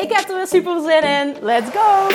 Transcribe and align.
Ik 0.00 0.12
heb 0.12 0.28
er 0.28 0.36
weer 0.36 0.46
super 0.46 0.80
zin 0.80 1.02
in. 1.02 1.36
Let's 1.40 1.70
go! 1.70 2.08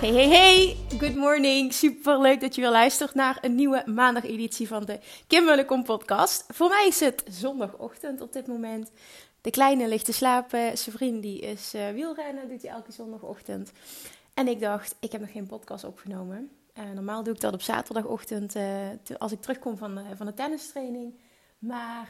Hey, 0.00 0.12
hey, 0.12 0.28
hey! 0.28 0.76
Good 0.98 1.14
morning! 1.14 1.72
Super 1.72 2.20
leuk 2.20 2.40
dat 2.40 2.54
je 2.54 2.60
weer 2.60 2.70
luistert 2.70 3.14
naar 3.14 3.38
een 3.40 3.54
nieuwe 3.54 3.82
maandageditie 3.86 4.68
van 4.68 4.84
de 4.84 4.98
Kim 5.26 5.44
Mullekom 5.44 5.84
podcast. 5.84 6.44
Voor 6.48 6.68
mij 6.68 6.86
is 6.88 7.00
het 7.00 7.22
zondagochtend 7.28 8.20
op 8.20 8.32
dit 8.32 8.46
moment. 8.46 8.90
De 9.40 9.50
kleine 9.50 9.88
ligt 9.88 10.04
te 10.04 10.12
slapen. 10.12 10.78
Zijn 10.78 10.96
vriend 10.96 11.22
die 11.22 11.40
is 11.40 11.72
uh, 11.74 11.88
wielrennen, 11.88 12.48
doet 12.48 12.62
hij 12.62 12.70
elke 12.70 12.92
zondagochtend. 12.92 13.72
En 14.34 14.48
ik 14.48 14.60
dacht, 14.60 14.96
ik 15.00 15.12
heb 15.12 15.20
nog 15.20 15.32
geen 15.32 15.46
podcast 15.46 15.84
opgenomen. 15.84 16.50
Uh, 16.78 16.90
normaal 16.90 17.22
doe 17.22 17.34
ik 17.34 17.40
dat 17.40 17.54
op 17.54 17.62
zaterdagochtend 17.62 18.56
uh, 18.56 18.88
als 19.18 19.32
ik 19.32 19.40
terugkom 19.40 19.76
van 19.76 20.00
van 20.16 20.26
de 20.26 20.34
tennistraining. 20.34 21.14
Maar 21.58 22.08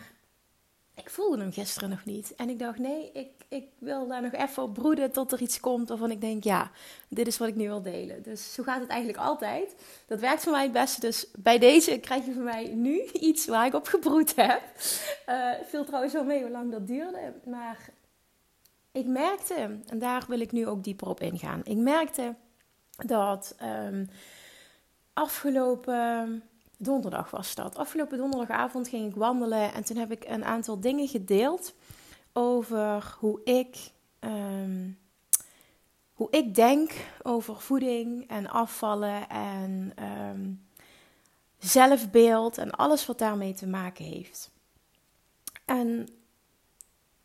ik 0.95 1.11
voelde 1.11 1.39
hem 1.39 1.53
gisteren 1.53 1.91
nog 1.91 2.05
niet. 2.05 2.35
En 2.35 2.49
ik 2.49 2.59
dacht, 2.59 2.79
nee, 2.79 3.11
ik, 3.13 3.31
ik 3.49 3.65
wil 3.79 4.07
daar 4.07 4.23
nog 4.23 4.33
even 4.33 4.63
op 4.63 4.75
broeden 4.75 5.13
tot 5.13 5.33
er 5.33 5.41
iets 5.41 5.61
komt 5.61 5.89
waarvan 5.89 6.11
ik 6.11 6.21
denk, 6.21 6.45
ja, 6.45 6.71
dit 7.09 7.27
is 7.27 7.39
wat 7.39 7.49
ik 7.49 7.55
nu 7.55 7.67
wil 7.67 7.83
delen. 7.83 8.23
Dus 8.23 8.53
zo 8.55 8.63
gaat 8.63 8.81
het 8.81 8.89
eigenlijk 8.89 9.21
altijd. 9.23 9.75
Dat 10.07 10.21
werkt 10.21 10.43
voor 10.43 10.53
mij 10.53 10.63
het 10.63 10.73
beste. 10.73 11.01
Dus 11.01 11.27
bij 11.39 11.59
deze 11.59 11.99
krijg 11.99 12.25
je 12.25 12.33
van 12.33 12.43
mij 12.43 12.67
nu 12.75 13.03
iets 13.29 13.47
waar 13.47 13.67
ik 13.67 13.75
op 13.75 13.87
gebroed 13.87 14.37
heb. 14.37 14.63
Uh, 15.29 15.51
viel 15.69 15.85
trouwens 15.85 16.13
wel 16.13 16.25
mee 16.25 16.43
hoe 16.43 16.51
lang 16.51 16.73
dat 16.73 16.87
duurde. 16.87 17.33
Maar 17.45 17.89
ik 18.95 19.07
merkte, 19.07 19.79
en 19.87 19.99
daar 19.99 20.25
wil 20.29 20.41
ik 20.41 20.53
nu 20.53 20.67
ook 20.67 20.85
dieper 20.85 21.09
op 21.09 21.21
ingaan. 21.21 21.61
Ik 21.65 21.77
merkte 21.77 22.35
dat 22.97 23.57
um, 23.63 24.09
afgelopen 25.13 26.43
donderdag 26.79 27.31
was 27.31 27.55
dat. 27.55 27.77
Afgelopen 27.77 28.19
donderdagavond 28.19 28.89
ging 28.89 29.09
ik 29.09 29.17
wandelen 29.17 29.73
en 29.73 29.85
toen 29.85 29.97
heb 29.97 30.11
ik 30.11 30.25
een 30.25 30.45
aantal 30.45 30.81
dingen 30.81 31.09
gedeeld 31.09 31.75
over 32.33 33.17
hoe 33.19 33.41
ik, 33.45 33.77
um, 34.21 34.99
hoe 36.13 36.29
ik 36.31 36.55
denk 36.55 36.93
over 37.23 37.61
voeding 37.61 38.29
en 38.29 38.51
afvallen 38.51 39.29
en 39.29 39.93
um, 40.31 40.67
zelfbeeld 41.59 42.59
en 42.59 42.71
alles 42.71 43.07
wat 43.07 43.19
daarmee 43.19 43.55
te 43.55 43.67
maken 43.67 44.05
heeft. 44.05 44.51
En 45.65 46.09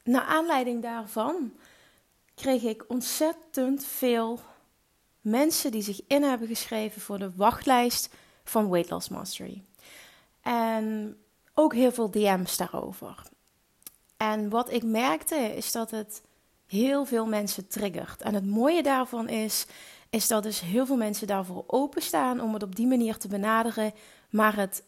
naar 0.03 0.23
aanleiding 0.23 0.81
daarvan 0.81 1.53
kreeg 2.35 2.63
ik 2.63 2.85
ontzettend 2.87 3.85
veel 3.85 4.39
mensen 5.21 5.71
die 5.71 5.81
zich 5.81 6.01
in 6.07 6.23
hebben 6.23 6.47
geschreven 6.47 7.01
voor 7.01 7.19
de 7.19 7.31
wachtlijst 7.35 8.09
van 8.43 8.69
Weight 8.69 8.89
Loss 8.89 9.09
Mastery. 9.09 9.63
En 10.41 11.17
ook 11.53 11.73
heel 11.73 11.91
veel 11.91 12.11
DM's 12.11 12.57
daarover. 12.57 13.23
En 14.17 14.49
wat 14.49 14.71
ik 14.71 14.83
merkte 14.83 15.35
is 15.35 15.71
dat 15.71 15.91
het 15.91 16.21
heel 16.67 17.05
veel 17.05 17.25
mensen 17.25 17.67
triggert. 17.67 18.21
En 18.21 18.33
het 18.33 18.45
mooie 18.45 18.83
daarvan 18.83 19.29
is, 19.29 19.65
is 20.09 20.27
dat 20.27 20.43
dus 20.43 20.61
heel 20.61 20.85
veel 20.85 20.97
mensen 20.97 21.27
daarvoor 21.27 21.63
openstaan 21.67 22.41
om 22.41 22.53
het 22.53 22.63
op 22.63 22.75
die 22.75 22.87
manier 22.87 23.17
te 23.17 23.27
benaderen, 23.27 23.93
maar 24.29 24.55
het 24.55 24.83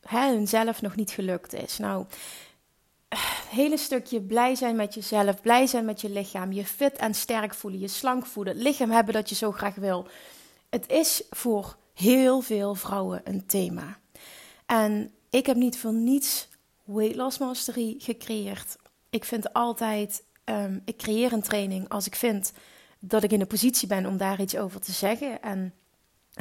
hè, 0.00 0.28
hunzelf 0.28 0.82
nog 0.82 0.96
niet 0.96 1.10
gelukt 1.10 1.52
is. 1.52 1.78
Nou, 1.78 2.06
hele 3.50 3.76
stukje 3.76 4.22
blij 4.22 4.54
zijn 4.54 4.76
met 4.76 4.94
jezelf, 4.94 5.40
blij 5.40 5.66
zijn 5.66 5.84
met 5.84 6.00
je 6.00 6.10
lichaam, 6.10 6.52
je 6.52 6.64
fit 6.64 6.96
en 6.96 7.14
sterk 7.14 7.54
voelen, 7.54 7.80
je 7.80 7.88
slank 7.88 8.26
voelen, 8.26 8.54
het 8.54 8.62
lichaam 8.62 8.90
hebben 8.90 9.14
dat 9.14 9.28
je 9.28 9.34
zo 9.34 9.52
graag 9.52 9.74
wil. 9.74 10.08
Het 10.68 10.88
is 10.88 11.22
voor 11.30 11.76
heel 11.94 12.40
veel 12.40 12.74
vrouwen 12.74 13.20
een 13.24 13.46
thema. 13.46 13.98
En 14.66 15.12
ik 15.30 15.46
heb 15.46 15.56
niet 15.56 15.78
voor 15.78 15.92
niets 15.92 16.48
Weight 16.84 17.16
Loss 17.16 17.38
Mastery 17.38 17.94
gecreëerd. 17.98 18.76
Ik 19.10 19.24
vind 19.24 19.52
altijd, 19.52 20.22
um, 20.44 20.82
ik 20.84 20.96
creëer 20.96 21.32
een 21.32 21.42
training 21.42 21.88
als 21.88 22.06
ik 22.06 22.14
vind 22.14 22.52
dat 22.98 23.22
ik 23.22 23.32
in 23.32 23.38
de 23.38 23.46
positie 23.46 23.88
ben 23.88 24.06
om 24.06 24.16
daar 24.16 24.40
iets 24.40 24.56
over 24.56 24.80
te 24.80 24.92
zeggen. 24.92 25.42
En 25.42 25.74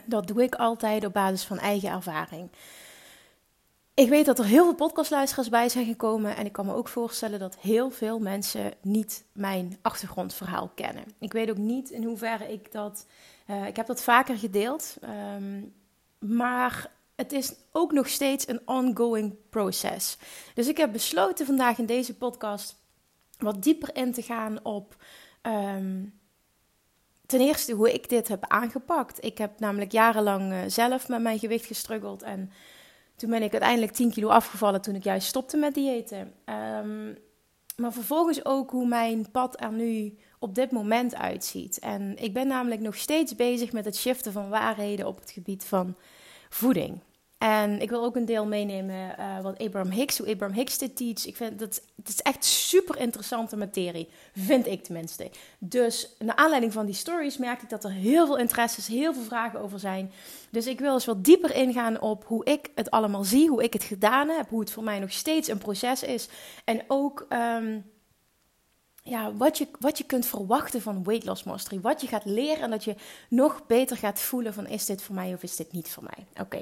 dat 0.06 0.28
doe 0.28 0.44
ik 0.44 0.56
altijd 0.56 1.06
op 1.06 1.14
basis 1.14 1.44
van 1.44 1.60
eigen 1.60 1.90
ervaring. 1.90 2.50
Ik 3.96 4.10
weet 4.10 4.26
dat 4.26 4.40
er 4.40 4.46
heel 4.46 4.64
veel 4.64 4.76
podcastluisteraars 4.76 5.50
bij 5.50 5.70
zijn 5.70 5.86
gekomen. 5.86 6.36
En 6.36 6.46
ik 6.46 6.52
kan 6.52 6.66
me 6.66 6.74
ook 6.74 6.88
voorstellen 6.88 7.40
dat 7.40 7.58
heel 7.58 7.90
veel 7.90 8.20
mensen 8.20 8.74
niet 8.82 9.24
mijn 9.32 9.78
achtergrondverhaal 9.82 10.72
kennen. 10.76 11.04
Ik 11.20 11.34
weet 11.34 11.50
ook 11.50 11.58
niet 11.58 11.90
in 11.90 12.04
hoeverre 12.04 12.52
ik 12.52 12.72
dat 12.72 13.06
uh, 13.50 13.68
ik 13.68 13.76
heb 13.76 13.88
dat 13.88 14.04
vaker 14.04 14.38
gedeeld, 14.38 14.98
um, 15.36 15.74
maar 16.20 16.92
het 17.16 17.32
is 17.32 17.54
ook 17.72 17.92
nog 17.92 18.08
steeds 18.08 18.48
een 18.48 18.62
ongoing 18.66 19.36
proces. 19.50 20.18
Dus 20.54 20.68
ik 20.68 20.78
heb 20.78 20.92
besloten 20.92 21.46
vandaag 21.46 21.78
in 21.78 21.86
deze 21.86 22.16
podcast 22.16 22.76
wat 23.38 23.64
dieper 23.64 23.96
in 23.96 24.14
te 24.14 24.22
gaan 24.22 24.60
op. 24.64 24.96
Um, 25.42 26.20
ten 27.26 27.40
eerste 27.40 27.74
hoe 27.74 27.94
ik 27.94 28.10
dit 28.10 28.28
heb 28.28 28.46
aangepakt. 28.48 29.24
Ik 29.24 29.38
heb 29.38 29.60
namelijk 29.60 29.92
jarenlang 29.92 30.52
uh, 30.52 30.60
zelf 30.68 31.08
met 31.08 31.22
mijn 31.22 31.40
gewicht 31.40 31.66
gestruggeld. 31.66 32.24
En 32.24 32.52
toen 33.16 33.30
ben 33.30 33.44
ik 33.44 33.52
uiteindelijk 33.52 33.92
10 33.92 34.12
kilo 34.12 34.28
afgevallen 34.28 34.82
toen 34.82 34.96
ik 34.96 35.04
juist 35.04 35.28
stopte 35.28 35.58
met 35.58 35.74
diëten. 35.74 36.34
Um, 36.80 37.18
maar 37.76 37.94
vervolgens 37.94 38.46
ook 38.46 38.72
hoe 38.72 38.88
mijn 38.88 39.32
pad 39.32 39.62
er 39.62 39.72
nu 39.72 40.18
op 40.40 40.56
dit 40.56 40.72
moment 40.72 41.16
uitziet. 41.16 41.80
En 41.80 42.18
ik 42.18 42.34
ben 42.34 42.48
namelijk 42.48 42.82
nog 42.82 42.96
steeds 42.96 43.36
bezig 43.36 43.72
met 43.72 43.86
het 43.86 43.96
shiften 43.98 44.32
van 44.32 44.50
waarheden 44.50 45.08
op 45.08 45.20
het 45.20 45.32
gebied 45.32 45.66
van 45.66 45.96
voeding. 46.50 47.00
En 47.46 47.82
ik 47.82 47.90
wil 47.90 48.04
ook 48.04 48.16
een 48.16 48.26
deel 48.26 48.46
meenemen 48.46 49.16
uh, 49.20 49.42
wat 49.42 49.60
Abraham 49.60 49.92
Hicks, 49.92 50.18
hoe 50.18 50.30
Abraham 50.30 50.56
Hicks 50.56 50.78
dit 50.78 50.96
teach. 50.96 51.26
Ik 51.26 51.36
vind 51.36 51.60
dat 51.60 51.82
het 51.96 52.10
is 52.10 52.22
echt 52.22 52.46
super 52.46 52.98
interessante 52.98 53.58
materie, 53.58 54.10
vind 54.36 54.68
ik 54.68 54.84
tenminste. 54.84 55.32
Dus 55.60 56.16
naar 56.20 56.36
aanleiding 56.36 56.74
van 56.74 56.86
die 56.86 56.96
stories 56.96 57.38
merk 57.38 57.62
ik 57.62 57.70
dat 57.70 57.84
er 57.84 57.92
heel 57.92 58.26
veel 58.26 58.38
interesses, 58.38 58.88
heel 58.88 59.14
veel 59.14 59.24
vragen 59.24 59.60
over 59.60 59.80
zijn. 59.80 60.12
Dus 60.50 60.68
ik 60.68 60.80
wil 60.80 60.94
eens 60.94 61.06
wat 61.06 61.24
dieper 61.24 61.56
ingaan 61.56 62.02
op 62.02 62.24
hoe 62.28 62.46
ik 62.46 62.70
het 62.76 62.92
allemaal 62.92 63.24
zie, 63.24 63.50
hoe 63.50 63.64
ik 63.64 63.74
het 63.74 63.84
gedaan 63.84 64.30
heb, 64.30 64.50
hoe 64.50 64.60
het 64.60 64.72
voor 64.72 64.84
mij 64.84 65.00
nog 65.00 65.12
steeds 65.12 65.48
een 65.48 65.58
proces 65.58 66.04
is. 66.04 66.28
En 66.64 66.82
ook 66.88 67.26
um, 67.30 67.86
ja, 69.08 69.34
wat, 69.34 69.58
je, 69.58 69.68
wat 69.80 69.98
je 69.98 70.04
kunt 70.04 70.26
verwachten 70.26 70.82
van 70.82 71.04
Weight 71.04 71.26
Loss 71.26 71.44
Mastery. 71.44 71.82
Wat 71.82 72.02
je 72.02 72.08
gaat 72.08 72.26
leren 72.26 72.64
en 72.64 72.70
dat 72.70 72.84
je 72.84 72.96
nog 73.30 73.66
beter 73.68 73.98
gaat 73.98 74.20
voelen 74.20 74.54
van 74.54 74.68
is 74.68 74.86
dit 74.86 75.02
voor 75.02 75.16
mij 75.16 75.34
of 75.34 75.44
is 75.44 75.56
dit 75.56 75.72
niet 75.72 75.90
voor 75.90 76.04
mij. 76.04 76.44
Oké, 76.46 76.60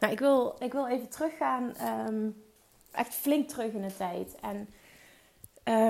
nou 0.00 0.12
ik 0.12 0.18
wil, 0.18 0.56
ik 0.58 0.72
wil 0.72 0.86
even 0.86 1.08
teruggaan, 1.08 1.74
um, 2.08 2.42
echt 2.92 3.14
flink 3.14 3.48
terug 3.48 3.72
in 3.72 3.82
de 3.82 3.96
tijd. 3.96 4.34
En 4.40 4.68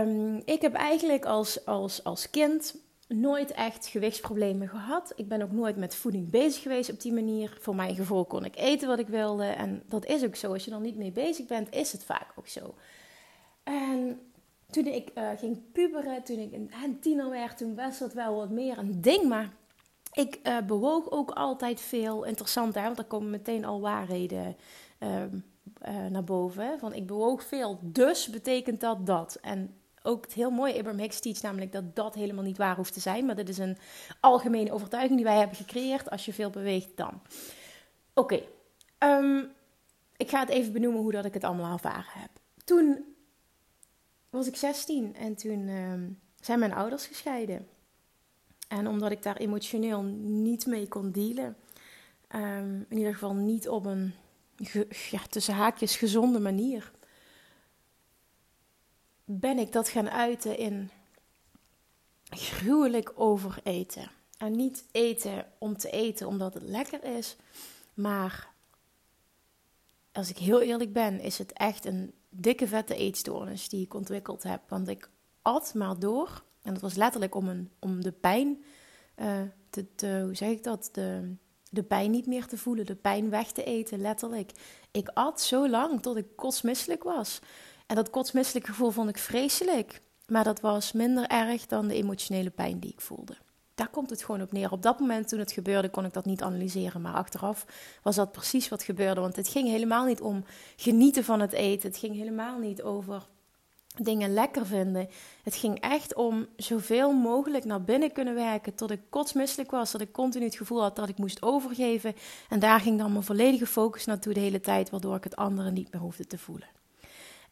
um, 0.08 0.42
ik 0.44 0.60
heb 0.60 0.74
eigenlijk 0.74 1.24
als, 1.24 1.66
als, 1.66 2.04
als 2.04 2.30
kind 2.30 2.76
nooit 3.08 3.50
echt 3.50 3.86
gewichtsproblemen 3.86 4.68
gehad. 4.68 5.12
Ik 5.16 5.28
ben 5.28 5.42
ook 5.42 5.52
nooit 5.52 5.76
met 5.76 5.94
voeding 5.94 6.30
bezig 6.30 6.62
geweest 6.62 6.90
op 6.90 7.00
die 7.00 7.12
manier. 7.12 7.56
Voor 7.60 7.74
mijn 7.74 7.94
gevoel 7.94 8.24
kon 8.24 8.44
ik 8.44 8.56
eten 8.56 8.88
wat 8.88 8.98
ik 8.98 9.08
wilde. 9.08 9.44
En 9.44 9.82
dat 9.86 10.06
is 10.06 10.24
ook 10.24 10.36
zo. 10.36 10.52
Als 10.52 10.64
je 10.64 10.70
er 10.70 10.80
niet 10.80 10.96
mee 10.96 11.12
bezig 11.12 11.46
bent, 11.46 11.74
is 11.74 11.92
het 11.92 12.04
vaak 12.04 12.32
ook 12.36 12.48
zo. 12.48 12.74
En 13.62 14.20
toen 14.74 14.86
ik 14.86 15.10
uh, 15.14 15.28
ging 15.36 15.72
puberen, 15.72 16.22
toen 16.22 16.38
ik 16.38 16.52
een, 16.52 16.70
een 17.02 17.30
werd, 17.30 17.56
toen 17.56 17.74
was 17.74 17.98
dat 17.98 18.12
wel 18.12 18.36
wat 18.36 18.50
meer 18.50 18.78
een 18.78 19.00
ding. 19.00 19.24
Maar 19.28 19.52
ik 20.12 20.38
uh, 20.42 20.58
bewoog 20.66 21.10
ook 21.10 21.30
altijd 21.30 21.80
veel. 21.80 22.24
Interessant, 22.24 22.74
hè? 22.74 22.82
want 22.82 22.98
er 22.98 23.04
komen 23.04 23.30
meteen 23.30 23.64
al 23.64 23.80
waarheden 23.80 24.56
uh, 24.98 26.06
naar 26.10 26.24
boven. 26.24 26.78
Van 26.78 26.94
ik 26.94 27.06
bewoog 27.06 27.44
veel, 27.44 27.78
dus 27.82 28.28
betekent 28.28 28.80
dat 28.80 29.06
dat. 29.06 29.38
En 29.40 29.74
ook 30.02 30.24
het 30.24 30.32
heel 30.32 30.50
mooie 30.50 30.74
Abraham 30.74 31.00
Hicks 31.00 31.20
teach 31.20 31.42
namelijk 31.42 31.72
dat 31.72 31.96
dat 31.96 32.14
helemaal 32.14 32.44
niet 32.44 32.58
waar 32.58 32.76
hoeft 32.76 32.92
te 32.92 33.00
zijn. 33.00 33.26
Maar 33.26 33.36
dit 33.36 33.48
is 33.48 33.58
een 33.58 33.76
algemene 34.20 34.72
overtuiging 34.72 35.16
die 35.16 35.24
wij 35.24 35.38
hebben 35.38 35.56
gecreëerd. 35.56 36.10
Als 36.10 36.24
je 36.24 36.32
veel 36.32 36.50
beweegt, 36.50 36.96
dan. 36.96 37.20
Oké, 38.14 38.40
um, 38.98 39.52
ik 40.16 40.30
ga 40.30 40.40
het 40.40 40.48
even 40.48 40.72
benoemen 40.72 41.00
hoe 41.00 41.12
dat 41.12 41.24
ik 41.24 41.34
het 41.34 41.44
allemaal 41.44 41.72
ervaren 41.72 42.20
heb. 42.20 42.30
Toen 42.64 43.13
was 44.34 44.46
ik 44.46 44.56
16 44.56 45.16
en 45.16 45.34
toen 45.34 45.68
uh, 45.68 45.92
zijn 46.40 46.58
mijn 46.58 46.74
ouders 46.74 47.06
gescheiden. 47.06 47.68
En 48.68 48.86
omdat 48.86 49.10
ik 49.10 49.22
daar 49.22 49.36
emotioneel 49.36 50.02
niet 50.02 50.66
mee 50.66 50.88
kon 50.88 51.12
dealen, 51.12 51.56
ehm, 52.28 52.80
in 52.88 52.96
ieder 52.96 53.12
geval 53.12 53.34
niet 53.34 53.68
op 53.68 53.86
een 53.86 54.14
ja, 55.10 55.20
tussen 55.30 55.54
haakjes 55.54 55.96
gezonde 55.96 56.40
manier, 56.40 56.92
ben 59.24 59.58
ik 59.58 59.72
dat 59.72 59.88
gaan 59.88 60.10
uiten 60.10 60.58
in 60.58 60.90
gruwelijk 62.24 63.12
overeten. 63.14 64.10
En 64.38 64.56
niet 64.56 64.84
eten 64.92 65.46
om 65.58 65.76
te 65.76 65.90
eten 65.90 66.26
omdat 66.26 66.54
het 66.54 66.62
lekker 66.62 67.04
is, 67.04 67.36
maar 67.94 68.48
als 70.12 70.30
ik 70.30 70.38
heel 70.38 70.60
eerlijk 70.60 70.92
ben, 70.92 71.20
is 71.20 71.38
het 71.38 71.52
echt 71.52 71.84
een 71.84 72.14
dikke 72.36 72.68
vette 72.68 72.94
eetstoornis 72.94 73.68
die 73.68 73.84
ik 73.84 73.94
ontwikkeld 73.94 74.42
heb. 74.42 74.60
Want 74.68 74.88
ik 74.88 75.10
at 75.42 75.74
maar 75.74 75.98
door. 75.98 76.44
En 76.62 76.72
dat 76.72 76.82
was 76.82 76.94
letterlijk 76.94 77.34
om, 77.34 77.48
een, 77.48 77.70
om 77.78 78.02
de 78.02 78.12
pijn 78.12 78.64
uh, 79.16 79.40
te, 79.70 79.94
te, 79.94 80.20
hoe 80.24 80.34
zeg 80.34 80.48
ik 80.48 80.64
dat? 80.64 80.88
De, 80.92 81.34
de 81.70 81.82
pijn 81.82 82.10
niet 82.10 82.26
meer 82.26 82.46
te 82.46 82.58
voelen, 82.58 82.86
de 82.86 82.94
pijn 82.94 83.30
weg 83.30 83.52
te 83.52 83.64
eten, 83.64 84.00
letterlijk. 84.00 84.50
Ik 84.90 85.08
at 85.08 85.40
zo 85.40 85.68
lang 85.68 86.02
tot 86.02 86.16
ik 86.16 86.26
kotsmisselijk 86.36 87.02
was. 87.02 87.40
En 87.86 87.96
dat 87.96 88.10
kotsmisselijk 88.10 88.66
gevoel 88.66 88.90
vond 88.90 89.08
ik 89.08 89.18
vreselijk. 89.18 90.02
Maar 90.26 90.44
dat 90.44 90.60
was 90.60 90.92
minder 90.92 91.26
erg 91.26 91.66
dan 91.66 91.88
de 91.88 91.94
emotionele 91.94 92.50
pijn 92.50 92.78
die 92.78 92.90
ik 92.90 93.00
voelde. 93.00 93.36
Daar 93.74 93.88
komt 93.88 94.10
het 94.10 94.22
gewoon 94.22 94.42
op 94.42 94.52
neer. 94.52 94.72
Op 94.72 94.82
dat 94.82 95.00
moment 95.00 95.28
toen 95.28 95.38
het 95.38 95.52
gebeurde, 95.52 95.88
kon 95.88 96.04
ik 96.04 96.12
dat 96.12 96.24
niet 96.24 96.42
analyseren. 96.42 97.00
Maar 97.00 97.14
achteraf 97.14 97.66
was 98.02 98.16
dat 98.16 98.32
precies 98.32 98.68
wat 98.68 98.82
gebeurde. 98.82 99.20
Want 99.20 99.36
het 99.36 99.48
ging 99.48 99.68
helemaal 99.68 100.04
niet 100.04 100.20
om 100.20 100.44
genieten 100.76 101.24
van 101.24 101.40
het 101.40 101.52
eten. 101.52 101.88
Het 101.88 101.98
ging 101.98 102.14
helemaal 102.14 102.58
niet 102.58 102.82
over 102.82 103.26
dingen 103.96 104.34
lekker 104.34 104.66
vinden. 104.66 105.08
Het 105.42 105.54
ging 105.54 105.80
echt 105.80 106.14
om 106.14 106.46
zoveel 106.56 107.12
mogelijk 107.12 107.64
naar 107.64 107.82
binnen 107.82 108.12
kunnen 108.12 108.34
werken 108.34 108.74
tot 108.74 108.90
ik 108.90 109.00
kotsmisselijk 109.08 109.70
was, 109.70 109.90
dat 109.90 110.00
ik 110.00 110.12
continu 110.12 110.44
het 110.44 110.56
gevoel 110.56 110.82
had 110.82 110.96
dat 110.96 111.08
ik 111.08 111.18
moest 111.18 111.42
overgeven. 111.42 112.14
En 112.48 112.58
daar 112.58 112.80
ging 112.80 112.98
dan 112.98 113.12
mijn 113.12 113.24
volledige 113.24 113.66
focus 113.66 114.04
naartoe 114.04 114.34
de 114.34 114.40
hele 114.40 114.60
tijd, 114.60 114.90
waardoor 114.90 115.16
ik 115.16 115.24
het 115.24 115.36
andere 115.36 115.70
niet 115.70 115.92
meer 115.92 116.00
hoefde 116.00 116.26
te 116.26 116.38
voelen. 116.38 116.68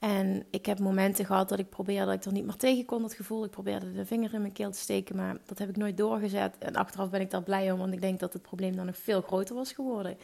En 0.02 0.46
ik 0.50 0.66
heb 0.66 0.78
momenten 0.78 1.25
gehad 1.25 1.49
dat 1.49 1.58
ik 1.58 1.69
probeerde 1.69 2.06
dat 2.06 2.14
ik 2.14 2.25
er 2.25 2.32
niet 2.32 2.44
meer 2.44 2.56
tegen 2.56 2.84
kon, 2.84 3.02
dat 3.02 3.14
gevoel. 3.14 3.44
Ik 3.44 3.50
probeerde 3.50 3.93
de 3.93 4.06
vinger 4.06 4.34
in 4.34 4.40
mijn 4.40 4.52
keel 4.52 4.70
te 4.70 4.78
steken, 4.78 5.16
maar 5.16 5.37
dat 5.46 5.58
heb 5.58 5.69
ik 5.69 5.76
nooit 5.76 5.96
doorgezet. 5.96 6.58
En 6.58 6.75
achteraf 6.75 7.10
ben 7.10 7.20
ik 7.20 7.31
daar 7.31 7.43
blij 7.43 7.72
om, 7.72 7.78
want 7.78 7.93
ik 7.93 8.00
denk 8.00 8.20
dat 8.20 8.32
het 8.32 8.43
probleem 8.43 8.76
dan 8.76 8.87
nog 8.87 8.96
veel 8.96 9.20
groter 9.20 9.54
was 9.54 9.72
geworden. 9.72 10.19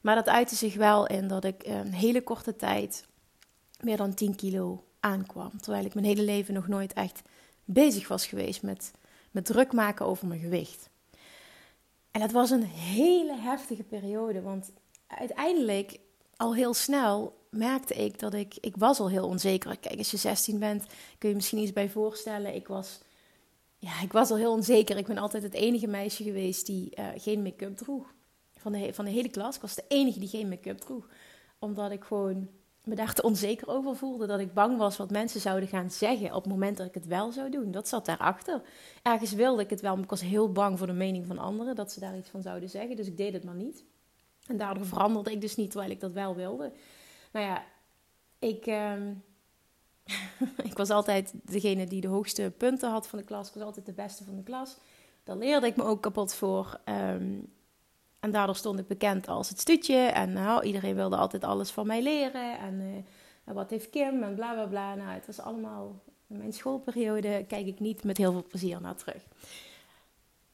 Maar 0.00 0.14
dat 0.14 0.28
uitte 0.28 0.54
zich 0.54 0.74
wel 0.74 1.06
in 1.06 1.28
dat 1.28 1.44
ik 1.44 1.66
een 1.66 1.92
hele 1.92 2.22
korte 2.22 2.56
tijd 2.56 3.06
meer 3.80 3.96
dan 3.96 4.14
10 4.14 4.34
kilo 4.34 4.84
aankwam. 5.00 5.60
Terwijl 5.60 5.84
ik 5.84 5.94
mijn 5.94 6.06
hele 6.06 6.22
leven 6.22 6.54
nog 6.54 6.68
nooit 6.68 6.92
echt 6.92 7.22
bezig 7.64 8.08
was 8.08 8.26
geweest 8.26 8.62
met, 8.62 8.92
met 9.30 9.44
druk 9.44 9.72
maken 9.72 10.06
over 10.06 10.26
mijn 10.26 10.40
gewicht. 10.40 10.90
En 12.10 12.20
dat 12.20 12.32
was 12.32 12.50
een 12.50 12.64
hele 12.64 13.36
heftige 13.36 13.82
periode, 13.82 14.42
want 14.42 14.72
uiteindelijk 15.06 15.98
al 16.36 16.54
heel 16.54 16.74
snel 16.74 17.40
merkte 17.52 17.94
ik 17.94 18.18
dat 18.18 18.34
ik, 18.34 18.56
ik 18.60 18.76
was 18.76 19.00
al 19.00 19.08
heel 19.08 19.26
onzeker. 19.26 19.76
Kijk, 19.76 19.98
als 19.98 20.10
je 20.10 20.16
16 20.16 20.58
bent, 20.58 20.86
kun 21.18 21.28
je 21.28 21.34
misschien 21.34 21.58
iets 21.58 21.72
bij 21.72 21.90
voorstellen. 21.90 22.54
Ik 22.54 22.68
was, 22.68 23.00
ja, 23.78 24.00
ik 24.02 24.12
was 24.12 24.30
al 24.30 24.36
heel 24.36 24.52
onzeker. 24.52 24.96
Ik 24.96 25.06
ben 25.06 25.18
altijd 25.18 25.42
het 25.42 25.54
enige 25.54 25.86
meisje 25.86 26.22
geweest 26.22 26.66
die 26.66 26.92
uh, 26.98 27.06
geen 27.16 27.42
make-up 27.42 27.76
droeg. 27.76 28.14
Van 28.56 28.72
de, 28.72 28.94
van 28.94 29.04
de 29.04 29.10
hele 29.10 29.28
klas. 29.28 29.54
Ik 29.54 29.60
was 29.60 29.74
de 29.74 29.84
enige 29.88 30.18
die 30.18 30.28
geen 30.28 30.48
make-up 30.48 30.78
droeg. 30.78 31.08
Omdat 31.58 31.90
ik 31.90 32.04
gewoon 32.04 32.48
me 32.84 32.94
daar 32.94 33.14
te 33.14 33.22
onzeker 33.22 33.68
over 33.68 33.96
voelde. 33.96 34.26
Dat 34.26 34.40
ik 34.40 34.54
bang 34.54 34.78
was 34.78 34.96
wat 34.96 35.10
mensen 35.10 35.40
zouden 35.40 35.68
gaan 35.68 35.90
zeggen 35.90 36.34
op 36.34 36.42
het 36.42 36.52
moment 36.52 36.76
dat 36.76 36.86
ik 36.86 36.94
het 36.94 37.06
wel 37.06 37.32
zou 37.32 37.50
doen. 37.50 37.70
Dat 37.70 37.88
zat 37.88 38.06
daarachter. 38.06 38.62
Ergens 39.02 39.32
wilde 39.32 39.62
ik 39.62 39.70
het 39.70 39.80
wel, 39.80 39.94
maar 39.94 40.04
ik 40.04 40.10
was 40.10 40.20
heel 40.20 40.52
bang 40.52 40.78
voor 40.78 40.86
de 40.86 40.92
mening 40.92 41.26
van 41.26 41.38
anderen. 41.38 41.74
Dat 41.74 41.92
ze 41.92 42.00
daar 42.00 42.16
iets 42.16 42.30
van 42.30 42.42
zouden 42.42 42.70
zeggen. 42.70 42.96
Dus 42.96 43.06
ik 43.06 43.16
deed 43.16 43.32
het 43.32 43.44
maar 43.44 43.54
niet. 43.54 43.84
En 44.46 44.56
daardoor 44.56 44.86
veranderde 44.86 45.32
ik 45.32 45.40
dus 45.40 45.56
niet 45.56 45.70
terwijl 45.70 45.92
ik 45.92 46.00
dat 46.00 46.12
wel 46.12 46.34
wilde. 46.34 46.72
Nou 47.32 47.46
ja, 47.46 47.64
ik, 48.38 48.66
uh, 48.66 48.92
ik 50.70 50.76
was 50.76 50.90
altijd 50.90 51.32
degene 51.34 51.86
die 51.86 52.00
de 52.00 52.08
hoogste 52.08 52.52
punten 52.58 52.90
had 52.90 53.08
van 53.08 53.18
de 53.18 53.24
klas. 53.24 53.48
Ik 53.48 53.54
was 53.54 53.62
altijd 53.62 53.86
de 53.86 53.92
beste 53.92 54.24
van 54.24 54.36
de 54.36 54.42
klas. 54.42 54.76
Daar 55.24 55.36
leerde 55.36 55.66
ik 55.66 55.76
me 55.76 55.82
ook 55.82 56.02
kapot 56.02 56.34
voor. 56.34 56.80
Um, 56.84 57.52
en 58.20 58.30
daardoor 58.30 58.56
stond 58.56 58.78
ik 58.78 58.86
bekend 58.86 59.28
als 59.28 59.48
het 59.48 59.60
stutje. 59.60 59.96
En 59.96 60.32
nou, 60.32 60.64
iedereen 60.64 60.94
wilde 60.94 61.16
altijd 61.16 61.44
alles 61.44 61.70
van 61.70 61.86
mij 61.86 62.02
leren. 62.02 62.58
En 62.58 62.80
uh, 62.80 63.54
wat 63.54 63.70
heeft 63.70 63.90
Kim 63.90 64.22
en 64.22 64.34
bla 64.34 64.52
bla 64.52 64.66
bla. 64.66 64.94
Nou, 64.94 65.10
het 65.10 65.26
was 65.26 65.40
allemaal. 65.40 66.02
In 66.26 66.36
mijn 66.38 66.52
schoolperiode 66.52 67.44
kijk 67.48 67.66
ik 67.66 67.80
niet 67.80 68.04
met 68.04 68.16
heel 68.16 68.32
veel 68.32 68.44
plezier 68.48 68.80
naar 68.80 68.96
terug. 68.96 69.26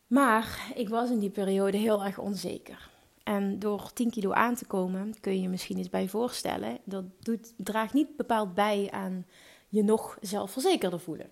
Maar 0.06 0.72
ik 0.74 0.88
was 0.88 1.10
in 1.10 1.18
die 1.18 1.30
periode 1.30 1.76
heel 1.76 2.04
erg 2.04 2.18
onzeker. 2.18 2.90
En 3.28 3.58
door 3.58 3.92
10 3.92 4.10
kilo 4.10 4.32
aan 4.32 4.54
te 4.54 4.66
komen, 4.66 5.20
kun 5.20 5.32
je 5.32 5.40
je 5.40 5.48
misschien 5.48 5.76
eens 5.76 5.88
bij 5.88 6.08
voorstellen, 6.08 6.78
dat 6.84 7.04
doet, 7.20 7.52
draagt 7.56 7.92
niet 7.92 8.16
bepaald 8.16 8.54
bij 8.54 8.88
aan 8.90 9.26
je 9.68 9.82
nog 9.82 10.18
zelfverzekerder 10.20 11.00
voelen. 11.00 11.30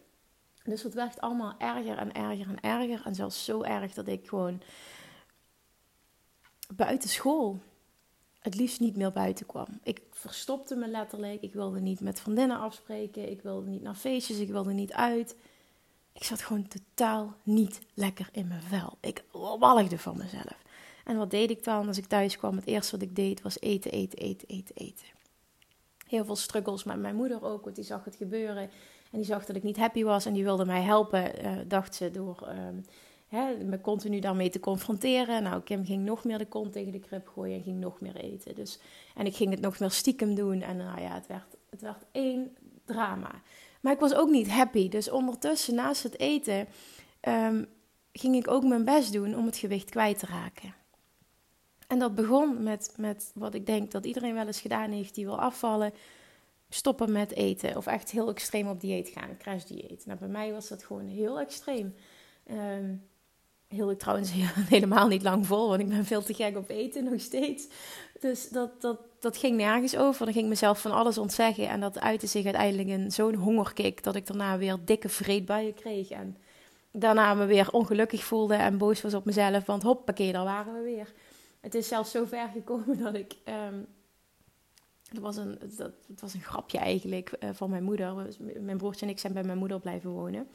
Dus 0.65 0.83
het 0.83 0.95
werd 0.95 1.21
allemaal 1.21 1.55
erger 1.59 1.99
en 1.99 2.13
erger 2.13 2.49
en 2.49 2.61
erger. 2.61 3.07
En 3.07 3.15
zelfs 3.15 3.45
zo 3.45 3.63
erg 3.63 3.95
dat 3.95 4.09
ik 4.09 4.29
gewoon 4.29 4.63
buiten 6.75 7.09
school 7.09 7.61
het 8.41 8.55
liefst 8.55 8.81
niet 8.81 8.97
meer 8.97 9.13
buiten 9.13 9.47
kwam. 9.47 9.81
Ik 9.83 10.03
verstopte 10.11 10.77
me 10.77 10.89
letterlijk. 10.89 11.43
Ik 11.43 11.53
wilde 11.53 11.81
niet 11.81 12.01
met 12.01 12.21
vriendinnen 12.21 12.59
afspreken. 12.59 13.31
Ik 13.31 13.43
wilde 13.43 13.71
niet 13.71 13.83
naar 13.83 13.95
feestjes. 13.95 14.39
Ik 14.39 14.51
wilde 14.51 14.73
niet 14.73 14.93
uit. 14.93 15.37
Ik 16.13 16.25
zat 16.25 16.43
gewoon 16.43 16.69
totaal 16.69 17.35
niet 17.43 17.81
lekker 17.95 18.29
in 18.33 18.49
mijn 18.49 18.63
vel. 18.63 18.99
Ik 19.01 19.25
walgde 19.59 19.99
van 19.99 20.17
mezelf. 20.17 20.65
En 21.07 21.17
wat 21.17 21.31
deed 21.31 21.51
ik 21.51 21.65
dan 21.65 21.87
als 21.87 21.99
ik 21.99 22.07
thuis 22.07 22.37
kwam? 22.37 22.57
Het 22.57 22.67
eerste 22.67 22.93
wat 22.93 23.03
ik 23.03 23.17
deed 23.17 23.43
was 23.43 23.61
eten, 23.61 23.91
eten, 23.91 24.19
eten, 24.19 24.49
eten, 24.49 24.75
eten. 24.77 25.07
Heel 26.07 26.25
veel 26.25 26.37
struggles 26.37 26.85
met 26.85 26.99
mijn 26.99 27.17
moeder 27.17 27.45
ook, 27.45 27.65
want 27.65 27.77
die 27.77 27.85
zag 27.85 28.05
het 28.05 28.17
gebeuren. 28.17 28.63
En 29.11 29.19
die 29.19 29.25
zag 29.25 29.45
dat 29.45 29.57
ik 29.57 29.63
niet 29.63 29.77
happy 29.77 30.05
was 30.05 30.27
en 30.27 30.33
die 30.33 30.45
wilde 30.45 30.65
mij 30.65 30.83
helpen, 30.83 31.45
uh, 31.45 31.53
dacht 31.69 31.95
ze, 31.95 32.11
door 32.11 32.49
um, 32.49 32.85
hè, 33.29 33.65
me 33.65 33.81
continu 33.81 34.21
daarmee 34.21 34.51
te 34.51 34.61
confronteren. 34.61 35.43
Nou, 35.43 35.63
Kim 35.63 35.85
ging 35.85 36.05
nog 36.05 36.25
meer 36.25 36.39
de 36.39 36.47
kont 36.47 36.73
tegen 36.73 36.93
de 36.93 37.01
krip 37.01 37.29
gooien 37.29 37.57
en 37.57 37.63
ging 37.63 37.81
nog 37.81 38.01
meer 38.01 38.17
eten. 38.17 38.55
Dus, 38.55 38.79
en 39.15 39.27
ik 39.27 39.37
ging 39.37 39.51
het 39.51 39.61
nog 39.61 39.79
meer 39.79 39.91
stiekem 39.91 40.35
doen. 40.35 40.63
En 40.63 40.77
nou 40.77 41.01
ja, 41.01 41.15
het 41.15 41.27
werd, 41.27 41.57
het 41.71 41.81
werd 41.81 42.05
één 42.13 42.57
drama. 42.85 43.43
Maar 43.81 43.93
ik 43.93 44.01
was 44.01 44.15
ook 44.15 44.31
niet 44.31 44.49
happy. 44.49 44.89
Dus 44.89 45.11
ondertussen, 45.11 45.75
naast 45.75 46.03
het 46.03 46.19
eten, 46.19 46.67
um, 47.29 47.67
ging 48.13 48.35
ik 48.35 48.49
ook 48.49 48.65
mijn 48.65 48.85
best 48.85 49.13
doen 49.13 49.37
om 49.37 49.47
het 49.47 49.57
gewicht 49.57 49.91
kwijt 49.91 50.19
te 50.19 50.27
raken. 50.27 50.75
En 51.87 51.99
dat 51.99 52.15
begon 52.15 52.63
met, 52.63 52.95
met 52.97 53.31
wat 53.35 53.55
ik 53.55 53.67
denk 53.67 53.91
dat 53.91 54.07
iedereen 54.07 54.35
wel 54.35 54.47
eens 54.47 54.61
gedaan 54.61 54.91
heeft 54.91 55.15
die 55.15 55.25
wil 55.25 55.41
afvallen. 55.41 55.93
Stoppen 56.69 57.13
met 57.13 57.33
eten 57.33 57.77
of 57.77 57.87
echt 57.87 58.11
heel 58.11 58.29
extreem 58.29 58.69
op 58.69 58.81
dieet 58.81 59.09
gaan, 59.09 59.37
crash 59.39 59.65
dieet. 59.65 60.07
Nou, 60.07 60.19
bij 60.19 60.29
mij 60.29 60.53
was 60.53 60.69
dat 60.69 60.85
gewoon 60.85 61.07
heel 61.07 61.41
extreem. 61.41 61.95
Um, 62.51 63.03
heel 63.69 63.91
ik 63.91 63.99
trouwens 63.99 64.31
helemaal 64.69 65.09
niet 65.09 65.23
lang 65.23 65.47
vol, 65.47 65.69
want 65.69 65.81
ik 65.81 65.89
ben 65.89 66.05
veel 66.05 66.23
te 66.23 66.35
gek 66.35 66.57
op 66.57 66.71
eten 66.71 67.05
nog 67.05 67.21
steeds. 67.21 67.69
Dus 68.21 68.49
dat, 68.49 68.81
dat, 68.81 68.99
dat 69.21 69.37
ging 69.37 69.57
nergens 69.57 69.97
over. 69.97 70.25
Dan 70.25 70.33
ging 70.33 70.45
ik 70.45 70.51
mezelf 70.51 70.81
van 70.81 70.93
alles 70.93 71.19
ontzeggen. 71.19 71.69
En 71.69 71.81
dat 71.81 72.01
uitte 72.01 72.27
zich 72.27 72.45
uiteindelijk 72.45 72.89
in 72.89 73.11
zo'n 73.11 73.35
hongerkick 73.35 74.03
dat 74.03 74.15
ik 74.15 74.27
daarna 74.27 74.59
weer 74.59 74.77
dikke 74.85 75.09
vreedbuien 75.09 75.75
kreeg. 75.75 76.11
En 76.11 76.37
daarna 76.93 77.35
me 77.35 77.47
weer 77.47 77.73
ongelukkig 77.73 78.25
voelde 78.25 78.55
en 78.55 78.79
boos 78.79 79.03
was 79.03 79.15
op 79.15 79.25
mezelf. 79.25 79.67
Want 79.67 79.83
hoppakee, 79.83 80.33
daar 80.33 80.45
waren 80.45 80.75
we 80.75 80.83
weer. 80.83 81.13
Het 81.67 81.75
is 81.75 81.89
zelfs 81.89 82.11
zo 82.11 82.25
ver 82.25 82.49
gekomen 82.49 82.99
dat 83.03 83.15
ik. 83.15 83.37
Dat 85.13 85.23
was 85.23 85.37
een, 85.37 85.59
dat, 85.77 85.93
het 86.09 86.21
was 86.21 86.35
een 86.35 86.41
grapje 86.43 86.79
eigenlijk 86.79 87.33
uh, 87.41 87.51
van 87.53 87.71
mijn 87.71 87.83
moeder. 87.83 88.15
Mijn 88.61 88.77
broertje 88.77 89.07
en 89.07 89.13
ik 89.13 89.19
zijn 89.19 89.33
bij 89.33 89.43
mijn 89.43 89.59
moeder 89.59 89.81
blijven 89.81 90.11
wonen. 90.11 90.49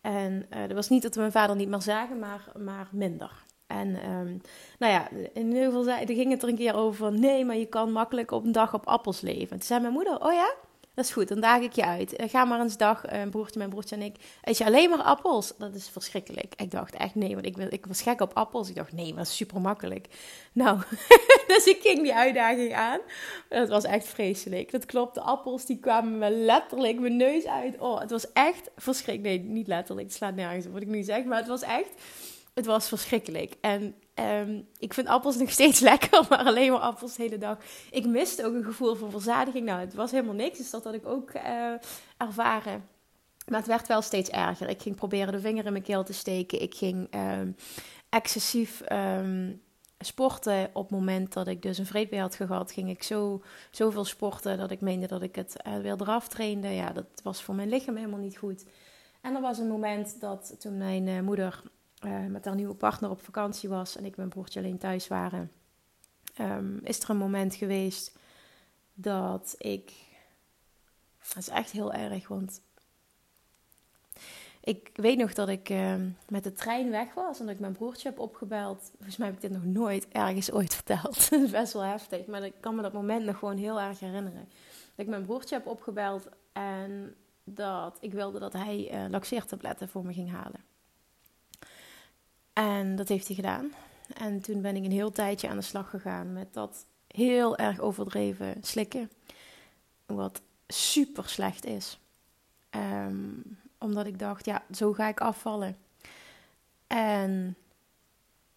En 0.00 0.46
uh, 0.50 0.60
dat 0.60 0.72
was 0.72 0.88
niet 0.88 1.02
dat 1.02 1.14
we 1.14 1.20
mijn 1.20 1.32
vader 1.32 1.56
niet 1.56 1.68
meer 1.68 1.82
zagen, 1.82 2.18
maar, 2.18 2.52
maar 2.58 2.88
minder. 2.92 3.44
En 3.66 4.10
um, 4.10 4.40
nou 4.78 4.92
ja, 4.92 5.10
in 5.32 5.46
ieder 5.46 5.64
geval 5.64 5.82
zei, 5.82 6.06
ging 6.06 6.30
het 6.30 6.42
er 6.42 6.48
een 6.48 6.56
keer 6.56 6.74
over 6.74 7.12
nee, 7.12 7.44
maar 7.44 7.56
je 7.56 7.66
kan 7.66 7.92
makkelijk 7.92 8.30
op 8.30 8.44
een 8.44 8.52
dag 8.52 8.74
op 8.74 8.86
appels 8.86 9.20
leven. 9.20 9.48
toen 9.48 9.62
zei 9.62 9.80
mijn 9.80 9.92
moeder, 9.92 10.24
oh 10.24 10.32
ja? 10.32 10.54
Dat 10.94 11.04
is 11.04 11.12
goed, 11.12 11.28
dan 11.28 11.40
daag 11.40 11.60
ik 11.60 11.72
je 11.72 11.84
uit. 11.84 12.16
Eh, 12.16 12.28
ga 12.28 12.44
maar 12.44 12.60
eens 12.60 12.76
dag, 12.76 13.02
een 13.06 13.30
broertje, 13.30 13.58
mijn 13.58 13.70
broertje 13.70 13.96
en 13.96 14.02
ik. 14.02 14.16
Eet 14.42 14.58
je 14.58 14.64
alleen 14.64 14.90
maar 14.90 15.02
appels? 15.02 15.52
Dat 15.58 15.74
is 15.74 15.88
verschrikkelijk. 15.88 16.54
Ik 16.56 16.70
dacht 16.70 16.94
echt 16.94 17.14
nee, 17.14 17.34
want 17.34 17.46
ik, 17.46 17.56
wil, 17.56 17.66
ik 17.70 17.86
was 17.86 18.02
gek 18.02 18.20
op 18.20 18.34
appels. 18.34 18.68
Ik 18.68 18.74
dacht 18.74 18.92
nee, 18.92 19.08
maar 19.08 19.16
dat 19.16 19.26
is 19.26 19.36
super 19.36 19.60
makkelijk. 19.60 20.06
Nou, 20.52 20.78
dus 21.46 21.64
ik 21.64 21.78
ging 21.80 22.02
die 22.02 22.14
uitdaging 22.14 22.74
aan. 22.74 23.00
Dat 23.48 23.68
was 23.68 23.84
echt 23.84 24.06
vreselijk. 24.06 24.70
Dat 24.70 24.86
klopt, 24.86 25.14
de 25.14 25.20
appels 25.20 25.66
die 25.66 25.78
kwamen 25.78 26.18
me 26.18 26.30
letterlijk 26.30 27.00
mijn 27.00 27.16
neus 27.16 27.46
uit. 27.46 27.78
Oh, 27.78 28.00
het 28.00 28.10
was 28.10 28.32
echt 28.32 28.70
verschrikkelijk. 28.76 29.42
Nee, 29.42 29.52
niet 29.52 29.66
letterlijk, 29.66 30.06
het 30.06 30.16
slaat 30.16 30.34
nergens 30.34 30.66
op 30.66 30.72
wat 30.72 30.82
ik 30.82 30.88
nu 30.88 31.02
zeg. 31.02 31.24
Maar 31.24 31.38
het 31.38 31.48
was 31.48 31.62
echt, 31.62 31.90
het 32.54 32.66
was 32.66 32.88
verschrikkelijk. 32.88 33.54
En 33.60 33.94
Um, 34.14 34.68
ik 34.78 34.94
vind 34.94 35.08
appels 35.08 35.36
nog 35.42 35.50
steeds 35.50 35.80
lekker, 35.80 36.26
maar 36.28 36.44
alleen 36.44 36.70
maar 36.70 36.80
appels 36.80 37.16
de 37.16 37.22
hele 37.22 37.38
dag. 37.38 37.58
Ik 37.90 38.06
miste 38.06 38.44
ook 38.44 38.54
een 38.54 38.64
gevoel 38.64 38.94
van 38.94 39.10
verzadiging. 39.10 39.64
Nou, 39.64 39.80
het 39.80 39.94
was 39.94 40.10
helemaal 40.10 40.34
niks, 40.34 40.58
dus 40.58 40.70
dat 40.70 40.84
had 40.84 40.94
ik 40.94 41.06
ook 41.06 41.34
uh, 41.34 41.72
ervaren. 42.16 42.88
Maar 43.48 43.58
het 43.58 43.68
werd 43.68 43.86
wel 43.86 44.02
steeds 44.02 44.30
erger. 44.30 44.68
Ik 44.68 44.82
ging 44.82 44.96
proberen 44.96 45.32
de 45.32 45.40
vinger 45.40 45.64
in 45.64 45.72
mijn 45.72 45.84
keel 45.84 46.04
te 46.04 46.12
steken. 46.12 46.62
Ik 46.62 46.74
ging 46.74 47.06
ehm, 47.10 47.50
excessief 48.08 48.80
ehm, 48.80 49.52
sporten. 49.98 50.70
Op 50.72 50.82
het 50.82 50.98
moment 50.98 51.32
dat 51.32 51.46
ik 51.46 51.62
dus 51.62 51.78
een 51.78 51.86
vreedwee 51.86 52.20
had 52.20 52.34
gehad, 52.34 52.72
ging 52.72 52.90
ik 52.90 53.02
zo, 53.02 53.42
zoveel 53.70 54.04
sporten 54.04 54.58
dat 54.58 54.70
ik 54.70 54.80
meende 54.80 55.06
dat 55.06 55.22
ik 55.22 55.34
het 55.34 55.56
uh, 55.66 55.76
weer 55.76 56.00
eraf 56.00 56.28
trainde. 56.28 56.68
Ja, 56.68 56.92
dat 56.92 57.06
was 57.22 57.42
voor 57.42 57.54
mijn 57.54 57.68
lichaam 57.68 57.96
helemaal 57.96 58.18
niet 58.18 58.38
goed. 58.38 58.64
En 59.20 59.34
er 59.34 59.40
was 59.40 59.58
een 59.58 59.68
moment 59.68 60.20
dat 60.20 60.54
toen 60.58 60.76
mijn 60.76 61.06
uh, 61.06 61.20
moeder 61.20 61.62
uh, 62.06 62.26
met 62.26 62.44
haar 62.44 62.54
nieuwe 62.54 62.74
partner 62.74 63.10
op 63.10 63.22
vakantie 63.22 63.68
was 63.68 63.96
en 63.96 64.04
ik 64.04 64.16
mijn 64.16 64.28
broertje 64.28 64.60
alleen 64.60 64.78
thuis 64.78 65.08
waren, 65.08 65.50
um, 66.40 66.80
is 66.82 67.00
er 67.00 67.10
een 67.10 67.16
moment 67.16 67.54
geweest 67.54 68.18
dat 68.94 69.54
ik. 69.58 69.92
Dat 71.28 71.36
is 71.36 71.48
echt 71.48 71.70
heel 71.70 71.92
erg, 71.92 72.28
want 72.28 72.60
ik 74.60 74.90
weet 74.94 75.18
nog 75.18 75.32
dat 75.32 75.48
ik 75.48 75.68
uh, 75.68 75.94
met 76.28 76.44
de 76.44 76.52
trein 76.52 76.90
weg 76.90 77.14
was 77.14 77.40
en 77.40 77.46
dat 77.46 77.54
ik 77.54 77.60
mijn 77.60 77.72
broertje 77.72 78.08
heb 78.08 78.18
opgebeld. 78.18 78.90
Volgens 78.96 79.16
mij 79.16 79.26
heb 79.26 79.36
ik 79.36 79.42
dit 79.42 79.50
nog 79.50 79.64
nooit 79.64 80.08
ergens 80.08 80.52
ooit 80.52 80.74
verteld. 80.74 81.14
dat 81.30 81.42
is 81.42 81.50
best 81.50 81.72
wel 81.72 81.82
heftig, 81.82 82.26
maar 82.26 82.44
ik 82.44 82.54
kan 82.60 82.74
me 82.74 82.82
dat 82.82 82.92
moment 82.92 83.24
nog 83.24 83.38
gewoon 83.38 83.56
heel 83.56 83.80
erg 83.80 84.00
herinneren. 84.00 84.48
Dat 84.94 85.04
ik 85.04 85.06
mijn 85.06 85.24
broertje 85.24 85.54
heb 85.54 85.66
opgebeld 85.66 86.28
en 86.52 87.14
dat 87.44 87.98
ik 88.00 88.12
wilde 88.12 88.38
dat 88.38 88.52
hij 88.52 89.04
uh, 89.04 89.10
laxeertabletten 89.10 89.88
voor 89.88 90.06
me 90.06 90.12
ging 90.12 90.30
halen. 90.30 90.73
En 92.54 92.96
dat 92.96 93.08
heeft 93.08 93.26
hij 93.26 93.36
gedaan. 93.36 93.72
En 94.16 94.40
toen 94.40 94.62
ben 94.62 94.76
ik 94.76 94.84
een 94.84 94.90
heel 94.90 95.12
tijdje 95.12 95.48
aan 95.48 95.56
de 95.56 95.62
slag 95.62 95.90
gegaan 95.90 96.32
met 96.32 96.54
dat 96.54 96.86
heel 97.06 97.56
erg 97.56 97.80
overdreven 97.80 98.56
slikken. 98.60 99.10
Wat 100.06 100.40
super 100.66 101.28
slecht 101.28 101.64
is. 101.64 101.98
Um, 102.70 103.58
omdat 103.78 104.06
ik 104.06 104.18
dacht, 104.18 104.44
ja, 104.44 104.64
zo 104.70 104.92
ga 104.92 105.08
ik 105.08 105.20
afvallen. 105.20 105.76
En 106.86 107.56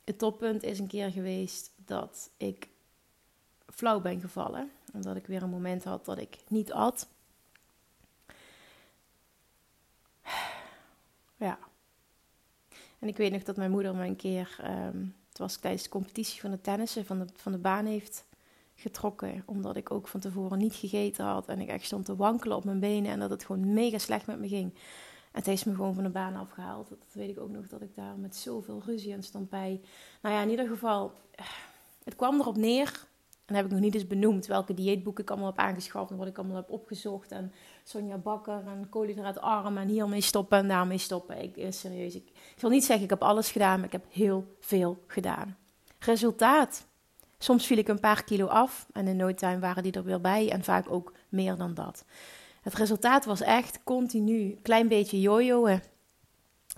het 0.03 0.17
toppunt 0.17 0.63
is 0.63 0.79
een 0.79 0.87
keer 0.87 1.11
geweest 1.11 1.71
dat 1.75 2.29
ik 2.37 2.69
flauw 3.73 3.99
ben 3.99 4.19
gevallen. 4.19 4.71
Omdat 4.93 5.15
ik 5.15 5.27
weer 5.27 5.43
een 5.43 5.49
moment 5.49 5.83
had 5.83 6.05
dat 6.05 6.17
ik 6.17 6.37
niet 6.47 6.71
at. 6.71 7.07
Ja. 11.35 11.59
En 13.07 13.13
ik 13.13 13.19
weet 13.19 13.31
nog 13.31 13.43
dat 13.43 13.57
mijn 13.57 13.71
moeder 13.71 13.95
me 13.95 14.05
een 14.05 14.15
keer, 14.15 14.57
um, 14.63 15.15
het 15.29 15.37
was 15.37 15.55
tijdens 15.55 15.83
de 15.83 15.89
competitie 15.89 16.41
van 16.41 16.51
de 16.51 16.61
tennissen, 16.61 17.05
van 17.05 17.19
de, 17.19 17.25
van 17.35 17.51
de 17.51 17.57
baan 17.57 17.85
heeft 17.85 18.25
getrokken. 18.75 19.43
Omdat 19.45 19.75
ik 19.75 19.91
ook 19.91 20.07
van 20.07 20.19
tevoren 20.19 20.57
niet 20.57 20.73
gegeten 20.73 21.25
had. 21.25 21.47
En 21.47 21.59
ik 21.59 21.67
echt 21.67 21.85
stond 21.85 22.05
te 22.05 22.15
wankelen 22.15 22.57
op 22.57 22.63
mijn 22.63 22.79
benen. 22.79 23.11
En 23.11 23.19
dat 23.19 23.29
het 23.29 23.45
gewoon 23.45 23.73
mega 23.73 23.97
slecht 23.97 24.27
met 24.27 24.39
me 24.39 24.47
ging. 24.47 24.73
En 24.73 24.79
het 25.31 25.45
heeft 25.45 25.65
me 25.65 25.75
gewoon 25.75 25.93
van 25.93 26.03
de 26.03 26.09
baan 26.09 26.35
afgehaald. 26.35 26.89
Dat 26.89 26.97
weet 27.11 27.29
ik 27.29 27.39
ook 27.39 27.49
nog, 27.49 27.67
dat 27.67 27.81
ik 27.81 27.95
daar 27.95 28.17
met 28.17 28.35
zoveel 28.35 28.81
ruzie 28.85 29.13
aan 29.13 29.23
stond 29.23 29.49
bij. 29.49 29.81
Nou 30.21 30.35
ja, 30.35 30.41
in 30.41 30.49
ieder 30.49 30.67
geval, 30.67 31.13
het 32.03 32.15
kwam 32.15 32.39
erop 32.39 32.57
neer. 32.57 33.05
En 33.45 33.55
heb 33.55 33.65
ik 33.65 33.71
nog 33.71 33.79
niet 33.79 33.95
eens 33.95 34.07
benoemd 34.07 34.45
welke 34.45 34.73
dieetboeken 34.73 35.23
ik 35.23 35.29
allemaal 35.29 35.49
heb 35.49 35.59
aangeschaft 35.59 36.11
en 36.11 36.17
wat 36.17 36.27
ik 36.27 36.37
allemaal 36.37 36.55
heb 36.55 36.69
opgezocht. 36.69 37.31
En 37.31 37.51
Sonja 37.88 38.17
Bakker 38.17 38.67
en 38.67 38.89
koolhydraatarm 38.89 39.77
en 39.77 39.88
hiermee 39.88 40.22
stoppen 40.22 40.58
en 40.58 40.67
daarmee 40.67 40.98
stoppen. 40.98 41.41
Ik, 41.41 41.58
eh, 41.58 41.72
serieus, 41.72 42.15
ik, 42.15 42.29
ik 42.56 42.62
wil 42.62 42.70
niet 42.70 42.86
zeggen 42.86 43.03
ik 43.03 43.10
heb 43.10 43.22
alles 43.22 43.51
gedaan, 43.51 43.75
maar 43.75 43.86
ik 43.86 43.91
heb 43.91 44.06
heel 44.10 44.56
veel 44.60 45.03
gedaan. 45.08 45.58
Resultaat. 46.00 46.86
Soms 47.38 47.65
viel 47.65 47.77
ik 47.77 47.88
een 47.88 48.00
paar 48.00 48.24
kilo 48.24 48.46
af 48.46 48.88
en 48.94 49.08
in 49.08 49.15
no 49.15 49.34
waren 49.60 49.84
die 49.84 49.91
er 49.91 50.03
weer 50.03 50.22
bij 50.22 50.51
en 50.51 50.63
vaak 50.63 50.91
ook 50.91 51.13
meer 51.29 51.56
dan 51.56 51.74
dat. 51.74 52.06
Het 52.62 52.74
resultaat 52.74 53.25
was 53.25 53.41
echt 53.41 53.79
continu 53.84 54.58
klein 54.62 54.88
beetje 54.88 55.22
jojoen. 55.22 55.82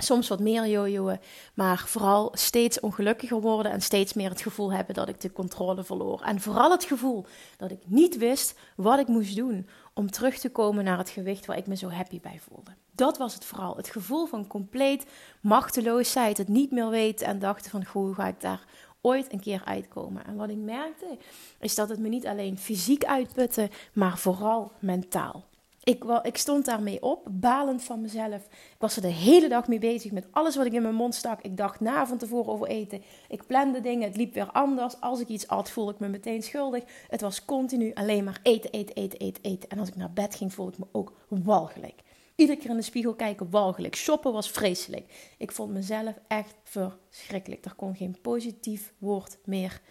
Soms 0.01 0.27
wat 0.27 0.39
meer 0.39 0.67
jojoen, 0.67 1.19
maar 1.53 1.83
vooral 1.87 2.31
steeds 2.33 2.79
ongelukkiger 2.79 3.41
worden 3.41 3.71
en 3.71 3.81
steeds 3.81 4.13
meer 4.13 4.29
het 4.29 4.41
gevoel 4.41 4.73
hebben 4.73 4.95
dat 4.95 5.09
ik 5.09 5.21
de 5.21 5.31
controle 5.31 5.83
verloor. 5.83 6.21
En 6.21 6.41
vooral 6.41 6.71
het 6.71 6.83
gevoel 6.83 7.25
dat 7.57 7.71
ik 7.71 7.79
niet 7.85 8.17
wist 8.17 8.59
wat 8.75 8.99
ik 8.99 9.07
moest 9.07 9.35
doen 9.35 9.67
om 9.93 10.11
terug 10.11 10.37
te 10.37 10.49
komen 10.49 10.83
naar 10.83 10.97
het 10.97 11.09
gewicht 11.09 11.45
waar 11.45 11.57
ik 11.57 11.67
me 11.67 11.75
zo 11.75 11.89
happy 11.89 12.19
bij 12.19 12.39
voelde. 12.47 12.71
Dat 12.91 13.17
was 13.17 13.33
het 13.33 13.45
vooral. 13.45 13.75
Het 13.75 13.89
gevoel 13.89 14.25
van 14.25 14.47
compleet 14.47 15.05
machteloosheid, 15.41 16.37
het 16.37 16.47
niet 16.47 16.71
meer 16.71 16.89
weten 16.89 17.27
en 17.27 17.39
dachten 17.39 17.71
van 17.71 17.85
hoe 17.91 18.13
ga 18.13 18.27
ik 18.27 18.41
daar 18.41 18.65
ooit 19.01 19.33
een 19.33 19.39
keer 19.39 19.61
uitkomen. 19.65 20.25
En 20.25 20.35
wat 20.35 20.49
ik 20.49 20.57
merkte 20.57 21.17
is 21.59 21.75
dat 21.75 21.89
het 21.89 21.99
me 21.99 22.07
niet 22.07 22.27
alleen 22.27 22.57
fysiek 22.57 23.05
uitputte, 23.05 23.69
maar 23.93 24.17
vooral 24.17 24.71
mentaal. 24.79 25.47
Ik, 25.89 26.03
ik 26.23 26.37
stond 26.37 26.65
daarmee 26.65 27.01
op, 27.01 27.27
balend 27.31 27.83
van 27.83 28.01
mezelf. 28.01 28.45
Ik 28.45 28.75
was 28.77 28.95
er 28.95 29.01
de 29.01 29.07
hele 29.07 29.49
dag 29.49 29.67
mee 29.67 29.79
bezig 29.79 30.11
met 30.11 30.27
alles 30.31 30.55
wat 30.55 30.65
ik 30.65 30.73
in 30.73 30.81
mijn 30.81 30.95
mond 30.95 31.15
stak. 31.15 31.41
Ik 31.41 31.57
dacht 31.57 31.79
na 31.79 32.07
van 32.07 32.17
tevoren 32.17 32.51
over 32.51 32.67
eten. 32.67 33.01
Ik 33.27 33.47
plande 33.47 33.81
dingen, 33.81 34.07
het 34.07 34.17
liep 34.17 34.33
weer 34.33 34.51
anders. 34.51 35.01
Als 35.01 35.19
ik 35.19 35.27
iets 35.27 35.47
at, 35.47 35.69
voelde 35.69 35.91
ik 35.91 35.99
me 35.99 36.07
meteen 36.07 36.43
schuldig. 36.43 36.83
Het 37.07 37.21
was 37.21 37.45
continu 37.45 37.93
alleen 37.93 38.23
maar 38.23 38.39
eten, 38.43 38.71
eten, 38.71 38.95
eten, 38.95 39.19
eten, 39.19 39.43
eten. 39.43 39.69
En 39.69 39.79
als 39.79 39.87
ik 39.87 39.95
naar 39.95 40.13
bed 40.13 40.35
ging, 40.35 40.53
voelde 40.53 40.71
ik 40.71 40.77
me 40.77 40.85
ook 40.91 41.13
walgelijk. 41.27 42.01
Iedere 42.35 42.59
keer 42.59 42.69
in 42.69 42.75
de 42.75 42.81
spiegel 42.81 43.13
kijken, 43.13 43.49
walgelijk. 43.49 43.95
Shoppen 43.95 44.33
was 44.33 44.51
vreselijk. 44.51 45.33
Ik 45.37 45.51
vond 45.51 45.71
mezelf 45.71 46.19
echt 46.27 46.55
verschrikkelijk. 46.63 47.65
Er 47.65 47.75
kon 47.75 47.95
geen 47.95 48.17
positief 48.21 48.93
woord 48.97 49.37
meer 49.45 49.81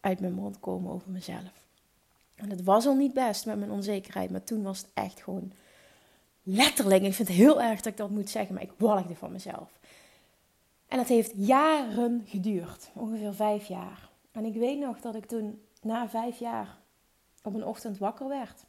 uit 0.00 0.20
mijn 0.20 0.34
mond 0.34 0.60
komen 0.60 0.92
over 0.92 1.10
mezelf. 1.10 1.67
En 2.38 2.50
het 2.50 2.64
was 2.64 2.86
al 2.86 2.94
niet 2.94 3.14
best 3.14 3.46
met 3.46 3.58
mijn 3.58 3.70
onzekerheid, 3.70 4.30
maar 4.30 4.44
toen 4.44 4.62
was 4.62 4.78
het 4.78 4.90
echt 4.94 5.22
gewoon 5.22 5.52
letterlijk. 6.42 7.02
Ik 7.02 7.14
vind 7.14 7.28
het 7.28 7.36
heel 7.36 7.62
erg 7.62 7.76
dat 7.76 7.92
ik 7.92 7.96
dat 7.96 8.10
moet 8.10 8.30
zeggen, 8.30 8.54
maar 8.54 8.62
ik 8.62 8.72
walgde 8.76 9.14
van 9.14 9.32
mezelf. 9.32 9.78
En 10.88 10.98
het 10.98 11.08
heeft 11.08 11.32
jaren 11.34 12.24
geduurd, 12.26 12.90
ongeveer 12.94 13.34
vijf 13.34 13.66
jaar. 13.66 14.08
En 14.32 14.44
ik 14.44 14.54
weet 14.54 14.78
nog 14.78 15.00
dat 15.00 15.14
ik 15.14 15.26
toen 15.26 15.62
na 15.82 16.08
vijf 16.08 16.38
jaar 16.38 16.78
op 17.42 17.54
een 17.54 17.64
ochtend 17.64 17.98
wakker 17.98 18.28
werd. 18.28 18.64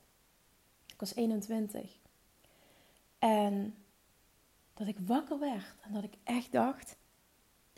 Ik 0.88 1.00
was 1.00 1.16
21. 1.16 1.98
En 3.20 3.76
dat 4.74 4.88
ik 4.88 4.98
wakker 5.00 5.40
werd 5.40 5.76
en 5.82 5.94
dat 5.94 6.04
ik 6.04 6.14
echt 6.24 6.52
dacht: 6.52 6.96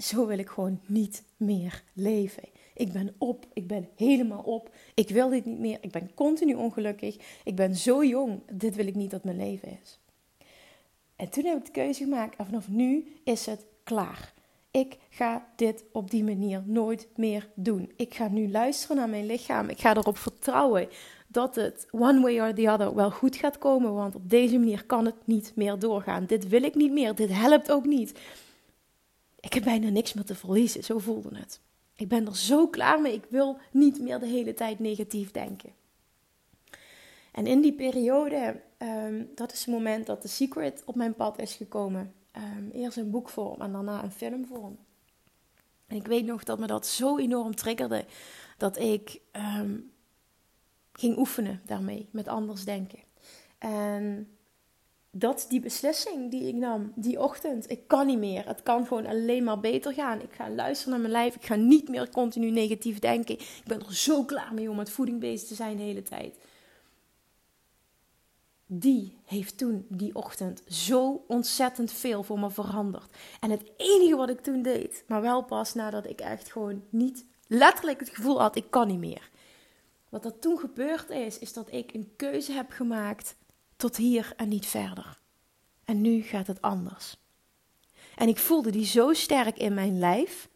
zo 0.02 0.28
wil 0.28 0.38
ik 0.38 0.50
gewoon 0.50 0.80
niet 0.86 1.24
meer 1.38 1.84
leven. 1.94 2.44
Ik 2.74 2.92
ben 2.92 3.16
op, 3.18 3.46
ik 3.54 3.68
ben 3.68 3.88
helemaal 3.96 4.42
op. 4.42 4.70
Ik 4.94 5.10
wil 5.10 5.30
dit 5.30 5.46
niet 5.46 5.60
meer. 5.60 5.78
Ik 5.82 5.92
ben 5.92 6.14
continu 6.14 6.54
ongelukkig. 6.54 7.18
Ik 7.44 7.56
ben 7.56 7.76
zo 7.76 8.04
jong. 8.04 8.42
Dit 8.52 8.76
wil 8.76 8.88
ik 8.88 8.96
niet 8.96 9.12
dat 9.12 9.24
mijn 9.24 9.38
leven 9.38 9.80
is. 9.82 10.00
En 11.16 11.30
toen 11.30 11.46
heb 11.46 11.58
ik 11.58 11.66
de 11.66 11.72
keuze 11.72 12.04
gemaakt 12.04 12.36
en 12.36 12.46
vanaf 12.46 12.70
nu 12.70 13.14
is 13.24 13.46
het 13.46 13.66
klaar. 13.84 14.34
Ik 14.72 14.98
ga 15.10 15.48
dit 15.56 15.84
op 15.92 16.12
die 16.12 16.24
manier 16.24 16.64
nooit 16.66 17.08
meer 17.16 17.50
doen. 17.56 17.92
Ik 17.96 18.14
ga 18.14 18.28
nu 18.28 18.52
luisteren 18.52 18.96
naar 18.96 19.10
mijn 19.10 19.26
lichaam. 19.26 19.70
Ik 19.70 19.80
ga 19.80 19.96
erop 19.96 20.18
vertrouwen 20.18 20.88
dat 21.28 21.56
het 21.56 21.88
one 21.92 22.22
way 22.22 22.40
or 22.40 22.54
the 22.54 22.72
other 22.72 22.96
wel 22.96 23.12
goed 23.12 23.36
gaat 23.36 23.58
komen. 23.58 23.94
Want 23.94 24.16
op 24.16 24.30
deze 24.30 24.60
manier 24.60 24.86
kan 24.86 25.06
het 25.06 25.16
niet 25.26 25.52
meer 25.56 25.80
doorgaan. 25.80 26.26
Dit 26.26 26.48
wil 26.48 26.64
ik 26.64 26.76
niet 26.76 26.92
meer. 26.92 27.16
Dit 27.16 27.30
helpt 27.34 27.72
ook 27.72 27.86
niet. 27.86 28.20
Ik 29.42 29.54
heb 29.54 29.64
bijna 29.64 29.90
niks 29.90 30.14
meer 30.14 30.26
te 30.26 30.36
verliezen. 30.36 30.84
Zo 30.84 31.00
voelde 31.00 31.38
het. 31.38 31.60
Ik 31.96 32.08
ben 32.08 32.28
er 32.28 32.38
zo 32.38 32.68
klaar 32.68 33.02
mee. 33.02 33.14
Ik 33.14 33.26
wil 33.30 33.58
niet 33.72 34.02
meer 34.02 34.20
de 34.20 34.28
hele 34.28 34.54
tijd 34.54 34.80
negatief 34.80 35.32
denken. 35.32 35.74
En 37.32 37.48
in 37.48 37.62
die 37.62 37.74
periode, 37.74 38.62
um, 38.78 39.30
dat 39.36 39.52
is 39.52 39.60
het 39.60 39.68
moment 39.68 40.06
dat 40.06 40.22
The 40.22 40.28
Secret 40.28 40.84
op 40.86 40.96
mijn 40.96 41.14
pad 41.14 41.40
is 41.40 41.54
gekomen. 41.54 42.14
Um, 42.38 42.70
eerst 42.72 42.98
in 42.98 43.12
boekvorm 43.12 43.62
en 43.62 43.72
daarna 43.72 44.04
in 44.04 44.12
filmvorm. 44.12 44.78
En 45.88 45.96
ik 45.96 46.08
weet 46.08 46.26
nog 46.26 46.44
dat 46.44 46.60
me 46.60 46.68
dat 46.68 46.88
zo 46.88 47.18
enorm 47.18 47.56
triggerde 47.56 48.06
dat 48.58 48.78
ik 48.78 49.20
um, 49.60 49.92
ging 50.94 51.18
oefenen 51.18 51.62
daarmee, 51.66 52.08
met 52.12 52.28
anders 52.28 52.66
denken. 52.66 53.00
En 53.58 54.30
dat 55.12 55.46
die 55.50 55.60
beslissing 55.60 56.32
die 56.32 56.48
ik 56.48 56.56
nam 56.56 56.92
die 56.96 57.20
ochtend, 57.20 57.70
ik 57.70 57.88
kan 57.88 58.06
niet 58.08 58.18
meer. 58.18 58.48
Het 58.48 58.64
kan 58.64 58.88
gewoon 58.88 59.06
alleen 59.06 59.44
maar 59.44 59.60
beter 59.60 59.94
gaan. 59.94 60.22
Ik 60.22 60.34
ga 60.34 60.50
luisteren 60.50 60.92
naar 60.92 61.02
mijn 61.02 61.24
lijf. 61.24 61.36
Ik 61.36 61.46
ga 61.46 61.56
niet 61.56 61.90
meer 61.90 62.10
continu 62.10 62.52
negatief 62.52 63.00
denken. 63.00 63.36
Ik 63.40 63.64
ben 63.66 63.80
er 63.80 63.96
zo 63.96 64.24
klaar 64.24 64.54
mee 64.54 64.70
om 64.70 64.76
met 64.76 64.90
voeding 64.90 65.20
bezig 65.20 65.48
te 65.48 65.56
zijn 65.56 65.78
de 65.78 65.84
hele 65.84 66.04
tijd. 66.04 66.36
Die 68.66 69.18
heeft 69.26 69.58
toen 69.58 69.86
die 69.90 70.16
ochtend 70.16 70.64
zo 70.68 71.24
ontzettend 71.28 71.92
veel 71.92 72.24
voor 72.24 72.40
me 72.40 72.50
veranderd. 72.50 73.16
En 73.40 73.50
het 73.50 73.72
enige 73.78 74.16
wat 74.16 74.30
ik 74.30 74.42
toen 74.42 74.62
deed, 74.62 75.04
maar 75.08 75.22
wel 75.22 75.44
pas 75.44 75.74
nadat 75.74 76.06
ik 76.06 76.22
echt 76.22 76.52
gewoon 76.52 76.84
niet 76.90 77.26
letterlijk 77.48 78.00
het 78.00 78.10
gevoel 78.10 78.42
had: 78.42 78.56
ik 78.56 78.66
kan 78.70 78.88
niet 78.88 79.00
meer. 79.00 79.30
Wat 80.10 80.26
er 80.26 80.40
toen 80.40 80.60
gebeurd 80.60 81.10
is, 81.10 81.40
is 81.40 81.54
dat 81.54 81.72
ik 81.72 81.94
een 81.94 82.14
keuze 82.16 82.52
heb 82.52 82.72
gemaakt 82.72 83.36
tot 83.82 83.98
hier 83.98 84.34
en 84.36 84.48
niet 84.48 84.66
verder. 84.66 85.20
En 85.86 86.02
nu 86.02 86.22
gaat 86.22 86.48
het 86.48 86.62
anders. 86.62 87.18
En 88.16 88.28
ik 88.28 88.38
voelde 88.38 88.70
die 88.70 88.86
zo 88.86 89.14
sterk 89.14 89.58
in 89.58 89.74
mijn 89.74 90.00
lijf 90.00 90.50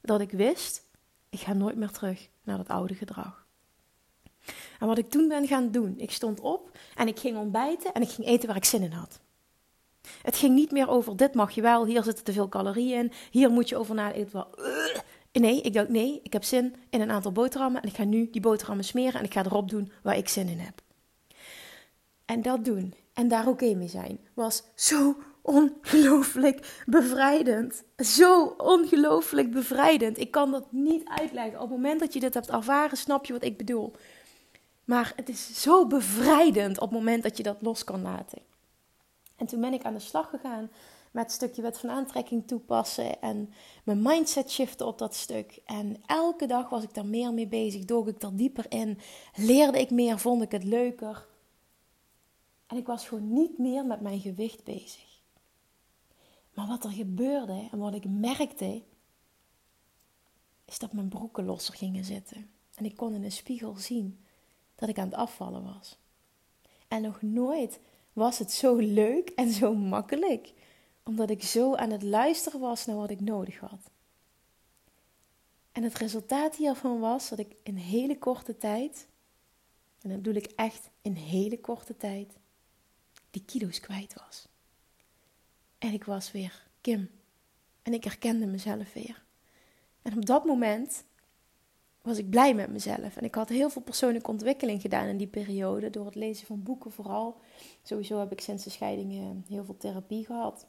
dat 0.00 0.20
ik 0.20 0.30
wist, 0.30 0.84
ik 1.30 1.40
ga 1.40 1.52
nooit 1.52 1.76
meer 1.76 1.90
terug 1.90 2.28
naar 2.42 2.56
dat 2.56 2.68
oude 2.68 2.94
gedrag. 2.94 3.46
En 4.78 4.86
wat 4.86 4.98
ik 4.98 5.10
toen 5.10 5.28
ben 5.28 5.46
gaan 5.46 5.70
doen, 5.70 5.94
ik 5.98 6.10
stond 6.10 6.40
op 6.40 6.78
en 6.94 7.08
ik 7.08 7.18
ging 7.18 7.36
ontbijten 7.36 7.92
en 7.92 8.02
ik 8.02 8.08
ging 8.08 8.26
eten 8.26 8.46
waar 8.46 8.56
ik 8.56 8.64
zin 8.64 8.82
in 8.82 8.92
had. 8.92 9.20
Het 10.22 10.36
ging 10.36 10.54
niet 10.54 10.70
meer 10.70 10.88
over 10.88 11.16
dit 11.16 11.34
mag 11.34 11.50
je 11.50 11.62
wel, 11.62 11.86
hier 11.86 12.02
zitten 12.02 12.24
te 12.24 12.32
veel 12.32 12.48
calorieën 12.48 12.98
in, 12.98 13.12
hier 13.30 13.50
moet 13.50 13.68
je 13.68 13.76
over 13.76 13.94
nadenken. 13.94 14.46
Nee, 15.32 15.60
ik 15.60 15.72
dacht 15.72 15.88
nee, 15.88 16.20
ik 16.22 16.32
heb 16.32 16.44
zin 16.44 16.74
in 16.90 17.00
een 17.00 17.10
aantal 17.10 17.32
boterhammen 17.32 17.82
en 17.82 17.88
ik 17.88 17.94
ga 17.94 18.04
nu 18.04 18.30
die 18.30 18.40
boterhammen 18.40 18.84
smeren 18.84 19.18
en 19.20 19.24
ik 19.24 19.32
ga 19.32 19.44
erop 19.44 19.70
doen 19.70 19.92
waar 20.02 20.16
ik 20.16 20.28
zin 20.28 20.48
in 20.48 20.58
heb. 20.58 20.82
En 22.30 22.42
dat 22.42 22.64
doen 22.64 22.94
en 23.12 23.28
daar 23.28 23.48
oké 23.48 23.74
mee 23.74 23.88
zijn 23.88 24.20
was 24.34 24.62
zo 24.74 25.16
ongelooflijk 25.42 26.82
bevrijdend. 26.86 27.82
Zo 27.96 28.54
ongelooflijk 28.58 29.50
bevrijdend. 29.50 30.18
Ik 30.18 30.30
kan 30.30 30.50
dat 30.50 30.72
niet 30.72 31.08
uitleggen. 31.08 31.54
Op 31.54 31.60
het 31.60 31.70
moment 31.70 32.00
dat 32.00 32.12
je 32.12 32.20
dit 32.20 32.34
hebt 32.34 32.50
ervaren, 32.50 32.96
snap 32.96 33.24
je 33.24 33.32
wat 33.32 33.44
ik 33.44 33.56
bedoel. 33.56 33.92
Maar 34.84 35.12
het 35.16 35.28
is 35.28 35.62
zo 35.62 35.86
bevrijdend 35.86 36.80
op 36.80 36.90
het 36.90 36.98
moment 36.98 37.22
dat 37.22 37.36
je 37.36 37.42
dat 37.42 37.62
los 37.62 37.84
kan 37.84 38.02
laten. 38.02 38.38
En 39.36 39.46
toen 39.46 39.60
ben 39.60 39.72
ik 39.72 39.84
aan 39.84 39.94
de 39.94 40.00
slag 40.00 40.30
gegaan 40.30 40.70
met 41.10 41.22
het 41.24 41.32
stukje 41.32 41.62
wet 41.62 41.78
van 41.78 41.90
aantrekking 41.90 42.46
toepassen 42.46 43.20
en 43.20 43.52
mijn 43.84 44.02
mindset 44.02 44.50
shiften 44.50 44.86
op 44.86 44.98
dat 44.98 45.14
stuk. 45.14 45.60
En 45.64 45.96
elke 46.06 46.46
dag 46.46 46.68
was 46.68 46.82
ik 46.82 46.94
daar 46.94 47.06
meer 47.06 47.34
mee 47.34 47.48
bezig, 47.48 47.84
dook 47.84 48.08
ik 48.08 48.22
er 48.22 48.36
dieper 48.36 48.66
in, 48.68 48.98
leerde 49.34 49.80
ik 49.80 49.90
meer, 49.90 50.18
vond 50.18 50.42
ik 50.42 50.50
het 50.52 50.64
leuker. 50.64 51.28
En 52.70 52.76
ik 52.76 52.86
was 52.86 53.08
gewoon 53.08 53.32
niet 53.32 53.58
meer 53.58 53.86
met 53.86 54.00
mijn 54.00 54.20
gewicht 54.20 54.64
bezig. 54.64 55.22
Maar 56.54 56.66
wat 56.66 56.84
er 56.84 56.90
gebeurde 56.90 57.68
en 57.70 57.78
wat 57.78 57.94
ik 57.94 58.08
merkte, 58.08 58.82
is 60.64 60.78
dat 60.78 60.92
mijn 60.92 61.08
broeken 61.08 61.44
losser 61.44 61.74
gingen 61.74 62.04
zitten. 62.04 62.50
En 62.74 62.84
ik 62.84 62.96
kon 62.96 63.14
in 63.14 63.24
een 63.24 63.32
spiegel 63.32 63.76
zien 63.76 64.24
dat 64.74 64.88
ik 64.88 64.98
aan 64.98 65.04
het 65.04 65.14
afvallen 65.14 65.64
was. 65.64 65.98
En 66.88 67.02
nog 67.02 67.22
nooit 67.22 67.80
was 68.12 68.38
het 68.38 68.52
zo 68.52 68.76
leuk 68.76 69.28
en 69.28 69.50
zo 69.50 69.74
makkelijk, 69.74 70.52
omdat 71.02 71.30
ik 71.30 71.42
zo 71.42 71.74
aan 71.74 71.90
het 71.90 72.02
luisteren 72.02 72.60
was 72.60 72.86
naar 72.86 72.96
wat 72.96 73.10
ik 73.10 73.20
nodig 73.20 73.58
had. 73.58 73.90
En 75.72 75.82
het 75.82 75.94
resultaat 75.94 76.56
hiervan 76.56 77.00
was 77.00 77.28
dat 77.28 77.38
ik 77.38 77.56
in 77.62 77.76
hele 77.76 78.18
korte 78.18 78.56
tijd, 78.56 79.06
en 80.00 80.08
dat 80.08 80.22
bedoel 80.22 80.42
ik 80.42 80.46
echt 80.46 80.90
in 81.02 81.14
hele 81.14 81.60
korte 81.60 81.96
tijd, 81.96 82.38
die 83.30 83.44
kilo's 83.44 83.80
kwijt 83.80 84.14
was. 84.26 84.48
En 85.78 85.92
ik 85.92 86.04
was 86.04 86.32
weer 86.32 86.68
Kim. 86.80 87.10
En 87.82 87.92
ik 87.92 88.04
herkende 88.04 88.46
mezelf 88.46 88.92
weer. 88.92 89.24
En 90.02 90.16
op 90.16 90.26
dat 90.26 90.44
moment 90.44 91.04
was 92.02 92.18
ik 92.18 92.30
blij 92.30 92.54
met 92.54 92.70
mezelf. 92.70 93.16
En 93.16 93.24
ik 93.24 93.34
had 93.34 93.48
heel 93.48 93.70
veel 93.70 93.82
persoonlijke 93.82 94.30
ontwikkeling 94.30 94.80
gedaan 94.80 95.06
in 95.06 95.16
die 95.16 95.26
periode. 95.26 95.90
Door 95.90 96.04
het 96.04 96.14
lezen 96.14 96.46
van 96.46 96.62
boeken 96.62 96.90
vooral. 96.90 97.40
Sowieso 97.82 98.18
heb 98.18 98.32
ik 98.32 98.40
sinds 98.40 98.64
de 98.64 98.70
scheiding 98.70 99.12
eh, 99.12 99.48
heel 99.48 99.64
veel 99.64 99.76
therapie 99.76 100.24
gehad. 100.24 100.66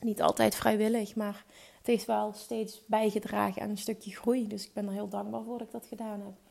Niet 0.00 0.22
altijd 0.22 0.54
vrijwillig, 0.54 1.14
maar 1.14 1.44
het 1.78 1.86
heeft 1.86 2.04
wel 2.04 2.32
steeds 2.32 2.86
bijgedragen 2.86 3.62
aan 3.62 3.70
een 3.70 3.78
stukje 3.78 4.16
groei. 4.16 4.48
Dus 4.48 4.66
ik 4.66 4.72
ben 4.72 4.86
er 4.86 4.92
heel 4.92 5.08
dankbaar 5.08 5.42
voor 5.42 5.58
dat 5.58 5.66
ik 5.66 5.72
dat 5.72 5.86
gedaan 5.86 6.20
heb. 6.20 6.43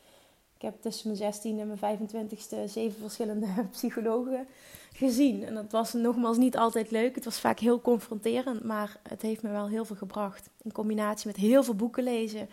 Ik 0.64 0.70
heb 0.70 0.82
tussen 0.82 1.08
mijn 1.08 1.20
16 1.20 1.60
en 1.60 1.78
mijn 1.80 2.00
25ste 2.00 2.64
zeven 2.66 3.00
verschillende 3.00 3.48
psychologen 3.72 4.48
gezien. 4.94 5.46
En 5.46 5.54
dat 5.54 5.72
was 5.72 5.94
nogmaals 5.94 6.38
niet 6.38 6.58
altijd 6.58 6.92
leuk. 6.92 7.16
Het 7.16 7.26
was 7.26 7.40
vaak 7.40 7.60
heel 7.60 7.82
confronterend, 7.82 8.64
maar 8.64 9.00
het 9.10 9.22
heeft 9.22 9.42
me 9.42 9.50
wel 9.50 9.68
heel 9.68 9.86
veel 9.86 9.96
gebracht. 9.96 10.50
In 10.62 10.72
combinatie 10.72 11.28
met 11.28 11.36
heel 11.36 11.64
veel 11.64 11.76
boeken 11.76 12.04
lezen. 12.04 12.50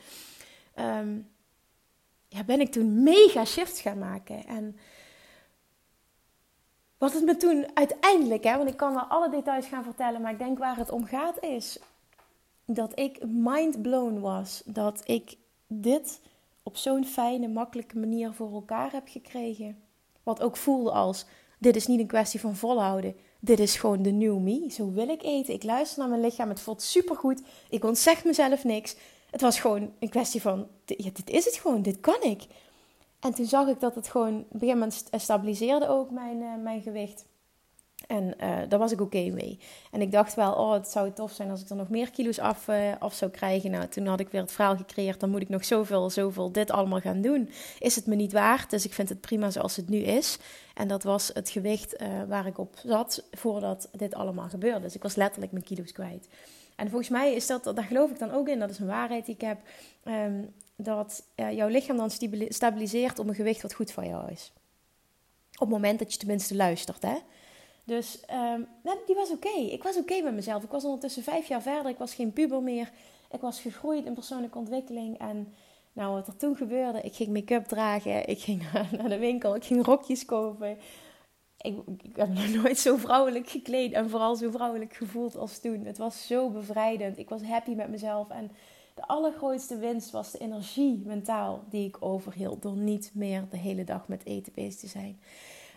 Ehm, 0.74 1.18
ja, 2.28 2.44
ben 2.44 2.60
ik 2.60 2.72
toen 2.72 3.02
mega 3.02 3.44
shifts 3.44 3.80
gaan 3.80 3.98
maken. 3.98 4.46
En 4.46 4.76
wat 6.98 7.12
het 7.12 7.24
me 7.24 7.36
toen 7.36 7.66
uiteindelijk, 7.74 8.44
hè, 8.44 8.56
want 8.56 8.68
ik 8.68 8.76
kan 8.76 8.94
wel 8.94 9.04
alle 9.04 9.30
details 9.30 9.66
gaan 9.66 9.84
vertellen, 9.84 10.20
maar 10.20 10.32
ik 10.32 10.38
denk 10.38 10.58
waar 10.58 10.76
het 10.76 10.90
om 10.90 11.04
gaat 11.04 11.42
is 11.42 11.78
dat 12.64 12.98
ik 12.98 13.26
mind 13.26 13.82
blown 13.82 14.20
was. 14.20 14.62
Dat 14.64 15.02
ik 15.04 15.36
dit 15.66 16.20
op 16.62 16.76
zo'n 16.76 17.04
fijne, 17.04 17.48
makkelijke 17.48 17.98
manier 17.98 18.32
voor 18.32 18.52
elkaar 18.52 18.92
heb 18.92 19.08
gekregen. 19.08 19.78
Wat 20.22 20.42
ook 20.42 20.56
voelde 20.56 20.90
als: 20.90 21.26
dit 21.58 21.76
is 21.76 21.86
niet 21.86 22.00
een 22.00 22.06
kwestie 22.06 22.40
van 22.40 22.56
volhouden. 22.56 23.16
Dit 23.40 23.58
is 23.58 23.76
gewoon 23.76 24.02
de 24.02 24.10
new 24.10 24.38
me. 24.38 24.70
Zo 24.70 24.92
wil 24.92 25.08
ik 25.08 25.22
eten. 25.22 25.54
Ik 25.54 25.62
luister 25.62 25.98
naar 25.98 26.08
mijn 26.08 26.20
lichaam. 26.20 26.48
Het 26.48 26.60
voelt 26.60 26.82
supergoed. 26.82 27.42
Ik 27.68 27.84
ontzeg 27.84 28.24
mezelf 28.24 28.64
niks. 28.64 28.96
Het 29.30 29.40
was 29.40 29.60
gewoon 29.60 29.92
een 29.98 30.08
kwestie 30.08 30.42
van: 30.42 30.66
ja, 30.84 31.10
dit 31.12 31.30
is 31.30 31.44
het 31.44 31.54
gewoon. 31.54 31.82
Dit 31.82 32.00
kan 32.00 32.22
ik. 32.22 32.42
En 33.20 33.34
toen 33.34 33.46
zag 33.46 33.68
ik 33.68 33.80
dat 33.80 33.94
het 33.94 34.08
gewoon 34.08 34.34
op 34.34 34.52
een 34.52 34.60
gegeven 34.60 34.78
moment 34.78 35.08
stabiliseerde 35.16 35.88
ook 35.88 36.10
mijn, 36.10 36.40
uh, 36.40 36.54
mijn 36.62 36.82
gewicht. 36.82 37.26
En 38.10 38.34
uh, 38.40 38.58
daar 38.68 38.78
was 38.78 38.92
ik 38.92 39.00
oké 39.00 39.30
mee. 39.30 39.58
En 39.90 40.00
ik 40.00 40.12
dacht 40.12 40.34
wel, 40.34 40.52
oh, 40.52 40.72
het 40.72 40.88
zou 40.88 41.12
tof 41.12 41.32
zijn 41.32 41.50
als 41.50 41.60
ik 41.60 41.68
er 41.68 41.76
nog 41.76 41.88
meer 41.88 42.10
kilo's 42.10 42.38
af, 42.38 42.68
uh, 42.68 42.92
af 42.98 43.14
zou 43.14 43.30
krijgen. 43.30 43.70
Nou, 43.70 43.88
toen 43.88 44.06
had 44.06 44.20
ik 44.20 44.28
weer 44.28 44.40
het 44.40 44.52
verhaal 44.52 44.76
gecreëerd, 44.76 45.20
dan 45.20 45.30
moet 45.30 45.40
ik 45.40 45.48
nog 45.48 45.64
zoveel, 45.64 46.10
zoveel 46.10 46.52
dit 46.52 46.70
allemaal 46.70 47.00
gaan 47.00 47.20
doen. 47.20 47.50
Is 47.78 47.96
het 47.96 48.06
me 48.06 48.14
niet 48.14 48.32
waard? 48.32 48.70
Dus 48.70 48.84
ik 48.84 48.92
vind 48.92 49.08
het 49.08 49.20
prima 49.20 49.50
zoals 49.50 49.76
het 49.76 49.88
nu 49.88 49.98
is. 49.98 50.38
En 50.74 50.88
dat 50.88 51.02
was 51.02 51.30
het 51.34 51.50
gewicht 51.50 52.02
uh, 52.02 52.08
waar 52.28 52.46
ik 52.46 52.58
op 52.58 52.76
zat 52.84 53.24
voordat 53.30 53.88
dit 53.92 54.14
allemaal 54.14 54.48
gebeurde. 54.48 54.80
Dus 54.80 54.94
ik 54.94 55.02
was 55.02 55.14
letterlijk 55.14 55.52
mijn 55.52 55.64
kilo's 55.64 55.92
kwijt. 55.92 56.28
En 56.76 56.88
volgens 56.88 57.10
mij 57.10 57.34
is 57.34 57.46
dat, 57.46 57.64
daar 57.64 57.84
geloof 57.84 58.10
ik 58.10 58.18
dan 58.18 58.30
ook 58.30 58.48
in, 58.48 58.58
dat 58.58 58.70
is 58.70 58.78
een 58.78 58.86
waarheid 58.86 59.26
die 59.26 59.34
ik 59.34 59.40
heb, 59.40 59.58
um, 60.04 60.52
dat 60.76 61.22
jouw 61.34 61.68
lichaam 61.68 61.96
dan 61.96 62.10
stabiliseert 62.48 63.18
op 63.18 63.28
een 63.28 63.34
gewicht 63.34 63.62
wat 63.62 63.74
goed 63.74 63.92
voor 63.92 64.04
jou 64.04 64.30
is. 64.30 64.52
Op 65.52 65.60
het 65.60 65.68
moment 65.68 65.98
dat 65.98 66.12
je 66.12 66.18
tenminste 66.18 66.56
luistert, 66.56 67.02
hè. 67.02 67.16
Dus 67.84 68.24
um, 68.54 68.66
die 69.06 69.14
was 69.14 69.30
oké. 69.30 69.58
Ik 69.58 69.82
was 69.82 69.96
oké 69.96 70.22
met 70.22 70.34
mezelf. 70.34 70.62
Ik 70.62 70.70
was 70.70 70.84
ondertussen 70.84 71.22
vijf 71.22 71.48
jaar 71.48 71.62
verder. 71.62 71.90
Ik 71.90 71.98
was 71.98 72.14
geen 72.14 72.32
puber 72.32 72.62
meer. 72.62 72.90
Ik 73.30 73.40
was 73.40 73.60
gegroeid 73.60 74.04
in 74.04 74.14
persoonlijke 74.14 74.58
ontwikkeling. 74.58 75.18
En 75.18 75.54
nou, 75.92 76.14
wat 76.14 76.26
er 76.26 76.36
toen 76.36 76.56
gebeurde, 76.56 77.00
ik 77.00 77.14
ging 77.14 77.32
make-up 77.32 77.64
dragen. 77.64 78.28
Ik 78.28 78.40
ging 78.40 78.62
naar 78.98 79.08
de 79.08 79.18
winkel. 79.18 79.54
Ik 79.54 79.64
ging 79.64 79.84
rokjes 79.84 80.24
kopen. 80.24 80.78
Ik, 81.60 81.78
ik 82.02 82.16
heb 82.16 82.28
nog 82.28 82.48
nooit 82.62 82.78
zo 82.78 82.96
vrouwelijk 82.96 83.48
gekleed 83.48 83.92
en 83.92 84.10
vooral 84.10 84.36
zo 84.36 84.50
vrouwelijk 84.50 84.94
gevoeld 84.94 85.36
als 85.36 85.58
toen. 85.58 85.84
Het 85.84 85.98
was 85.98 86.26
zo 86.26 86.50
bevrijdend. 86.50 87.18
Ik 87.18 87.28
was 87.28 87.42
happy 87.42 87.70
met 87.70 87.88
mezelf. 87.88 88.30
En 88.30 88.50
de 88.94 89.06
allergrootste 89.06 89.78
winst 89.78 90.10
was 90.10 90.30
de 90.30 90.38
energie 90.38 91.02
mentaal 91.04 91.64
die 91.70 91.86
ik 91.86 91.96
overhield. 92.00 92.62
Door 92.62 92.76
niet 92.76 93.10
meer 93.14 93.44
de 93.50 93.56
hele 93.56 93.84
dag 93.84 94.08
met 94.08 94.24
eten 94.24 94.52
bezig 94.54 94.80
te 94.80 94.86
zijn. 94.86 95.20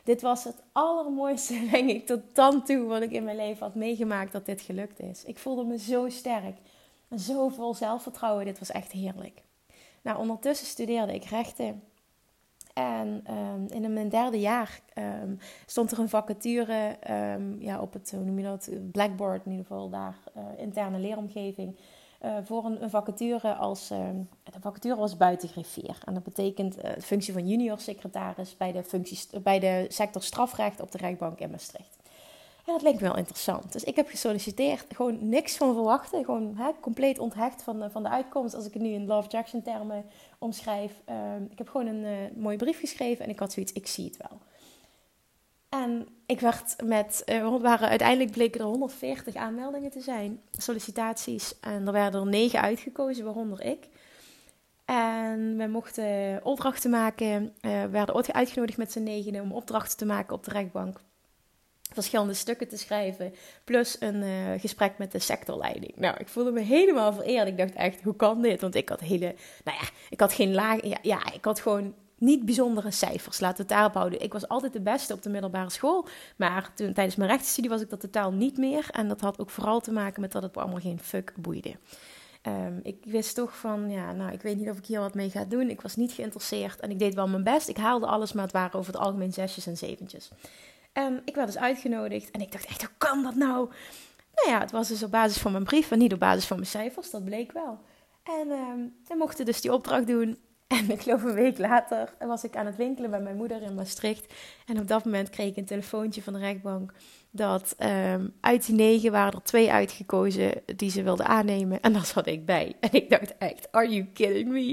Dit 0.04 0.22
was 0.22 0.44
het 0.44 0.64
allermooiste, 0.72 1.68
denk 1.72 1.90
ik, 1.90 2.06
tot 2.06 2.22
dan 2.34 2.64
toe 2.64 2.86
wat 2.86 3.02
ik 3.02 3.12
in 3.12 3.24
mijn 3.24 3.38
leven 3.38 3.66
had 3.66 3.76
meegemaakt 3.76 4.32
dat 4.32 4.46
dit 4.46 4.62
gelukt 4.62 5.00
is. 5.00 5.24
Ik 5.24 5.40
voelde 5.40 5.64
me 5.64 5.78
zo 5.78 6.10
sterk 6.10 6.58
en 7.08 7.20
zo 7.20 7.48
vol 7.48 7.74
zelfvertrouwen. 7.74 8.46
Dit 8.46 8.60
was 8.60 8.72
echt 8.72 8.92
heerlijk. 8.92 9.42
Nou, 10.02 10.18
ondertussen 10.18 10.68
studeerde 10.68 11.14
ik 11.14 11.24
rechten. 11.24 11.84
En 12.74 13.24
um, 13.32 13.84
in 13.84 13.94
mijn 13.94 14.10
derde 14.10 14.40
jaar 14.40 14.80
um, 14.98 15.40
stond 15.66 15.92
er 15.92 16.00
een 16.00 16.10
vacature 16.10 16.98
um, 17.10 17.62
ja, 17.62 17.82
op 17.82 17.94
het, 17.94 18.12
hoe 18.12 18.24
noem 18.24 18.38
je 18.38 18.44
dat, 18.44 18.70
Blackboard 18.92 19.46
in 19.46 19.52
ieder 19.52 19.66
geval, 19.66 19.90
daar, 19.90 20.18
uh, 20.38 20.44
interne 20.58 21.00
leeromgeving. 21.00 21.78
Uh, 22.26 22.38
voor 22.44 22.66
een, 22.66 22.90
vacature 22.90 23.54
als. 23.54 23.92
Uh, 23.92 23.98
de 24.44 24.60
vacature 24.60 24.96
was 24.96 25.18
buiten 25.18 25.50
griffier. 25.50 25.98
En 26.06 26.14
dat 26.14 26.24
betekent 26.24 26.78
uh, 26.78 26.84
de 26.94 27.02
functie 27.02 27.34
van 27.34 27.48
junior 27.48 27.80
secretaris 27.80 28.58
bij 28.58 28.72
de, 28.72 28.84
functies, 28.84 29.30
bij 29.44 29.60
de 29.60 29.86
sector 29.90 30.22
strafrecht 30.22 30.82
op 30.82 30.92
de 30.92 30.98
rechtbank 30.98 31.40
in 31.40 31.52
Maastricht. 31.52 31.98
En 32.66 32.74
dat 32.74 32.82
leek 32.82 32.94
me 32.94 33.00
wel 33.00 33.18
interessant. 33.18 33.74
Dus 33.74 33.84
ik 33.84 33.96
heb 33.96 34.08
gesolliciteerd, 34.08 34.86
gewoon 34.96 35.30
niks 35.30 35.58
van 35.58 35.74
verwachten. 35.74 36.26
Gewoon 36.26 36.56
hè, 36.56 36.72
compleet 36.82 37.20
onthecht 37.20 37.64
van 37.64 37.92
van 37.92 38.04
de 38.04 38.10
uitkomst. 38.10 38.56
Als 38.56 38.66
ik 38.66 38.74
het 38.74 38.82
nu 38.82 38.90
in 38.90 39.06
Love 39.06 39.30
Jackson 39.30 39.62
termen 39.62 40.06
omschrijf. 40.40 41.02
Ehm, 41.06 41.44
ik 41.50 41.58
heb 41.58 41.70
gewoon 41.70 41.88
een 41.88 42.32
mooie 42.36 42.58
brief 42.58 42.80
geschreven 42.80 43.26
en 43.26 43.32
ik 43.32 43.40
had 43.40 43.52
zoiets, 43.52 43.74
ik 43.74 43.88
zie 43.88 44.06
het 44.06 44.18
wel. 44.18 44.40
En 45.70 46.08
ik 46.34 46.40
werd 46.40 46.76
met, 46.84 47.24
uh, 47.26 47.62
waren 47.62 47.90
uiteindelijk 47.90 48.32
bleken 48.32 48.60
er 48.60 48.66
140 48.66 49.36
aanmeldingen 49.36 49.92
te 49.92 50.02
zijn, 50.02 50.40
sollicitaties. 50.52 51.60
En 51.60 51.88
er 51.88 51.94
werden 51.94 52.22
er 52.22 52.28
negen 52.28 52.62
uitgekozen, 52.62 53.26
waaronder 53.26 53.62
ik. 53.62 53.88
En 54.86 55.58
we 55.58 55.68
mochten 55.68 56.40
opdrachten 56.44 56.90
maken, 56.90 57.54
uh, 57.62 57.84
werden 57.84 58.34
uitgenodigd 58.34 58.78
met 58.78 58.92
z'n 58.92 59.04
negenen 59.04 59.42
om 59.42 59.52
opdrachten 59.52 59.98
te 59.98 60.06
maken 60.06 60.36
op 60.36 60.44
de 60.44 60.52
rechtbank. 60.52 61.00
Verschillende 61.94 62.34
stukken 62.34 62.68
te 62.68 62.78
schrijven, 62.78 63.34
plus 63.64 63.98
een 64.00 64.24
uh, 64.24 64.60
gesprek 64.60 64.98
met 64.98 65.12
de 65.12 65.20
sectorleiding. 65.20 65.96
Nou, 65.96 66.16
ik 66.18 66.28
voelde 66.28 66.52
me 66.52 66.60
helemaal 66.60 67.14
vereerd. 67.14 67.48
Ik 67.48 67.58
dacht 67.58 67.74
echt, 67.74 68.02
hoe 68.02 68.16
kan 68.16 68.42
dit? 68.42 68.62
Want 68.62 68.76
ik 68.76 68.90
had 68.90 69.00
hele, 69.00 69.36
nou 69.64 69.78
ja, 69.78 69.88
ik 70.10 70.20
had 70.20 70.34
geen 70.34 70.54
laag, 70.54 70.80
ja 71.02 71.34
ik 71.34 71.46
had 71.46 71.60
gewoon 71.60 71.94
niet 72.24 72.46
bijzondere 72.46 72.92
cijfers. 72.92 73.40
Laten 73.40 73.58
we 73.58 73.62
het 73.62 73.72
daarop 73.72 73.94
houden. 73.94 74.22
Ik 74.22 74.34
was 74.34 74.48
altijd 74.48 74.74
de 74.74 74.82
beste 74.82 75.14
op 75.14 75.22
de 75.22 75.30
middelbare 75.30 75.70
school. 75.70 76.08
Maar 76.36 76.72
toen, 76.76 76.94
tijdens 76.94 77.16
mijn 77.16 77.30
rechtsstudie 77.30 77.70
was 77.70 77.82
ik 77.82 77.90
dat 77.90 78.00
totaal 78.00 78.32
niet 78.32 78.58
meer. 78.58 78.88
En 78.92 79.08
dat 79.08 79.22
had 79.22 79.40
ook 79.40 79.50
vooral 79.50 79.80
te 79.80 79.92
maken 79.92 80.22
met 80.22 80.32
dat 80.32 80.44
het 80.44 80.58
allemaal 80.58 80.80
geen 80.80 81.00
fuck 81.00 81.34
boeide. 81.38 81.76
Um, 82.48 82.80
ik 82.84 82.98
wist 83.06 83.36
toch 83.36 83.58
van, 83.58 83.90
ja, 83.90 84.12
nou, 84.12 84.32
ik 84.32 84.42
weet 84.42 84.58
niet 84.58 84.70
of 84.70 84.78
ik 84.78 84.86
hier 84.86 85.00
wat 85.00 85.14
mee 85.14 85.30
ga 85.30 85.46
doen. 85.46 85.70
Ik 85.70 85.82
was 85.82 85.96
niet 85.96 86.12
geïnteresseerd 86.12 86.80
en 86.80 86.92
ik 86.92 87.00
deed 87.00 87.14
wel 87.14 87.28
mijn 87.28 87.44
best. 87.44 87.68
Ik 87.68 87.78
haalde 87.78 88.06
alles, 88.06 88.34
maar 88.34 88.44
het 88.44 88.54
waren 88.54 88.80
over 88.80 88.94
het 88.94 89.02
algemeen 89.02 89.34
zesjes 89.34 89.68
en 89.68 89.78
zeventjes. 89.78 90.32
En 90.94 91.22
ik 91.26 91.36
werd 91.36 91.48
dus 91.48 91.58
uitgenodigd 91.58 92.32
en 92.32 92.42
ik 92.42 92.52
dacht 92.52 92.66
echt, 92.66 92.82
hoe 92.82 92.92
kan 92.98 93.24
dat 93.24 93.36
nou? 93.36 93.70
Nou 94.36 94.50
ja, 94.50 94.60
het 94.60 94.72
was 94.72 94.88
dus 94.88 95.04
op 95.04 95.12
basis 95.12 95.42
van 95.42 95.52
mijn 95.52 95.64
brief 95.64 95.92
en 95.92 96.00
niet 96.00 96.14
op 96.14 96.20
basis 96.20 96.46
van 96.46 96.58
mijn 96.58 96.70
cijfers, 96.70 97.12
dat 97.12 97.26
bleek 97.26 97.52
wel. 97.52 97.80
En 98.24 98.48
uh, 98.48 98.58
we 99.08 99.16
mochten 99.18 99.46
dus 99.46 99.62
die 99.62 99.74
opdracht 99.74 100.08
doen. 100.08 100.38
En 100.74 100.92
ik 100.92 101.02
geloof 101.02 101.24
een 101.24 101.34
week 101.34 101.58
later 101.58 102.14
was 102.20 102.44
ik 102.44 102.56
aan 102.56 102.66
het 102.66 102.76
winkelen 102.76 103.10
bij 103.10 103.20
mijn 103.20 103.36
moeder 103.36 103.62
in 103.62 103.76
Maastricht. 103.76 104.34
En 104.66 104.80
op 104.80 104.88
dat 104.88 105.06
moment 105.06 105.30
kreeg 105.30 105.48
ik 105.48 105.58
een 105.58 105.66
telefoontje 105.66 106.22
van 106.22 106.34
de 106.34 106.40
rechtbank 106.40 106.92
dat 107.32 107.76
um, 107.80 108.34
uit 108.42 108.66
die 108.66 108.76
negen 108.76 109.12
waren 109.12 109.34
er 109.34 109.44
twee 109.44 109.72
uitgekozen 109.72 110.52
die 110.76 110.90
ze 110.90 111.04
wilden 111.04 111.26
aannemen. 111.26 111.82
En 111.82 111.94
daar 111.94 112.06
zat 112.06 112.28
ik 112.28 112.46
bij. 112.46 112.76
En 112.80 112.90
ik 112.92 113.10
dacht 113.10 113.38
echt, 113.38 113.72
are 113.72 113.90
you 113.90 114.06
kidding 114.14 114.50
me? 114.50 114.70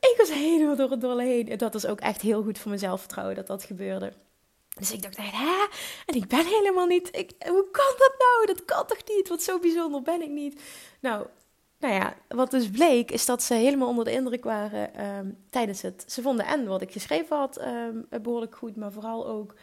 Ik 0.00 0.14
was 0.16 0.32
helemaal 0.32 0.76
door 0.76 0.90
het 0.90 1.00
dolle 1.00 1.22
heen. 1.24 1.48
En 1.48 1.58
dat 1.58 1.72
was 1.72 1.86
ook 1.86 2.00
echt 2.00 2.20
heel 2.20 2.42
goed 2.42 2.58
voor 2.58 2.68
mijn 2.68 2.80
zelfvertrouwen 2.80 3.36
dat 3.36 3.46
dat 3.46 3.64
gebeurde. 3.64 4.12
Dus 4.78 4.92
ik 4.92 5.02
dacht 5.02 5.16
hè? 5.16 5.66
En 6.06 6.14
ik 6.14 6.28
ben 6.28 6.46
helemaal 6.46 6.86
niet... 6.86 7.08
Ik, 7.16 7.32
hoe 7.46 7.68
kan 7.70 7.94
dat 7.98 8.14
nou? 8.18 8.46
Dat 8.46 8.64
kan 8.64 8.86
toch 8.86 9.16
niet? 9.16 9.28
Wat 9.28 9.42
zo 9.42 9.58
bijzonder 9.58 10.02
ben 10.02 10.22
ik 10.22 10.30
niet? 10.30 10.60
Nou, 11.00 11.26
nou 11.82 11.94
ja, 11.94 12.14
wat 12.28 12.50
dus 12.50 12.70
bleek, 12.70 13.10
is 13.10 13.26
dat 13.26 13.42
ze 13.42 13.54
helemaal 13.54 13.88
onder 13.88 14.04
de 14.04 14.12
indruk 14.12 14.44
waren 14.44 15.06
um, 15.06 15.38
tijdens 15.50 15.82
het... 15.82 16.04
Ze 16.06 16.22
vonden 16.22 16.46
en 16.46 16.66
wat 16.66 16.82
ik 16.82 16.92
geschreven 16.92 17.36
had 17.36 17.62
um, 17.62 18.06
behoorlijk 18.22 18.56
goed, 18.56 18.76
maar 18.76 18.92
vooral 18.92 19.26
ook 19.26 19.54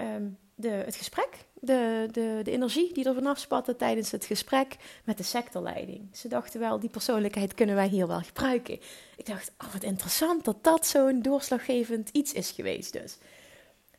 um, 0.00 0.38
de, 0.54 0.68
het 0.68 0.96
gesprek. 0.96 1.28
De, 1.54 2.08
de, 2.10 2.40
de 2.42 2.50
energie 2.50 2.94
die 2.94 3.04
er 3.04 3.14
vanaf 3.14 3.38
spatte 3.38 3.76
tijdens 3.76 4.10
het 4.10 4.24
gesprek 4.24 4.76
met 5.04 5.16
de 5.16 5.22
sectorleiding. 5.22 6.08
Ze 6.16 6.28
dachten 6.28 6.60
wel, 6.60 6.80
die 6.80 6.90
persoonlijkheid 6.90 7.54
kunnen 7.54 7.74
wij 7.74 7.88
hier 7.88 8.06
wel 8.06 8.20
gebruiken. 8.20 8.80
Ik 9.16 9.26
dacht, 9.26 9.52
oh 9.64 9.72
wat 9.72 9.82
interessant 9.82 10.44
dat 10.44 10.64
dat 10.64 10.86
zo'n 10.86 11.22
doorslaggevend 11.22 12.08
iets 12.12 12.32
is 12.32 12.50
geweest 12.50 12.92
dus. 12.92 13.18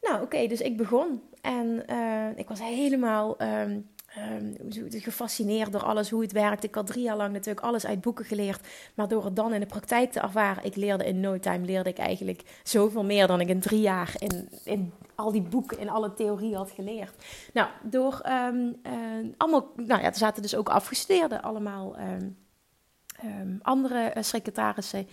Nou 0.02 0.24
oké, 0.24 0.48
dus 0.48 0.62
ik 0.62 0.78
begon. 0.78 1.22
En 1.42 1.84
uh, 1.90 2.28
ik 2.36 2.48
was 2.48 2.60
helemaal 2.60 3.38
gefascineerd 4.90 5.72
door 5.72 5.84
alles, 5.84 6.10
hoe 6.10 6.22
het 6.22 6.32
werkt. 6.32 6.64
Ik 6.64 6.76
had 6.76 6.88
drie 6.88 7.04
jaar 7.04 7.18
lang 7.18 7.34
natuurlijk 7.34 7.66
alles 7.66 7.86
uit 7.86 8.02
boeken 8.02 8.26
geleerd. 8.26 8.68
Maar 8.94 9.08
door 9.08 9.26
het 9.26 9.36
dan 9.36 9.54
in 9.54 9.60
de 9.60 9.66
praktijk 9.66 10.12
te 10.12 10.20
ervaren, 10.20 10.64
ik 10.64 10.76
leerde 10.76 11.06
in 11.06 11.20
no 11.20 11.40
time, 11.40 11.66
leerde 11.66 11.90
ik 11.90 11.98
eigenlijk 11.98 12.60
zoveel 12.64 13.04
meer 13.04 13.28
dan 13.28 13.42
ik 13.42 13.50
in 13.50 13.60
drie 13.60 13.82
jaar 13.82 14.14
in, 14.18 14.50
in 14.64 14.94
al 15.16 15.32
die 15.32 15.42
boeken, 15.42 15.80
in 15.80 15.90
alle 15.90 16.14
theorie 16.14 16.56
had 16.56 16.72
geleerd. 16.72 17.24
Nou, 17.54 17.70
door 17.84 18.22
um, 18.26 18.76
uh, 18.84 18.94
allemaal, 19.38 19.72
nou 19.76 20.02
ja, 20.02 20.08
er 20.08 20.16
zaten 20.16 20.42
dus 20.42 20.56
ook 20.56 20.70
afgestudeerden, 20.70 21.42
allemaal 21.42 21.96
um, 22.00 23.60
andere 23.62 24.14
uh, 24.18 24.24
secretarissen. 24.24 25.08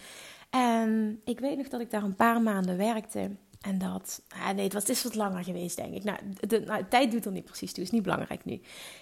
En 0.50 1.20
ik 1.24 1.40
weet 1.40 1.56
nog 1.56 1.68
dat 1.68 1.80
ik 1.80 1.90
daar 1.90 2.02
een 2.02 2.14
paar 2.14 2.42
maanden 2.42 2.76
werkte. 2.76 3.30
En 3.60 3.78
dat, 3.78 4.22
nee, 4.54 4.68
het, 4.68 4.88
is 4.88 5.02
wat 5.02 5.14
langer 5.14 5.44
geweest, 5.44 5.76
denk 5.76 5.94
ik. 5.94 6.04
Nou, 6.04 6.18
de, 6.46 6.60
nou, 6.60 6.84
tijd 6.88 7.10
doet 7.10 7.24
er 7.24 7.32
niet 7.32 7.44
precies 7.44 7.72
toe, 7.72 7.82
is 7.82 7.90
niet 7.90 8.02
belangrijk 8.02 8.44
nu. 8.44 8.60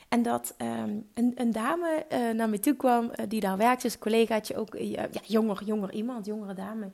En 0.09 0.23
dat 0.23 0.55
um, 0.59 1.07
een, 1.15 1.33
een, 1.35 1.53
dame 1.53 2.07
uh, 2.13 2.31
naar 2.31 2.49
me 2.49 2.59
toe 2.59 2.77
kwam, 2.77 3.05
uh, 3.05 3.27
die 3.29 3.41
daar 3.41 3.57
werkte, 3.57 3.83
dus 3.83 3.95
een 3.95 4.01
collegaatje 4.01 4.57
ook, 4.57 4.77
ja, 4.79 5.09
jonger, 5.23 5.65
jonger 5.65 5.93
iemand, 5.93 6.27
jongere 6.27 6.55
dame. 6.55 6.91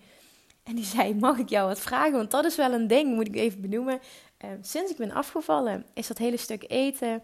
En 0.63 0.75
die 0.75 0.85
zei, 0.85 1.15
mag 1.15 1.39
ik 1.39 1.49
jou 1.49 1.69
wat 1.69 1.81
vragen? 1.81 2.13
Want 2.13 2.31
dat 2.31 2.45
is 2.45 2.57
wel 2.57 2.73
een 2.73 2.87
ding, 2.87 3.15
moet 3.15 3.29
ik 3.29 3.37
even 3.37 3.61
benoemen. 3.61 4.01
Ehm, 4.37 4.59
sinds 4.61 4.91
ik 4.91 4.97
ben 4.97 5.13
afgevallen, 5.13 5.87
is 5.95 6.07
dat 6.07 6.19
hele 6.19 6.37
stuk 6.37 6.65
eten 6.69 7.23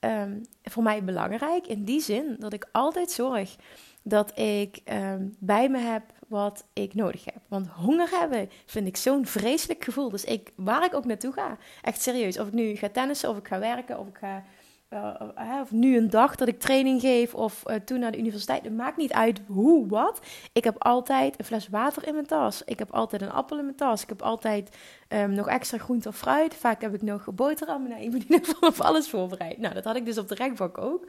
um, 0.00 0.42
voor 0.62 0.82
mij 0.82 1.04
belangrijk. 1.04 1.66
In 1.66 1.84
die 1.84 2.00
zin 2.00 2.36
dat 2.38 2.52
ik 2.52 2.68
altijd 2.72 3.10
zorg 3.10 3.56
dat 4.02 4.38
ik 4.38 4.80
um, 4.92 5.36
bij 5.38 5.68
me 5.68 5.78
heb 5.78 6.02
wat 6.28 6.64
ik 6.72 6.94
nodig 6.94 7.24
heb. 7.24 7.40
Want 7.48 7.68
honger 7.68 8.08
hebben 8.10 8.50
vind 8.66 8.86
ik 8.86 8.96
zo'n 8.96 9.26
vreselijk 9.26 9.84
gevoel. 9.84 10.10
Dus 10.10 10.24
ik, 10.24 10.52
waar 10.56 10.84
ik 10.84 10.94
ook 10.94 11.04
naartoe 11.04 11.32
ga, 11.32 11.56
echt 11.82 12.02
serieus. 12.02 12.38
Of 12.38 12.46
ik 12.46 12.52
nu 12.52 12.74
ga 12.74 12.88
tennissen, 12.88 13.28
of 13.30 13.36
ik 13.36 13.48
ga 13.48 13.58
werken, 13.58 13.98
of 13.98 14.08
ik 14.08 14.16
ga. 14.16 14.44
Uh, 14.90 15.14
uh, 15.38 15.60
of 15.60 15.70
nu 15.70 15.96
een 15.96 16.10
dag 16.10 16.36
dat 16.36 16.48
ik 16.48 16.60
training 16.60 17.00
geef, 17.00 17.34
of 17.34 17.62
uh, 17.66 17.76
toen 17.76 17.98
naar 17.98 18.12
de 18.12 18.18
universiteit. 18.18 18.64
Het 18.64 18.76
maakt 18.76 18.96
niet 18.96 19.12
uit 19.12 19.40
hoe, 19.46 19.88
wat. 19.88 20.20
Ik 20.52 20.64
heb 20.64 20.84
altijd 20.84 21.38
een 21.38 21.44
fles 21.44 21.68
water 21.68 22.06
in 22.06 22.14
mijn 22.14 22.26
tas. 22.26 22.62
Ik 22.64 22.78
heb 22.78 22.90
altijd 22.90 23.22
een 23.22 23.30
appel 23.30 23.58
in 23.58 23.64
mijn 23.64 23.76
tas. 23.76 24.02
Ik 24.02 24.08
heb 24.08 24.22
altijd 24.22 24.76
um, 25.08 25.32
nog 25.32 25.48
extra 25.48 25.78
groente 25.78 26.08
of 26.08 26.16
fruit. 26.16 26.54
Vaak 26.54 26.80
heb 26.80 26.94
ik 26.94 27.02
nog 27.02 27.34
boterhammen. 27.34 27.90
Nou, 27.90 28.02
ik 28.02 28.10
ben 28.10 28.24
in 28.28 28.44
op 28.60 28.80
alles 28.80 29.08
voorbereid. 29.10 29.58
Nou, 29.58 29.74
dat 29.74 29.84
had 29.84 29.96
ik 29.96 30.04
dus 30.04 30.18
op 30.18 30.28
de 30.28 30.34
rechtbank 30.34 30.78
ook. 30.78 31.06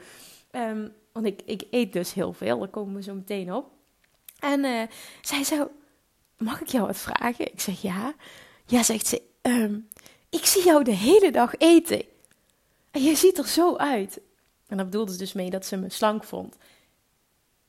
Um, 0.56 0.94
want 1.12 1.26
ik, 1.26 1.42
ik 1.46 1.64
eet 1.72 1.94
dus 1.94 2.14
heel 2.14 2.34
veel. 2.34 2.60
Daar 2.60 2.68
komen 2.68 2.96
we 2.96 3.04
zo 3.04 3.14
meteen 3.14 3.54
op. 3.54 3.72
En 4.40 4.64
uh, 4.64 4.82
zij 5.22 5.44
zo, 5.44 5.72
mag 6.38 6.62
ik 6.62 6.68
jou 6.68 6.86
wat 6.86 6.98
vragen? 6.98 7.52
Ik 7.52 7.60
zeg 7.62 7.82
ja. 7.82 8.14
Ja, 8.66 8.84
zegt 8.84 9.08
ze, 9.08 9.22
um, 9.42 9.88
ik 10.30 10.46
zie 10.46 10.64
jou 10.64 10.84
de 10.84 10.96
hele 10.96 11.32
dag 11.32 11.56
eten. 11.58 12.04
En 12.92 13.04
je 13.04 13.16
ziet 13.16 13.38
er 13.38 13.48
zo 13.48 13.76
uit. 13.76 14.20
En 14.68 14.78
dat 14.78 14.86
bedoelde 14.86 15.12
ze 15.12 15.18
dus 15.18 15.34
mee 15.34 15.50
dat 15.50 15.66
ze 15.66 15.78
me 15.78 15.90
slank 15.90 16.24
vond. 16.24 16.58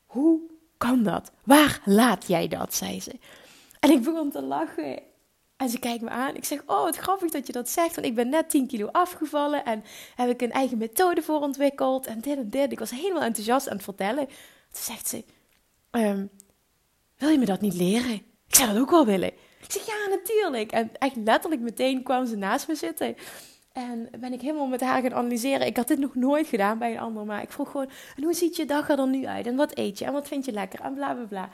Hoe 0.07 0.40
kan 0.77 1.03
dat? 1.03 1.33
Waar 1.44 1.81
laat 1.85 2.27
jij 2.27 2.49
dat? 2.49 2.75
zei 2.75 3.01
ze. 3.01 3.18
En 3.81 3.90
ik 3.90 4.03
begon 4.03 4.31
te 4.31 4.42
lachen. 4.42 5.03
En 5.57 5.69
ze 5.69 5.79
kijkt 5.79 6.03
me 6.03 6.09
aan. 6.09 6.35
Ik 6.35 6.45
zeg, 6.45 6.62
oh, 6.67 6.83
wat 6.83 6.97
grappig 6.97 7.31
dat 7.31 7.47
je 7.47 7.53
dat 7.53 7.69
zegt. 7.69 7.95
Want 7.95 8.07
ik 8.07 8.14
ben 8.14 8.29
net 8.29 8.51
10 8.51 8.67
kilo 8.67 8.87
afgevallen. 8.87 9.64
En 9.64 9.85
heb 10.14 10.29
ik 10.29 10.43
een 10.43 10.53
eigen 10.53 10.79
methode 10.79 11.23
voor 11.23 11.40
ontwikkeld. 11.40 12.07
En 12.07 12.21
dit 12.21 12.37
en 12.37 12.51
dit. 12.51 12.73
Ik 12.73 12.79
was 12.79 12.90
helemaal 12.90 13.23
enthousiast 13.23 13.69
aan 13.69 13.75
het 13.75 13.85
vertellen. 13.85 14.27
Toen 14.27 14.83
zegt 14.83 15.09
ze, 15.09 15.25
um, 15.90 16.31
wil 17.17 17.29
je 17.29 17.38
me 17.38 17.45
dat 17.45 17.61
niet 17.61 17.75
leren? 17.75 18.14
Ik 18.49 18.55
zou 18.55 18.73
dat 18.73 18.81
ook 18.81 18.90
wel 18.90 19.07
willen. 19.07 19.33
Ik 19.61 19.73
zeg, 19.73 19.87
ja, 19.87 20.09
natuurlijk. 20.09 20.73
En 20.73 20.90
echt 20.99 21.17
letterlijk 21.17 21.62
meteen 21.62 22.03
kwam 22.03 22.27
ze 22.27 22.37
naast 22.37 22.69
me 22.69 22.75
zitten. 22.75 23.17
En 23.73 24.09
ben 24.19 24.33
ik 24.33 24.40
helemaal 24.40 24.67
met 24.67 24.81
haar 24.81 25.03
gaan 25.03 25.14
analyseren. 25.14 25.67
Ik 25.67 25.77
had 25.77 25.88
dit 25.88 25.99
nog 25.99 26.14
nooit 26.14 26.47
gedaan 26.47 26.79
bij 26.79 26.93
een 26.93 26.99
ander. 26.99 27.25
Maar 27.25 27.43
ik 27.43 27.53
vroeg 27.53 27.71
gewoon, 27.71 27.90
en 28.17 28.23
hoe 28.23 28.35
ziet 28.35 28.57
je 28.57 28.64
dag 28.64 28.90
er 28.90 28.97
dan 28.97 29.11
nu 29.11 29.27
uit? 29.27 29.47
En 29.47 29.57
wat 29.57 29.79
eet 29.79 29.99
je? 29.99 30.05
En 30.05 30.12
wat 30.12 30.29
vind 30.29 30.45
je 30.45 30.53
lekker? 30.53 30.81
En 30.81 30.95
bla, 30.95 31.14
bla, 31.14 31.25
bla. 31.25 31.49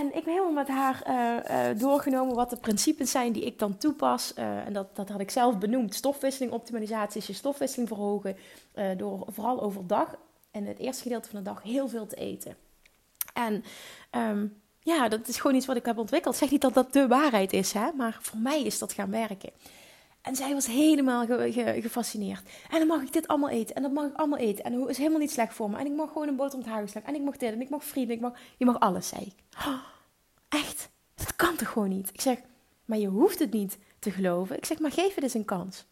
En 0.00 0.06
ik 0.06 0.24
ben 0.24 0.32
helemaal 0.34 0.52
met 0.52 0.68
haar 0.68 1.02
uh, 1.08 1.70
uh, 1.70 1.78
doorgenomen 1.78 2.34
wat 2.34 2.50
de 2.50 2.56
principes 2.56 3.10
zijn 3.10 3.32
die 3.32 3.44
ik 3.44 3.58
dan 3.58 3.76
toepas. 3.76 4.32
Uh, 4.38 4.66
en 4.66 4.72
dat, 4.72 4.96
dat 4.96 5.08
had 5.08 5.20
ik 5.20 5.30
zelf 5.30 5.58
benoemd. 5.58 5.94
Stofwisseling, 5.94 6.52
optimalisatie 6.52 7.20
is 7.20 7.26
je 7.26 7.32
stofwisseling 7.32 7.88
verhogen. 7.88 8.36
door 8.96 9.26
vooral 9.28 9.62
overdag 9.62 10.16
en 10.50 10.64
het 10.64 10.78
eerste 10.78 11.02
gedeelte 11.02 11.28
van 11.28 11.38
de 11.38 11.50
dag 11.50 11.62
heel 11.62 11.88
veel 11.88 12.06
te 12.06 12.16
eten. 12.16 12.56
En 13.34 13.64
um, 14.10 14.60
ja, 14.80 15.08
dat 15.08 15.28
is 15.28 15.40
gewoon 15.40 15.56
iets 15.56 15.66
wat 15.66 15.76
ik 15.76 15.86
heb 15.86 15.98
ontwikkeld. 15.98 16.36
Zeg 16.36 16.50
niet 16.50 16.60
dat 16.60 16.74
dat 16.74 16.92
de 16.92 17.06
waarheid 17.06 17.52
is, 17.52 17.72
hè? 17.72 17.92
maar 17.92 18.18
voor 18.20 18.38
mij 18.38 18.62
is 18.62 18.78
dat 18.78 18.92
gaan 18.92 19.10
werken. 19.10 19.50
En 20.26 20.36
zij 20.36 20.54
was 20.54 20.66
helemaal 20.66 21.26
ge, 21.26 21.52
ge, 21.52 21.80
gefascineerd. 21.80 22.42
En 22.70 22.78
dan 22.78 22.86
mag 22.86 23.02
ik 23.02 23.12
dit 23.12 23.28
allemaal 23.28 23.48
eten. 23.48 23.74
En 23.74 23.82
dat 23.82 23.92
mag 23.92 24.06
ik 24.06 24.16
allemaal 24.16 24.38
eten. 24.38 24.64
En 24.64 24.78
dat 24.78 24.88
is 24.88 24.98
helemaal 24.98 25.18
niet 25.18 25.30
slecht 25.30 25.54
voor 25.54 25.70
me. 25.70 25.78
En 25.78 25.86
ik 25.86 25.92
mag 25.92 26.12
gewoon 26.12 26.28
een 26.28 26.36
boter 26.36 26.58
met 26.58 26.66
hagelslag. 26.66 27.02
En 27.02 27.14
ik 27.14 27.22
mag 27.22 27.36
dit. 27.36 27.52
En 27.52 27.60
ik 27.60 27.68
mag 27.68 27.84
frieten. 27.84 28.14
Ik 28.14 28.20
mag, 28.20 28.32
je 28.56 28.64
mag 28.64 28.80
alles, 28.80 29.08
zei 29.08 29.22
ik. 29.22 29.34
Oh, 29.66 29.82
echt? 30.48 30.90
Dat 31.14 31.36
kan 31.36 31.56
toch 31.56 31.68
gewoon 31.68 31.88
niet? 31.88 32.10
Ik 32.12 32.20
zeg, 32.20 32.38
maar 32.84 32.98
je 32.98 33.06
hoeft 33.06 33.38
het 33.38 33.52
niet 33.52 33.78
te 33.98 34.10
geloven. 34.10 34.56
Ik 34.56 34.64
zeg, 34.64 34.78
maar 34.78 34.92
geef 34.92 35.14
het 35.14 35.24
eens 35.24 35.34
een 35.34 35.44
kans. 35.44 35.84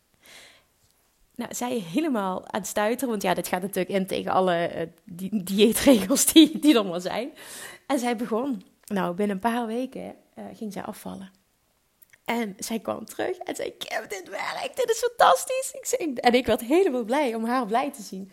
Nou, 1.34 1.54
zij 1.54 1.78
helemaal 1.78 2.38
aan 2.38 2.60
het 2.60 2.68
stuiteren. 2.68 3.08
Want 3.08 3.22
ja, 3.22 3.34
dit 3.34 3.48
gaat 3.48 3.62
natuurlijk 3.62 3.94
in 3.94 4.06
tegen 4.06 4.32
alle 4.32 4.88
die, 5.04 5.42
dieetregels 5.42 6.32
die, 6.32 6.58
die 6.58 6.76
er 6.76 6.86
maar 6.86 7.00
zijn. 7.00 7.30
En 7.86 7.98
zij 7.98 8.16
begon. 8.16 8.62
Nou, 8.84 9.14
binnen 9.14 9.36
een 9.36 9.42
paar 9.42 9.66
weken 9.66 10.14
uh, 10.38 10.44
ging 10.54 10.72
zij 10.72 10.82
afvallen. 10.82 11.30
En 12.24 12.54
zij 12.58 12.78
kwam 12.78 13.04
terug 13.04 13.38
en 13.38 13.54
zei: 13.54 13.76
Kim, 13.76 14.08
dit 14.08 14.28
werkt, 14.28 14.76
dit 14.76 14.90
is 14.90 14.98
fantastisch. 15.08 15.72
Ik 15.72 15.86
zei, 15.86 16.14
en 16.14 16.34
ik 16.34 16.46
werd 16.46 16.60
helemaal 16.60 17.04
blij 17.04 17.34
om 17.34 17.44
haar 17.44 17.66
blij 17.66 17.90
te 17.90 18.02
zien. 18.02 18.30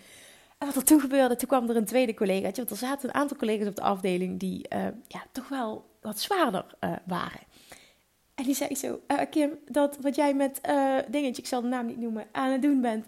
En 0.58 0.68
wat 0.68 0.76
er 0.76 0.84
toen 0.84 1.00
gebeurde, 1.00 1.36
toen 1.36 1.48
kwam 1.48 1.70
er 1.70 1.76
een 1.76 1.86
tweede 1.86 2.14
collegaatje. 2.14 2.66
Want 2.66 2.70
er 2.70 2.88
zaten 2.88 3.10
een 3.10 3.16
aantal 3.16 3.38
collega's 3.38 3.68
op 3.68 3.76
de 3.76 3.82
afdeling 3.82 4.40
die 4.40 4.66
uh, 4.76 4.88
ja, 5.08 5.24
toch 5.32 5.48
wel 5.48 5.90
wat 6.02 6.20
zwaarder 6.20 6.66
uh, 6.80 6.92
waren. 7.06 7.40
En 8.36 8.44
die 8.44 8.56
zei 8.56 8.76
zo: 8.76 9.00
Kim, 9.30 9.60
dat 9.68 9.98
wat 10.02 10.16
jij 10.16 10.34
met 10.34 10.62
dingetje, 11.10 11.42
ik 11.42 11.48
zal 11.48 11.62
de 11.62 11.68
naam 11.68 11.86
niet 11.86 12.00
noemen, 12.00 12.28
aan 12.32 12.52
het 12.52 12.62
doen 12.62 12.82
bent, 12.82 13.06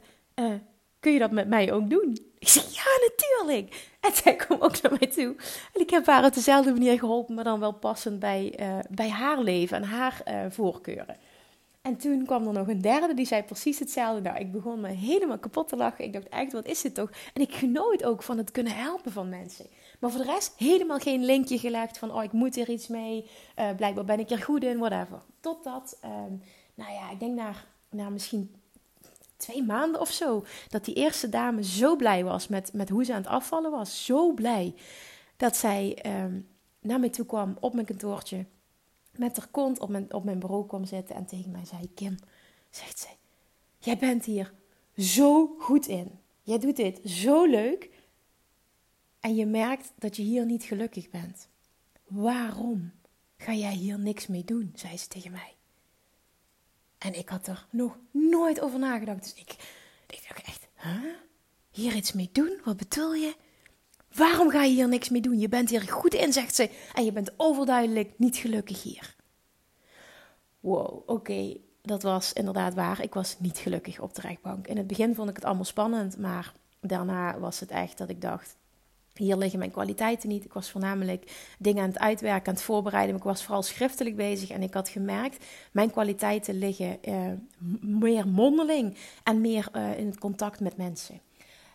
kun 1.03 1.11
je 1.13 1.19
dat 1.19 1.31
met 1.31 1.47
mij 1.47 1.71
ook 1.73 1.89
doen? 1.89 2.17
Ik 2.39 2.47
zeg, 2.47 2.63
ja, 2.73 2.83
natuurlijk. 3.07 3.95
En 3.99 4.13
zij 4.13 4.35
kwam 4.45 4.61
ook 4.61 4.81
naar 4.81 4.91
mij 4.99 5.09
toe. 5.09 5.35
En 5.73 5.81
ik 5.81 5.89
heb 5.89 6.05
haar 6.05 6.25
op 6.25 6.33
dezelfde 6.33 6.71
manier 6.71 6.99
geholpen, 6.99 7.35
maar 7.35 7.43
dan 7.43 7.59
wel 7.59 7.73
passend 7.73 8.19
bij, 8.19 8.53
uh, 8.59 8.79
bij 8.89 9.09
haar 9.09 9.39
leven 9.39 9.77
en 9.77 9.83
haar 9.83 10.21
uh, 10.27 10.35
voorkeuren. 10.49 11.15
En 11.81 11.97
toen 11.97 12.25
kwam 12.25 12.47
er 12.47 12.53
nog 12.53 12.67
een 12.67 12.81
derde, 12.81 13.13
die 13.13 13.25
zei 13.25 13.43
precies 13.43 13.79
hetzelfde. 13.79 14.21
Nou, 14.21 14.39
ik 14.39 14.51
begon 14.51 14.79
me 14.79 14.87
helemaal 14.87 15.37
kapot 15.37 15.67
te 15.67 15.75
lachen. 15.75 16.05
Ik 16.05 16.13
dacht 16.13 16.29
echt, 16.29 16.51
wat 16.51 16.65
is 16.65 16.81
dit 16.81 16.95
toch? 16.95 17.09
En 17.33 17.41
ik 17.41 17.53
genoot 17.53 18.03
ook 18.03 18.23
van 18.23 18.37
het 18.37 18.51
kunnen 18.51 18.75
helpen 18.75 19.11
van 19.11 19.29
mensen. 19.29 19.65
Maar 19.99 20.11
voor 20.11 20.25
de 20.25 20.31
rest 20.31 20.53
helemaal 20.57 20.99
geen 20.99 21.25
linkje 21.25 21.57
gelegd 21.57 21.97
van, 21.97 22.13
oh, 22.13 22.23
ik 22.23 22.31
moet 22.31 22.57
er 22.57 22.69
iets 22.69 22.87
mee. 22.87 23.29
Uh, 23.59 23.69
blijkbaar 23.75 24.05
ben 24.05 24.19
ik 24.19 24.29
er 24.29 24.43
goed 24.43 24.63
in, 24.63 24.77
whatever. 24.77 25.21
Totdat, 25.39 25.99
um, 26.05 26.41
nou 26.73 26.91
ja, 26.91 27.11
ik 27.11 27.19
denk 27.19 27.35
naar, 27.35 27.65
naar 27.89 28.11
misschien 28.11 28.62
twee 29.43 29.63
maanden 29.63 30.01
of 30.01 30.11
zo. 30.11 30.45
Dat 30.69 30.85
die 30.85 30.95
eerste 30.95 31.29
dame 31.29 31.63
zo 31.63 31.95
blij 31.95 32.23
was 32.23 32.47
met, 32.47 32.73
met 32.73 32.89
hoe 32.89 33.03
ze 33.05 33.13
aan 33.13 33.21
het 33.21 33.31
afvallen 33.31 33.71
was. 33.71 34.05
Zo 34.05 34.33
blij 34.33 34.75
dat 35.37 35.57
zij 35.57 36.05
um, 36.05 36.47
naar 36.79 36.99
mij 36.99 37.09
toe 37.09 37.25
kwam 37.25 37.57
op 37.59 37.73
mijn 37.73 37.85
kantoortje. 37.85 38.45
Met 39.15 39.37
haar 39.37 39.47
kont 39.47 39.79
op 39.79 39.89
mijn, 39.89 40.13
op 40.13 40.23
mijn 40.23 40.39
bureau 40.39 40.67
kwam 40.67 40.85
zitten 40.85 41.15
en 41.15 41.25
tegen 41.25 41.51
mij 41.51 41.65
zei: 41.65 41.93
Kim, 41.93 42.15
zegt 42.69 42.99
ze, 42.99 43.07
jij 43.77 43.97
bent 43.97 44.25
hier 44.25 44.53
zo 44.97 45.55
goed 45.59 45.87
in. 45.87 46.19
Jij 46.41 46.59
doet 46.59 46.75
dit 46.75 46.99
zo 47.05 47.45
leuk. 47.45 47.89
En 49.19 49.35
je 49.35 49.45
merkt 49.45 49.91
dat 49.97 50.15
je 50.15 50.23
hier 50.23 50.45
niet 50.45 50.63
gelukkig 50.63 51.09
bent. 51.09 51.47
Waarom 52.07 52.91
ga 53.37 53.53
jij 53.53 53.73
hier 53.73 53.99
niks 53.99 54.27
mee 54.27 54.43
doen? 54.43 54.71
zei 54.75 54.97
ze 54.97 55.07
tegen 55.07 55.31
mij. 55.31 55.55
En 57.03 57.13
ik 57.17 57.29
had 57.29 57.47
er 57.47 57.65
nog 57.69 57.97
nooit 58.11 58.61
over 58.61 58.79
nagedacht. 58.79 59.21
Dus 59.21 59.33
ik, 59.33 59.55
ik 60.07 60.25
dacht 60.27 60.45
echt? 60.45 60.67
Hier 61.71 61.95
iets 61.95 62.13
mee 62.13 62.29
doen? 62.31 62.61
Wat 62.63 62.77
bedoel 62.77 63.13
je? 63.13 63.35
Waarom 64.15 64.49
ga 64.49 64.63
je 64.63 64.73
hier 64.73 64.87
niks 64.87 65.09
mee 65.09 65.21
doen? 65.21 65.39
Je 65.39 65.49
bent 65.49 65.69
hier 65.69 65.81
goed 65.81 66.13
in, 66.13 66.33
zegt 66.33 66.55
ze. 66.55 66.69
En 66.93 67.05
je 67.05 67.11
bent 67.11 67.31
overduidelijk 67.37 68.13
niet 68.17 68.37
gelukkig 68.37 68.83
hier. 68.83 69.15
Wow, 70.59 71.09
oké, 71.09 71.57
dat 71.81 72.03
was 72.03 72.33
inderdaad 72.33 72.73
waar. 72.73 73.01
Ik 73.01 73.13
was 73.13 73.39
niet 73.39 73.57
gelukkig 73.57 73.99
op 73.99 74.15
de 74.15 74.21
rechtbank. 74.21 74.67
In 74.67 74.77
het 74.77 74.87
begin 74.87 75.15
vond 75.15 75.29
ik 75.29 75.35
het 75.35 75.45
allemaal 75.45 75.63
spannend, 75.63 76.17
maar 76.17 76.53
daarna 76.81 77.39
was 77.39 77.59
het 77.59 77.71
echt 77.71 77.97
dat 77.97 78.09
ik 78.09 78.21
dacht: 78.21 78.55
hier 79.13 79.37
liggen 79.37 79.59
mijn 79.59 79.71
kwaliteiten 79.71 80.29
niet. 80.29 80.45
Ik 80.45 80.53
was 80.53 80.71
voornamelijk 80.71 81.53
dingen 81.59 81.83
aan 81.83 81.89
het 81.89 81.99
uitwerken, 81.99 82.47
aan 82.47 82.53
het 82.53 82.63
voorbereiden. 82.63 83.15
ik 83.15 83.23
was 83.23 83.43
vooral 83.43 83.63
schriftelijk 83.63 84.15
bezig. 84.15 84.49
En 84.49 84.61
ik 84.61 84.73
had 84.73 84.89
gemerkt, 84.89 85.45
mijn 85.71 85.91
kwaliteiten 85.91 86.57
liggen 86.57 86.97
uh, 87.07 87.31
meer 87.81 88.27
mondeling 88.27 88.97
en 89.23 89.41
meer 89.41 89.67
uh, 89.75 89.97
in 89.97 90.05
het 90.05 90.19
contact 90.19 90.59
met 90.59 90.77
mensen. 90.77 91.19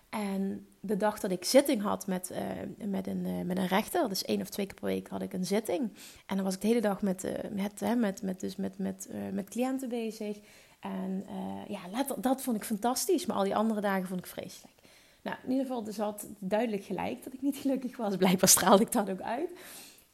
En 0.09 0.67
de 0.81 0.97
dag 0.97 1.21
dat 1.21 1.31
ik 1.31 1.45
zitting 1.45 1.83
had 1.83 2.07
met, 2.07 2.31
uh, 2.33 2.89
met, 2.89 3.07
een, 3.07 3.47
met 3.47 3.59
een 3.59 3.67
rechter, 3.67 4.09
dus 4.09 4.25
één 4.25 4.41
of 4.41 4.49
twee 4.49 4.67
keer 4.67 4.75
per 4.75 4.85
week 4.89 5.09
had 5.09 5.23
ik 5.23 5.33
een 5.33 5.47
zitting. 5.47 5.93
En 6.27 6.37
dan 6.37 6.45
was 6.45 6.55
ik 6.55 6.61
de 6.61 6.67
hele 6.67 6.81
dag 6.81 7.03
met, 7.03 7.23
met, 7.53 7.81
met, 7.97 8.23
met, 8.23 8.41
dus 8.41 8.57
met, 8.57 8.79
met, 8.79 9.09
met 9.33 9.51
cliënten 9.51 9.89
bezig. 9.89 10.39
En 10.81 11.25
ja, 11.69 12.05
dat, 12.05 12.23
dat 12.23 12.43
vond 12.43 12.57
ik 12.57 12.65
fantastisch, 12.65 13.27
maar 13.27 13.37
al 13.37 13.45
die 13.45 13.57
andere 13.57 13.81
dagen 13.81 14.07
vond 14.07 14.21
ik 14.21 14.27
vreselijk. 14.27 14.78
Nou, 15.23 15.37
in 15.43 15.51
ieder 15.51 15.67
geval, 15.67 15.83
dus 15.83 15.97
had 15.97 16.27
duidelijk 16.39 16.85
gelijk 16.85 17.25
dat 17.25 17.33
ik 17.33 17.43
niet 17.43 17.57
gelukkig 17.63 17.97
was. 17.97 18.17
Blijkbaar 18.17 18.49
straalde 18.49 18.83
ik 18.83 18.93
dat 18.93 19.11
ook 19.11 19.21
uit. 19.21 19.51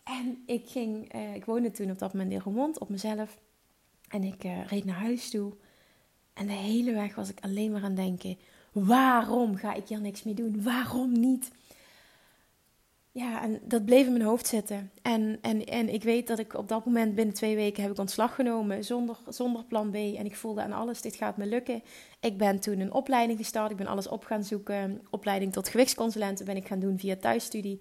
En 0.05 0.43
ik 0.47 0.69
ging, 0.69 1.15
uh, 1.15 1.35
ik 1.35 1.45
woonde 1.45 1.71
toen 1.71 1.91
op 1.91 1.99
dat 1.99 2.13
moment 2.13 2.33
in 2.33 2.41
Roermond 2.41 2.79
op 2.79 2.89
mezelf. 2.89 3.39
En 4.09 4.23
ik 4.23 4.45
uh, 4.45 4.67
reed 4.67 4.85
naar 4.85 5.01
huis 5.01 5.31
toe. 5.31 5.53
En 6.33 6.47
de 6.47 6.53
hele 6.53 6.93
weg 6.93 7.15
was 7.15 7.29
ik 7.29 7.39
alleen 7.41 7.73
maar 7.73 7.83
aan 7.83 7.87
het 7.87 7.97
denken: 7.97 8.39
waarom 8.73 9.57
ga 9.57 9.75
ik 9.75 9.89
hier 9.89 10.01
niks 10.01 10.23
mee 10.23 10.35
doen? 10.35 10.63
Waarom 10.63 11.13
niet? 11.21 11.51
Ja, 13.13 13.43
en 13.43 13.61
dat 13.65 13.85
bleef 13.85 14.07
in 14.07 14.13
mijn 14.13 14.25
hoofd 14.25 14.47
zitten. 14.47 14.91
En, 15.03 15.39
en, 15.41 15.65
en 15.65 15.89
ik 15.89 16.03
weet 16.03 16.27
dat 16.27 16.39
ik 16.39 16.55
op 16.55 16.69
dat 16.69 16.85
moment 16.85 17.15
binnen 17.15 17.35
twee 17.35 17.57
weken 17.57 17.83
heb 17.83 17.93
ik 17.93 17.99
ontslag 17.99 18.35
genomen 18.35 18.85
zonder, 18.85 19.17
zonder 19.29 19.65
plan 19.65 19.91
B. 19.91 19.95
En 19.95 20.25
ik 20.25 20.37
voelde 20.37 20.63
aan 20.63 20.73
alles, 20.73 21.01
dit 21.01 21.15
gaat 21.15 21.37
me 21.37 21.47
lukken. 21.47 21.83
Ik 22.25 22.39
ben 22.39 22.61
toen 22.61 22.81
een 22.81 22.93
opleiding 22.93 23.39
gestart. 23.39 23.71
Ik 23.71 23.77
ben 23.77 23.87
alles 23.87 24.09
op 24.09 24.25
gaan 24.25 24.45
zoeken. 24.45 25.07
Opleiding 25.11 25.53
tot 25.53 25.69
gewichtsconsulenten 25.69 26.45
ben 26.45 26.57
ik 26.57 26.67
gaan 26.67 26.79
doen 26.79 26.99
via 26.99 27.17
thuisstudie. 27.17 27.81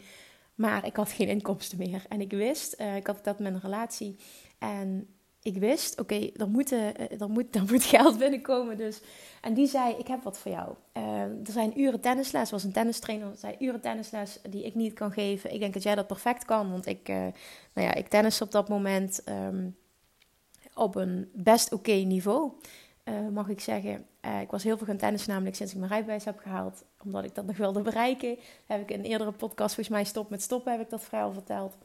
Maar 0.56 0.86
ik 0.86 0.96
had 0.96 1.12
geen 1.12 1.28
inkomsten 1.28 1.78
meer. 1.78 2.06
En 2.10 2.22
ik 2.22 2.32
wist, 2.32 2.82
uh, 2.82 2.96
ik 2.96 3.08
had 3.08 3.24
dat 3.24 3.40
met 3.40 3.54
een 3.54 3.60
relatie. 3.60 4.16
En 4.60 5.08
ik 5.42 5.58
wist, 5.58 6.00
oké, 6.00 6.30
er, 6.36 6.50
moet, 6.50 6.72
er, 6.72 7.30
moet, 7.30 7.62
moet 7.72 7.84
geld 7.84 8.18
binnenkomen. 8.18 8.78
Dus. 8.78 9.02
En 9.42 9.54
die 9.54 9.68
zei, 9.68 9.96
ik 9.98 10.08
heb 10.08 10.24
wat 10.24 10.38
voor 10.38 10.52
jou. 10.52 10.76
Uh, 10.98 11.22
er 11.22 11.52
zijn 11.52 11.80
uren 11.80 12.00
tennisles, 12.00 12.52
was 12.52 12.64
een 12.64 12.72
tennistrainer. 12.72 13.28
Er 13.28 13.38
zijn 13.38 13.56
uren 13.60 13.82
tennisles 13.82 14.40
die 14.50 14.66
ik 14.66 14.76
niet 14.76 14.94
kan 14.94 15.12
geven. 15.12 15.54
Ik 15.54 15.60
denk 15.60 15.74
dat 15.74 15.84
jij 15.84 15.96
dat 15.96 16.08
perfect 16.08 16.46
kan, 16.46 16.72
want 16.72 16.86
ik, 16.86 17.08
nou 17.08 17.88
ja, 17.88 17.94
ik 17.94 18.08
tennis 18.08 18.42
op 18.42 18.52
dat 18.52 18.70
moment 18.70 19.22
um, 19.30 19.76
op 20.74 20.96
een 20.96 21.30
best 21.34 21.74
oké 21.74 21.92
niveau, 21.92 22.52
mag 23.32 23.50
ik 23.50 23.60
zeggen. 23.60 24.06
Ik 24.42 24.52
was 24.52 24.64
heel 24.64 24.78
veel 24.78 24.88
gaan 24.88 24.98
tennissen, 24.98 25.32
namelijk 25.32 25.56
sinds 25.56 25.74
ik 25.74 25.80
mijn 25.80 25.92
rijbewijs 25.92 26.26
heb 26.26 26.40
gehaald. 26.40 26.84
Omdat 27.04 27.24
ik 27.24 27.36
dat 27.36 27.46
nog 27.46 27.58
wilde 27.58 27.82
bereiken. 27.82 28.38
Heb 28.66 28.82
ik 28.82 28.92
in 28.92 29.00
een 29.00 29.06
eerdere 29.06 29.32
podcast, 29.32 29.76
volgens 29.76 29.96
mij 29.96 30.04
Stop 30.04 30.30
met 30.30 30.42
Stoppen, 30.42 30.72
heb 30.72 30.82
ik 30.82 30.90
dat 30.90 31.04
vrij 31.04 31.24
al 31.24 31.32
verteld. 31.32 31.78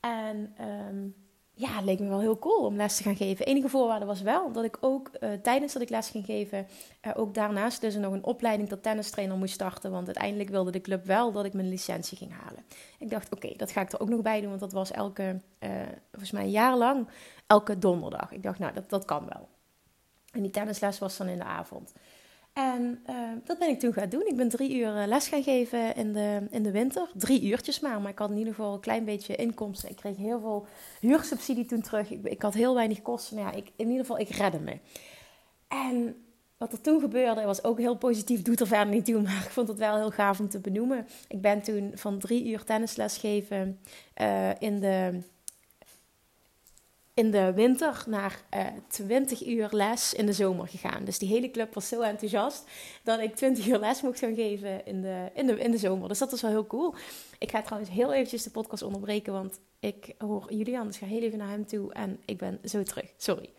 En... 0.00 0.54
Um, 0.60 1.14
ja, 1.58 1.68
het 1.68 1.84
leek 1.84 1.98
me 1.98 2.08
wel 2.08 2.20
heel 2.20 2.38
cool 2.38 2.64
om 2.64 2.76
les 2.76 2.96
te 2.96 3.02
gaan 3.02 3.16
geven. 3.16 3.46
Enige 3.46 3.68
voorwaarde 3.68 4.04
was 4.04 4.22
wel 4.22 4.52
dat 4.52 4.64
ik 4.64 4.76
ook 4.80 5.10
uh, 5.20 5.32
tijdens 5.32 5.72
dat 5.72 5.82
ik 5.82 5.88
les 5.88 6.10
ging 6.10 6.24
geven, 6.24 6.66
uh, 7.06 7.12
ook 7.14 7.34
daarnaast 7.34 7.80
dus 7.80 7.94
nog 7.94 8.12
een 8.12 8.24
opleiding 8.24 8.68
tot 8.68 8.82
tennistrainer 8.82 9.36
moest 9.36 9.54
starten. 9.54 9.90
Want 9.90 10.06
uiteindelijk 10.06 10.48
wilde 10.48 10.70
de 10.70 10.80
club 10.80 11.04
wel 11.04 11.32
dat 11.32 11.44
ik 11.44 11.52
mijn 11.52 11.68
licentie 11.68 12.16
ging 12.16 12.32
halen. 12.32 12.64
Ik 12.98 13.10
dacht, 13.10 13.32
oké, 13.32 13.52
dat 13.56 13.70
ga 13.70 13.80
ik 13.80 13.92
er 13.92 14.00
ook 14.00 14.08
nog 14.08 14.22
bij 14.22 14.40
doen, 14.40 14.48
want 14.48 14.60
dat 14.60 14.72
was 14.72 14.90
elke, 14.90 15.40
volgens 16.10 16.30
mij 16.30 16.42
een 16.42 16.50
jaar 16.50 16.76
lang, 16.76 17.08
elke 17.46 17.78
donderdag. 17.78 18.32
Ik 18.32 18.42
dacht, 18.42 18.58
nou, 18.58 18.72
dat, 18.72 18.90
dat 18.90 19.04
kan 19.04 19.28
wel. 19.28 19.48
En 20.36 20.42
die 20.42 20.50
tennisles 20.50 20.98
was 20.98 21.16
dan 21.16 21.28
in 21.28 21.38
de 21.38 21.44
avond. 21.44 21.92
En 22.52 23.02
uh, 23.10 23.16
dat 23.44 23.58
ben 23.58 23.68
ik 23.68 23.78
toen 23.78 23.92
gaan 23.92 24.08
doen. 24.08 24.26
Ik 24.26 24.36
ben 24.36 24.48
drie 24.48 24.76
uur 24.76 24.96
eh, 24.96 25.06
les 25.06 25.28
gaan 25.28 25.42
geven 25.42 25.94
in 25.94 26.12
de, 26.12 26.46
in 26.50 26.62
de 26.62 26.70
winter. 26.70 27.10
Drie 27.14 27.42
uurtjes 27.42 27.80
maar, 27.80 28.00
maar 28.00 28.10
ik 28.10 28.18
had 28.18 28.30
in 28.30 28.36
ieder 28.36 28.54
geval 28.54 28.74
een 28.74 28.80
klein 28.80 29.04
beetje 29.04 29.36
inkomsten. 29.36 29.90
Ik 29.90 29.96
kreeg 29.96 30.16
heel 30.16 30.40
veel 30.40 30.66
huursubsidie 31.00 31.66
toen 31.66 31.80
terug. 31.80 32.10
Ik, 32.10 32.24
ik 32.24 32.42
had 32.42 32.54
heel 32.54 32.74
weinig 32.74 33.02
kosten. 33.02 33.36
Nou 33.36 33.48
ja, 33.48 33.56
ik, 33.56 33.72
in 33.76 33.86
ieder 33.86 34.00
geval, 34.00 34.18
ik 34.18 34.28
redde 34.28 34.58
me. 34.58 34.78
En 35.68 36.16
wat 36.56 36.72
er 36.72 36.80
toen 36.80 37.00
gebeurde 37.00 37.44
was 37.44 37.64
ook 37.64 37.78
heel 37.78 37.96
positief. 37.96 38.42
Doet 38.42 38.60
er 38.60 38.66
verder 38.66 38.94
niet 38.94 39.04
toe, 39.04 39.22
maar 39.26 39.42
ik 39.44 39.50
vond 39.50 39.68
het 39.68 39.78
wel 39.78 39.96
heel 39.96 40.10
gaaf 40.10 40.40
om 40.40 40.48
te 40.48 40.60
benoemen. 40.60 41.06
Ik 41.28 41.40
ben 41.40 41.62
toen 41.62 41.92
van 41.94 42.18
drie 42.18 42.46
uur 42.46 42.64
tennisles 42.64 43.16
geven 43.16 43.80
uh, 44.20 44.50
in 44.58 44.80
de 44.80 45.20
in 47.16 47.30
de 47.30 47.52
winter 47.52 48.04
naar 48.06 48.40
uh, 48.54 48.66
eh, 48.66 48.72
20 48.88 49.46
uur 49.46 49.68
les 49.70 50.14
in 50.14 50.26
de 50.26 50.32
zomer 50.32 50.68
gegaan. 50.68 51.04
Dus 51.04 51.18
die 51.18 51.28
hele 51.28 51.50
club 51.50 51.74
was 51.74 51.88
zo 51.88 52.00
enthousiast 52.00 52.64
dat 53.02 53.20
ik 53.20 53.36
20 53.36 53.66
uur 53.66 53.78
les 53.78 54.02
mocht 54.02 54.18
gaan 54.18 54.34
geven 54.34 54.86
in 54.86 55.02
de, 55.02 55.30
in 55.34 55.46
de, 55.46 55.58
in 55.58 55.70
de 55.70 55.78
zomer. 55.78 56.08
Dus 56.08 56.18
dat 56.18 56.30
was 56.30 56.40
wel 56.40 56.50
heel 56.50 56.66
cool. 56.66 56.94
Ik 57.38 57.50
ga 57.50 57.62
trouwens 57.62 57.90
heel 57.90 58.12
eventjes 58.12 58.42
de 58.42 58.50
podcast 58.50 58.82
onderbreken, 58.82 59.32
want 59.32 59.60
ik 59.80 60.14
hoor 60.18 60.52
Julian, 60.52 60.86
dus 60.86 60.96
ga 60.96 61.06
heel 61.06 61.22
even 61.22 61.38
naar 61.38 61.48
hem 61.48 61.66
toe 61.66 61.92
en 61.92 62.20
ik 62.24 62.38
ben 62.38 62.58
zo 62.64 62.82
terug. 62.82 63.12
Sorry. 63.16 63.50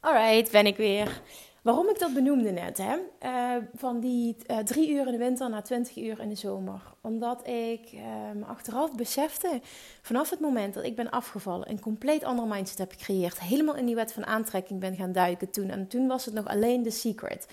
Alright, 0.00 0.50
ben 0.50 0.66
ik 0.66 0.76
weer. 0.76 1.22
Waarom 1.62 1.88
ik 1.88 1.98
dat 1.98 2.14
benoemde 2.14 2.50
net, 2.50 2.78
hè? 2.78 2.96
Uh, 3.22 3.64
van 3.74 4.00
die 4.00 4.36
uh, 4.46 4.58
drie 4.58 4.90
uur 4.90 5.06
in 5.06 5.12
de 5.12 5.18
winter 5.18 5.50
naar 5.50 5.64
twintig 5.64 5.96
uur 5.96 6.20
in 6.20 6.28
de 6.28 6.34
zomer. 6.34 6.82
Omdat 7.00 7.46
ik 7.46 7.92
uh, 7.92 8.48
achteraf 8.48 8.94
besefte, 8.94 9.60
vanaf 10.02 10.30
het 10.30 10.40
moment 10.40 10.74
dat 10.74 10.84
ik 10.84 10.96
ben 10.96 11.10
afgevallen, 11.10 11.70
een 11.70 11.80
compleet 11.80 12.24
andere 12.24 12.48
mindset 12.48 12.78
heb 12.78 12.92
gecreëerd. 12.92 13.40
Helemaal 13.40 13.76
in 13.76 13.86
die 13.86 13.94
wet 13.94 14.12
van 14.12 14.26
aantrekking 14.26 14.80
ben 14.80 14.96
gaan 14.96 15.12
duiken 15.12 15.50
toen. 15.50 15.70
En 15.70 15.88
toen 15.88 16.06
was 16.06 16.24
het 16.24 16.34
nog 16.34 16.46
alleen 16.46 16.82
de 16.82 16.90
secret. 16.90 17.46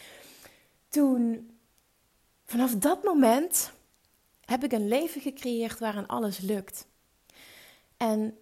Toen, 0.90 1.50
vanaf 2.46 2.76
dat 2.76 3.04
moment, 3.04 3.72
heb 4.46 4.64
ik 4.64 4.72
een 4.72 4.88
leven 4.88 5.22
gecreëerd 5.22 5.80
waarin 5.80 6.08
alles 6.08 6.40
lukt. 6.40 6.88
En 7.98 8.38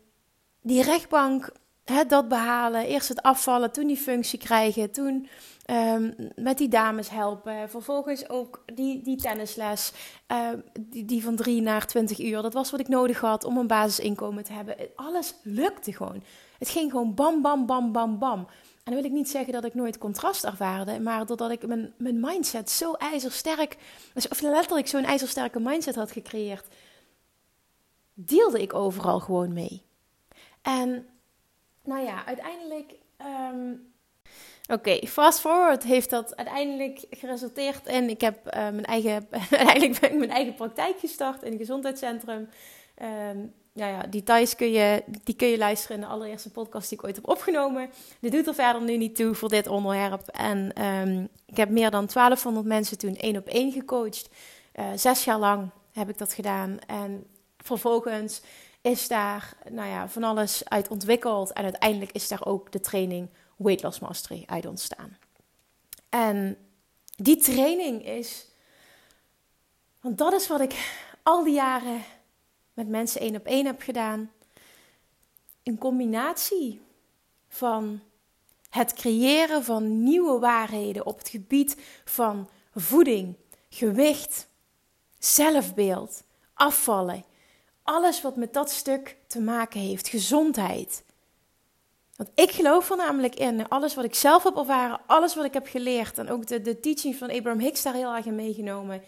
die 0.62 0.84
rechtbank, 0.84 1.52
hè, 1.84 2.06
dat 2.06 2.28
behalen, 2.28 2.86
eerst 2.86 3.10
het 3.10 3.22
afvallen, 3.22 3.72
toen 3.72 3.88
die 3.88 3.98
functie 3.98 4.40
krijgen, 4.40 4.92
toen 4.92 5.28
Um, 5.72 6.16
met 6.36 6.58
die 6.58 6.68
dames 6.68 7.10
helpen. 7.10 7.70
Vervolgens 7.70 8.30
ook 8.30 8.64
die, 8.74 9.02
die 9.02 9.18
tennisles, 9.18 9.94
uh, 10.32 10.50
die, 10.80 11.06
die 11.06 11.24
van 11.24 11.36
drie 11.36 11.62
naar 11.62 11.88
twintig 11.88 12.20
uur. 12.20 12.42
Dat 12.42 12.54
was 12.54 12.72
wat 12.72 12.80
ik 12.80 12.88
nodig 12.88 13.20
had 13.20 13.44
om 13.44 13.58
een 13.58 13.68
basisinkomen 13.68 14.44
te 14.44 14.54
hebben. 14.54 14.76
Alles 14.96 15.36
lukte 15.44 15.94
gewoon. 15.94 16.24
Het 16.60 16.70
ging 16.70 16.92
gewoon 16.92 17.14
bam, 17.14 17.42
bam, 17.42 17.66
bam, 17.66 17.92
bam, 17.92 18.20
bam. 18.20 18.40
En 18.40 18.92
dan 18.92 18.94
wil 18.94 19.04
ik 19.04 19.12
niet 19.12 19.30
zeggen 19.30 19.54
dat 19.54 19.66
ik 19.66 19.74
nooit 19.74 19.98
contrast 19.98 20.44
ervaarde, 20.44 21.00
maar 21.00 21.26
doordat 21.26 21.52
ik 21.52 21.68
mijn, 21.68 21.94
mijn 21.98 22.20
mindset 22.20 22.70
zo 22.70 22.94
ijzersterk, 22.94 23.78
dus 24.14 24.28
of 24.28 24.42
letterlijk 24.42 24.88
zo'n 24.88 25.06
ijzersterke 25.06 25.60
mindset 25.60 25.96
had 25.96 26.12
gecreëerd, 26.12 26.68
deelde 28.14 28.62
ik 28.62 28.74
overal 28.74 29.20
gewoon 29.20 29.54
mee. 29.54 29.84
En 30.62 31.06
nou 31.84 32.04
ja, 32.04 32.26
uiteindelijk 32.26 32.96
um, 33.52 33.93
Oké, 34.68 35.08
fast 35.08 35.40
forward 35.40 35.84
heeft 35.84 36.10
dat 36.10 36.36
uiteindelijk 36.36 37.06
geresulteerd 37.10 37.88
in. 37.88 38.10
Ik 38.10 38.22
heb 38.22 38.46
uh, 38.46 38.54
mijn, 38.54 38.86
eigen, 38.86 39.28
uiteindelijk 39.52 40.00
ben 40.00 40.12
ik 40.12 40.18
mijn 40.18 40.32
eigen 40.32 40.54
praktijk 40.54 41.00
gestart 41.00 41.44
in 41.44 41.52
een 41.52 41.58
gezondheidscentrum. 41.58 42.50
Um, 43.32 43.54
ja, 43.74 44.04
details 44.10 44.56
kun 44.56 44.72
je, 44.72 45.04
die 45.24 45.36
kun 45.36 45.48
je 45.48 45.58
luisteren 45.58 45.96
in 45.96 46.02
de 46.02 46.10
allereerste 46.10 46.52
podcast 46.52 46.90
die 46.90 46.98
ik 46.98 47.04
ooit 47.04 47.16
heb 47.16 47.30
opgenomen. 47.30 47.90
Dit 48.20 48.32
doet 48.32 48.48
er 48.48 48.54
verder 48.54 48.82
nu 48.82 48.98
niet 48.98 49.16
toe 49.16 49.34
voor 49.34 49.50
dit 49.50 49.68
onderwerp. 49.68 50.28
En 50.28 50.86
um, 50.86 51.28
ik 51.46 51.58
heb 51.58 51.70
meer 51.70 51.92
dan 51.92 52.06
1200 52.14 52.66
mensen 52.66 52.98
toen 52.98 53.16
één 53.16 53.38
op 53.38 53.48
één 53.48 53.72
gecoacht. 53.72 54.30
Uh, 54.76 54.86
zes 54.96 55.24
jaar 55.24 55.40
lang 55.40 55.70
heb 55.92 56.10
ik 56.10 56.18
dat 56.18 56.34
gedaan. 56.34 56.80
En 56.88 57.26
vervolgens 57.58 58.42
is 58.82 59.08
daar 59.08 59.54
nou 59.70 59.90
ja, 59.90 60.10
van 60.10 60.24
alles 60.24 60.70
uit 60.70 60.88
ontwikkeld. 60.88 61.54
En 61.54 61.64
uiteindelijk 61.64 62.12
is 62.12 62.28
daar 62.28 62.46
ook 62.46 62.72
de 62.72 62.80
training 62.80 63.30
Weight 63.58 63.84
Loss 63.84 64.00
Mastery 64.00 64.44
uit 64.46 64.66
ontstaan. 64.66 65.18
En 66.10 66.58
die 67.16 67.38
training 67.38 68.06
is, 68.06 68.48
want 70.02 70.18
dat 70.18 70.34
is 70.34 70.48
wat 70.48 70.62
ik 70.62 71.02
al 71.24 71.44
die 71.44 71.54
jaren 71.54 72.04
met 72.74 72.88
mensen 72.88 73.22
één 73.22 73.36
op 73.36 73.46
één 73.46 73.66
heb 73.66 73.82
gedaan. 73.82 74.32
Een 75.64 75.78
combinatie 75.78 76.82
van 77.48 78.02
het 78.70 78.94
creëren 78.94 79.64
van 79.64 80.04
nieuwe 80.04 80.40
waarheden 80.40 81.06
op 81.06 81.18
het 81.18 81.30
gebied 81.30 81.78
van 82.06 82.50
voeding, 82.76 83.36
gewicht, 83.70 84.48
zelfbeeld, 85.20 86.24
afvallen. 86.54 87.24
Alles 87.84 88.22
wat 88.22 88.36
met 88.36 88.54
dat 88.54 88.72
stuk 88.72 89.18
te 89.28 89.40
maken 89.40 89.80
heeft, 89.80 90.08
gezondheid. 90.08 91.04
Want 92.24 92.50
ik 92.50 92.52
geloof 92.52 92.90
er 92.90 92.98
namelijk 92.98 93.36
in, 93.36 93.70
alles 93.70 93.96
wat 93.96 94.06
ik 94.06 94.16
zelf 94.16 94.44
heb 94.44 94.58
ervaren, 94.58 95.00
alles 95.08 95.36
wat 95.36 95.46
ik 95.46 95.54
heb 95.54 95.68
geleerd 95.68 96.18
en 96.18 96.30
ook 96.30 96.48
de, 96.48 96.62
de 96.62 96.80
teaching 96.80 97.16
van 97.16 97.30
Abraham 97.30 97.60
Hicks 97.60 97.84
daar 97.84 97.94
heel 97.94 98.16
erg 98.16 98.26
in 98.26 98.36
meegenomen, 98.36 99.02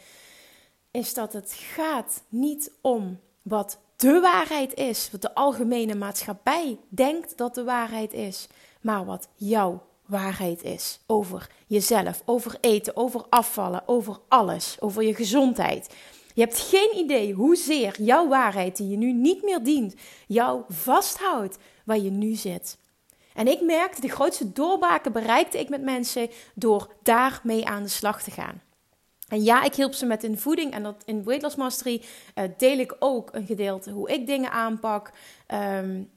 is 0.92 1.14
dat 1.14 1.34
het 1.34 1.54
gaat 1.54 2.24
niet 2.30 2.72
om 2.82 3.20
wat 3.42 3.80
de 3.96 4.20
waarheid 4.20 4.74
is, 4.74 5.10
wat 5.12 5.22
de 5.22 5.34
algemene 5.36 5.96
maatschappij 5.96 6.80
denkt 6.90 7.38
dat 7.38 7.56
de 7.56 7.64
waarheid 7.64 8.14
is, 8.14 8.48
maar 8.82 9.06
wat 9.06 9.28
jouw 9.36 9.84
waarheid 10.06 10.64
is 10.64 11.00
over 11.06 11.50
jezelf, 11.68 12.22
over 12.26 12.58
eten, 12.62 12.98
over 12.98 13.26
afvallen, 13.30 13.88
over 13.88 14.20
alles, 14.28 14.78
over 14.80 15.04
je 15.04 15.16
gezondheid. 15.16 15.96
Je 16.34 16.42
hebt 16.42 16.60
geen 16.60 16.98
idee 16.98 17.34
hoezeer 17.34 18.02
jouw 18.02 18.28
waarheid, 18.28 18.78
die 18.78 18.90
je 18.90 18.98
nu 18.98 19.12
niet 19.12 19.44
meer 19.44 19.64
dient, 19.64 19.96
jou 20.28 20.62
vasthoudt 20.68 21.58
waar 21.86 22.00
je 22.00 22.12
nu 22.12 22.34
zit. 22.34 22.78
En 23.36 23.48
ik 23.48 23.62
merkte, 23.62 24.02
de 24.02 24.10
grootste 24.10 24.52
doorbraken 24.52 25.12
bereikte 25.12 25.60
ik 25.60 25.70
met 25.70 25.82
mensen 25.82 26.30
door 26.54 26.94
daarmee 27.04 27.66
aan 27.66 27.84
de 27.84 27.90
slag 27.90 28.24
te 28.24 28.32
gaan. 28.32 28.62
En 29.28 29.44
ja, 29.44 29.64
ik 29.64 29.76
hielp 29.76 29.94
ze 29.94 30.06
met 30.06 30.22
hun 30.22 30.40
voeding 30.40 30.74
en 30.74 30.84
dat 30.84 31.04
in 31.06 31.24
Weight 31.24 31.44
Loss 31.44 31.56
Mastery 31.56 32.02
uh, 32.36 32.44
deel 32.58 32.78
ik 32.78 32.96
ook 33.00 33.30
een 33.34 33.46
gedeelte 33.46 33.92
hoe 33.92 34.12
ik 34.12 34.28
dingen 34.28 34.52
aanpak. 34.52 35.12
Um, 35.54 36.14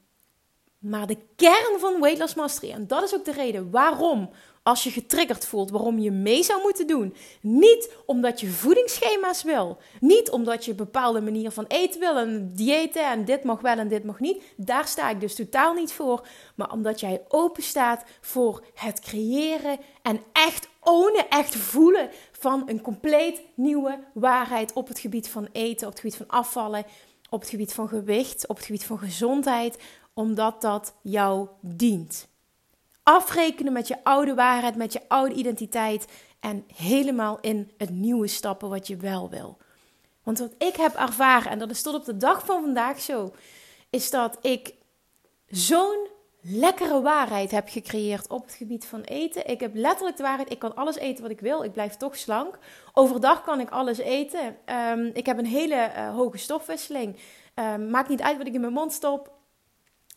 maar 0.78 1.06
de 1.06 1.18
kern 1.36 1.78
van 1.78 2.00
Weight 2.00 2.18
Loss 2.18 2.34
Mastery, 2.34 2.72
en 2.72 2.86
dat 2.86 3.02
is 3.02 3.14
ook 3.14 3.24
de 3.24 3.32
reden 3.32 3.70
waarom, 3.70 4.30
als 4.68 4.84
je 4.84 4.90
getriggerd 4.90 5.46
voelt, 5.46 5.70
waarom 5.70 5.98
je 5.98 6.10
mee 6.10 6.42
zou 6.42 6.62
moeten 6.62 6.86
doen. 6.86 7.14
Niet 7.40 7.96
omdat 8.06 8.40
je 8.40 8.46
voedingsschema's 8.48 9.42
wil. 9.42 9.78
Niet 10.00 10.30
omdat 10.30 10.64
je 10.64 10.70
een 10.70 10.76
bepaalde 10.76 11.20
manier 11.20 11.50
van 11.50 11.64
eten 11.68 12.00
wil 12.00 12.16
en 12.16 12.52
diëten 12.54 13.10
en 13.10 13.24
dit 13.24 13.44
mag 13.44 13.60
wel 13.60 13.78
en 13.78 13.88
dit 13.88 14.04
mag 14.04 14.20
niet. 14.20 14.42
Daar 14.56 14.88
sta 14.88 15.10
ik 15.10 15.20
dus 15.20 15.34
totaal 15.34 15.74
niet 15.74 15.92
voor. 15.92 16.26
Maar 16.54 16.72
omdat 16.72 17.00
jij 17.00 17.22
open 17.28 17.62
staat 17.62 18.04
voor 18.20 18.64
het 18.74 19.00
creëren 19.00 19.78
en 20.02 20.20
echt 20.32 20.68
ownen, 20.80 21.28
echt 21.28 21.56
voelen 21.56 22.10
van 22.32 22.62
een 22.66 22.80
compleet 22.80 23.40
nieuwe 23.54 23.98
waarheid 24.14 24.72
op 24.72 24.88
het 24.88 24.98
gebied 24.98 25.28
van 25.28 25.48
eten, 25.52 25.86
op 25.86 25.92
het 25.92 26.00
gebied 26.00 26.16
van 26.16 26.28
afvallen, 26.28 26.84
op 27.30 27.40
het 27.40 27.50
gebied 27.50 27.72
van 27.72 27.88
gewicht, 27.88 28.46
op 28.46 28.56
het 28.56 28.64
gebied 28.64 28.84
van 28.84 28.98
gezondheid, 28.98 29.78
omdat 30.14 30.60
dat 30.60 30.94
jou 31.02 31.48
dient. 31.60 32.28
Afrekenen 33.08 33.72
met 33.72 33.88
je 33.88 34.04
oude 34.04 34.34
waarheid, 34.34 34.76
met 34.76 34.92
je 34.92 35.00
oude 35.08 35.34
identiteit 35.34 36.06
en 36.40 36.64
helemaal 36.74 37.38
in 37.40 37.70
het 37.76 37.90
nieuwe 37.90 38.26
stappen 38.26 38.68
wat 38.68 38.86
je 38.86 38.96
wel 38.96 39.30
wil. 39.30 39.58
Want 40.22 40.38
wat 40.38 40.54
ik 40.58 40.76
heb 40.76 40.94
ervaren, 40.94 41.50
en 41.50 41.58
dat 41.58 41.70
is 41.70 41.82
tot 41.82 41.94
op 41.94 42.04
de 42.04 42.16
dag 42.16 42.44
van 42.44 42.62
vandaag 42.62 43.00
zo, 43.00 43.34
is 43.90 44.10
dat 44.10 44.38
ik 44.40 44.74
zo'n 45.46 46.08
lekkere 46.40 47.00
waarheid 47.00 47.50
heb 47.50 47.68
gecreëerd 47.68 48.28
op 48.28 48.44
het 48.44 48.54
gebied 48.54 48.86
van 48.86 49.00
eten. 49.00 49.46
Ik 49.46 49.60
heb 49.60 49.74
letterlijk 49.74 50.16
de 50.16 50.22
waarheid, 50.22 50.50
ik 50.50 50.58
kan 50.58 50.76
alles 50.76 50.96
eten 50.96 51.22
wat 51.22 51.32
ik 51.32 51.40
wil, 51.40 51.62
ik 51.62 51.72
blijf 51.72 51.96
toch 51.96 52.16
slank. 52.16 52.58
Overdag 52.92 53.42
kan 53.42 53.60
ik 53.60 53.70
alles 53.70 53.98
eten. 53.98 54.56
Um, 54.66 55.10
ik 55.14 55.26
heb 55.26 55.38
een 55.38 55.46
hele 55.46 55.90
uh, 55.96 56.14
hoge 56.14 56.38
stofwisseling. 56.38 57.16
Um, 57.54 57.90
maakt 57.90 58.08
niet 58.08 58.22
uit 58.22 58.38
wat 58.38 58.46
ik 58.46 58.54
in 58.54 58.60
mijn 58.60 58.72
mond 58.72 58.92
stop. 58.92 59.32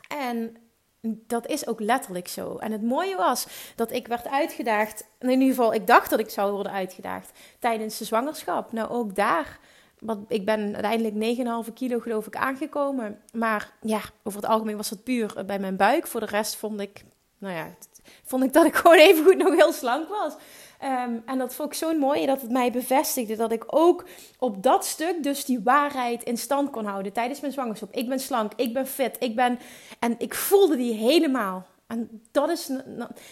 En 0.08 0.61
dat 1.02 1.48
is 1.48 1.68
ook 1.68 1.80
letterlijk 1.80 2.28
zo. 2.28 2.58
En 2.58 2.72
het 2.72 2.84
mooie 2.84 3.16
was 3.16 3.48
dat 3.76 3.92
ik 3.92 4.08
werd 4.08 4.28
uitgedaagd. 4.28 5.04
In 5.20 5.30
ieder 5.30 5.48
geval, 5.48 5.74
ik 5.74 5.88
dacht 5.88 6.10
dat 6.10 6.20
ik 6.20 6.30
zou 6.30 6.52
worden 6.52 6.72
uitgedaagd 6.72 7.32
tijdens 7.60 7.98
de 7.98 8.06
zwangerschap. 8.06 8.72
Nou, 8.72 8.90
ook 8.90 9.16
daar. 9.16 9.60
Want 10.00 10.32
ik 10.32 10.46
ben 10.46 10.74
uiteindelijk 10.74 11.68
9,5 11.68 11.74
kilo 11.74 12.00
geloof 12.00 12.28
ik 12.28 12.36
aangekomen. 12.36 13.22
Maar 13.34 13.74
ja, 13.82 14.02
over 14.24 14.42
het 14.42 14.50
algemeen 14.50 14.78
was 14.78 14.90
dat 14.90 15.04
puur 15.04 15.46
bij 15.46 15.60
mijn 15.60 15.76
buik. 15.76 16.08
Voor 16.08 16.20
de 16.20 16.26
rest 16.26 16.56
vond 16.56 16.80
ik, 16.80 17.04
nou 17.38 17.56
ja, 17.56 17.76
vond 18.24 18.44
ik 18.44 18.54
dat 18.54 18.66
ik 18.66 18.76
gewoon 18.76 18.98
even 18.98 19.24
goed 19.24 19.38
nog 19.38 19.56
heel 19.56 19.74
slank 19.74 20.10
was. 20.10 20.34
Ehm, 20.82 21.18
en 21.26 21.38
dat 21.38 21.56
vond 21.56 21.70
ik 21.72 21.78
zo 21.78 21.98
mooi 21.98 22.26
dat 22.26 22.42
het 22.42 22.52
mij 22.52 22.72
bevestigde 22.72 23.36
dat 23.36 23.52
ik 23.52 23.64
ook 23.68 24.06
op 24.40 24.64
dat 24.64 24.86
stuk 24.86 25.24
dus 25.24 25.46
die 25.46 25.60
waarheid 25.64 26.24
in 26.24 26.38
stand 26.38 26.70
kon 26.70 26.86
houden 26.86 27.14
tijdens 27.14 27.40
mijn 27.40 27.54
zwangerschap. 27.54 27.92
Ik 27.92 28.10
ben 28.10 28.20
slank, 28.20 28.52
ik 28.56 28.74
ben 28.74 28.88
fit, 28.88 29.16
ik 29.20 29.36
ben. 29.36 29.60
En 30.00 30.16
ik 30.18 30.34
voelde 30.34 30.76
die 30.76 30.94
helemaal. 30.94 31.66
En 31.88 32.22
dat 32.32 32.50
is. 32.50 32.70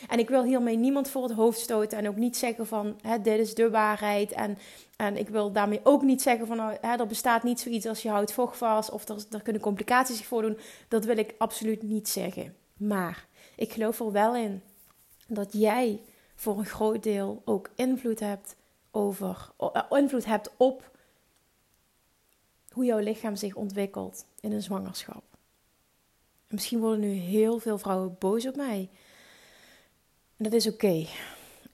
En 0.08 0.20
ik 0.20 0.30
wil 0.30 0.44
hiermee 0.44 0.78
niemand 0.78 1.10
voor 1.10 1.24
het 1.24 1.32
hoofd 1.32 1.60
stoten. 1.60 1.98
En 1.98 2.08
ook 2.08 2.16
niet 2.16 2.38
zeggen 2.38 2.68
van 2.68 3.00
hè, 3.02 3.22
dit 3.22 3.40
is 3.40 3.56
de 3.56 3.70
waarheid. 3.70 4.32
En, 4.32 4.58
en 4.96 5.18
ik 5.18 5.30
wil 5.30 5.52
daarmee 5.52 5.80
ook 5.84 6.02
niet 6.02 6.22
zeggen 6.22 6.48
van 6.48 6.58
nou, 6.58 6.78
hè, 6.82 6.96
er 6.96 7.08
bestaat 7.08 7.44
niet 7.44 7.60
zoiets 7.60 7.86
als 7.86 8.02
je 8.02 8.10
houdt 8.10 8.34
vocht 8.34 8.58
vast. 8.58 8.92
Of 8.92 9.08
er, 9.08 9.26
er 9.32 9.42
kunnen 9.42 9.62
complicaties 9.62 10.18
zich 10.18 10.26
voordoen. 10.26 10.58
Dat 10.88 11.06
wil 11.06 11.18
ik 11.18 11.36
absoluut 11.38 11.84
niet 11.84 12.10
zeggen. 12.10 12.56
Maar 12.78 13.26
ik 13.56 13.72
geloof 13.72 14.00
er 14.00 14.12
wel 14.12 14.36
in 14.36 14.62
dat 15.28 15.50
jij 15.52 16.00
voor 16.40 16.58
een 16.58 16.66
groot 16.66 17.04
deel 17.04 17.42
ook 17.46 17.70
invloed 17.76 18.20
hebt 18.20 18.56
over, 18.92 19.52
eh, 19.58 19.84
invloed 19.90 20.26
hebt 20.26 20.52
op 20.58 20.92
hoe 22.72 22.86
jouw 22.86 23.00
lichaam 23.00 23.36
zich 23.36 23.56
ontwikkelt 23.56 24.26
in 24.40 24.52
een 24.52 24.62
zwangerschap. 24.62 25.24
misschien 26.48 26.80
worden 26.80 27.00
nu 27.00 27.12
heel 27.12 27.60
veel 27.60 27.78
vrouwen 27.78 28.16
boos 28.20 28.48
op 28.48 28.56
mij. 28.56 28.90
En 30.38 30.44
dat 30.44 30.54
is 30.54 30.68
oké. 30.68 31.06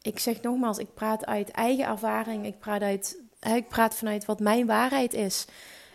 Ik 0.02 0.20
zeg 0.20 0.42
nogmaals, 0.42 0.78
ik 0.78 0.94
praat 0.94 1.26
uit 1.26 1.50
eigen 1.50 1.86
ervaring. 1.86 2.46
Ik 2.46 2.60
praat, 2.60 2.82
uit, 2.82 3.22
ik 3.40 3.68
praat 3.68 3.96
vanuit 3.96 4.26
wat 4.26 4.40
mijn 4.40 4.66
waarheid 4.66 5.14
is. 5.14 5.46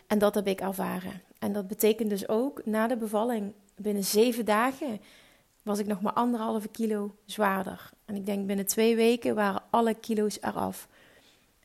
En 0.07 0.19
dat 0.19 0.35
heb 0.35 0.47
ik 0.47 0.61
ervaren. 0.61 1.23
En 1.39 1.53
dat 1.53 1.69
betekent 1.69 2.11
dus 2.11 2.29
ook 2.29 2.67
na 2.67 2.87
de 2.87 2.97
bevalling, 2.97 3.55
binnen 3.77 4.05
zeven 4.05 4.45
dagen, 4.45 5.01
was 5.63 5.79
ik 5.79 5.87
nog 5.87 6.01
maar 6.01 6.13
anderhalve 6.13 6.69
kilo 6.69 7.15
zwaarder. 7.25 7.91
En 8.11 8.16
ik 8.16 8.27
denk 8.27 8.46
binnen 8.46 8.66
twee 8.66 8.96
weken 8.96 9.35
waren 9.35 9.62
alle 9.70 9.94
kilo's 9.94 10.38
eraf. 10.40 10.88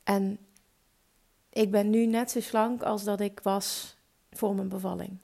En 0.03 0.37
ik 1.49 1.71
ben 1.71 1.89
nu 1.89 2.05
net 2.05 2.31
zo 2.31 2.39
slank 2.39 2.83
als 2.83 3.03
dat 3.03 3.19
ik 3.19 3.39
was 3.43 3.95
voor 4.31 4.55
mijn 4.55 4.67
bevalling. 4.67 5.17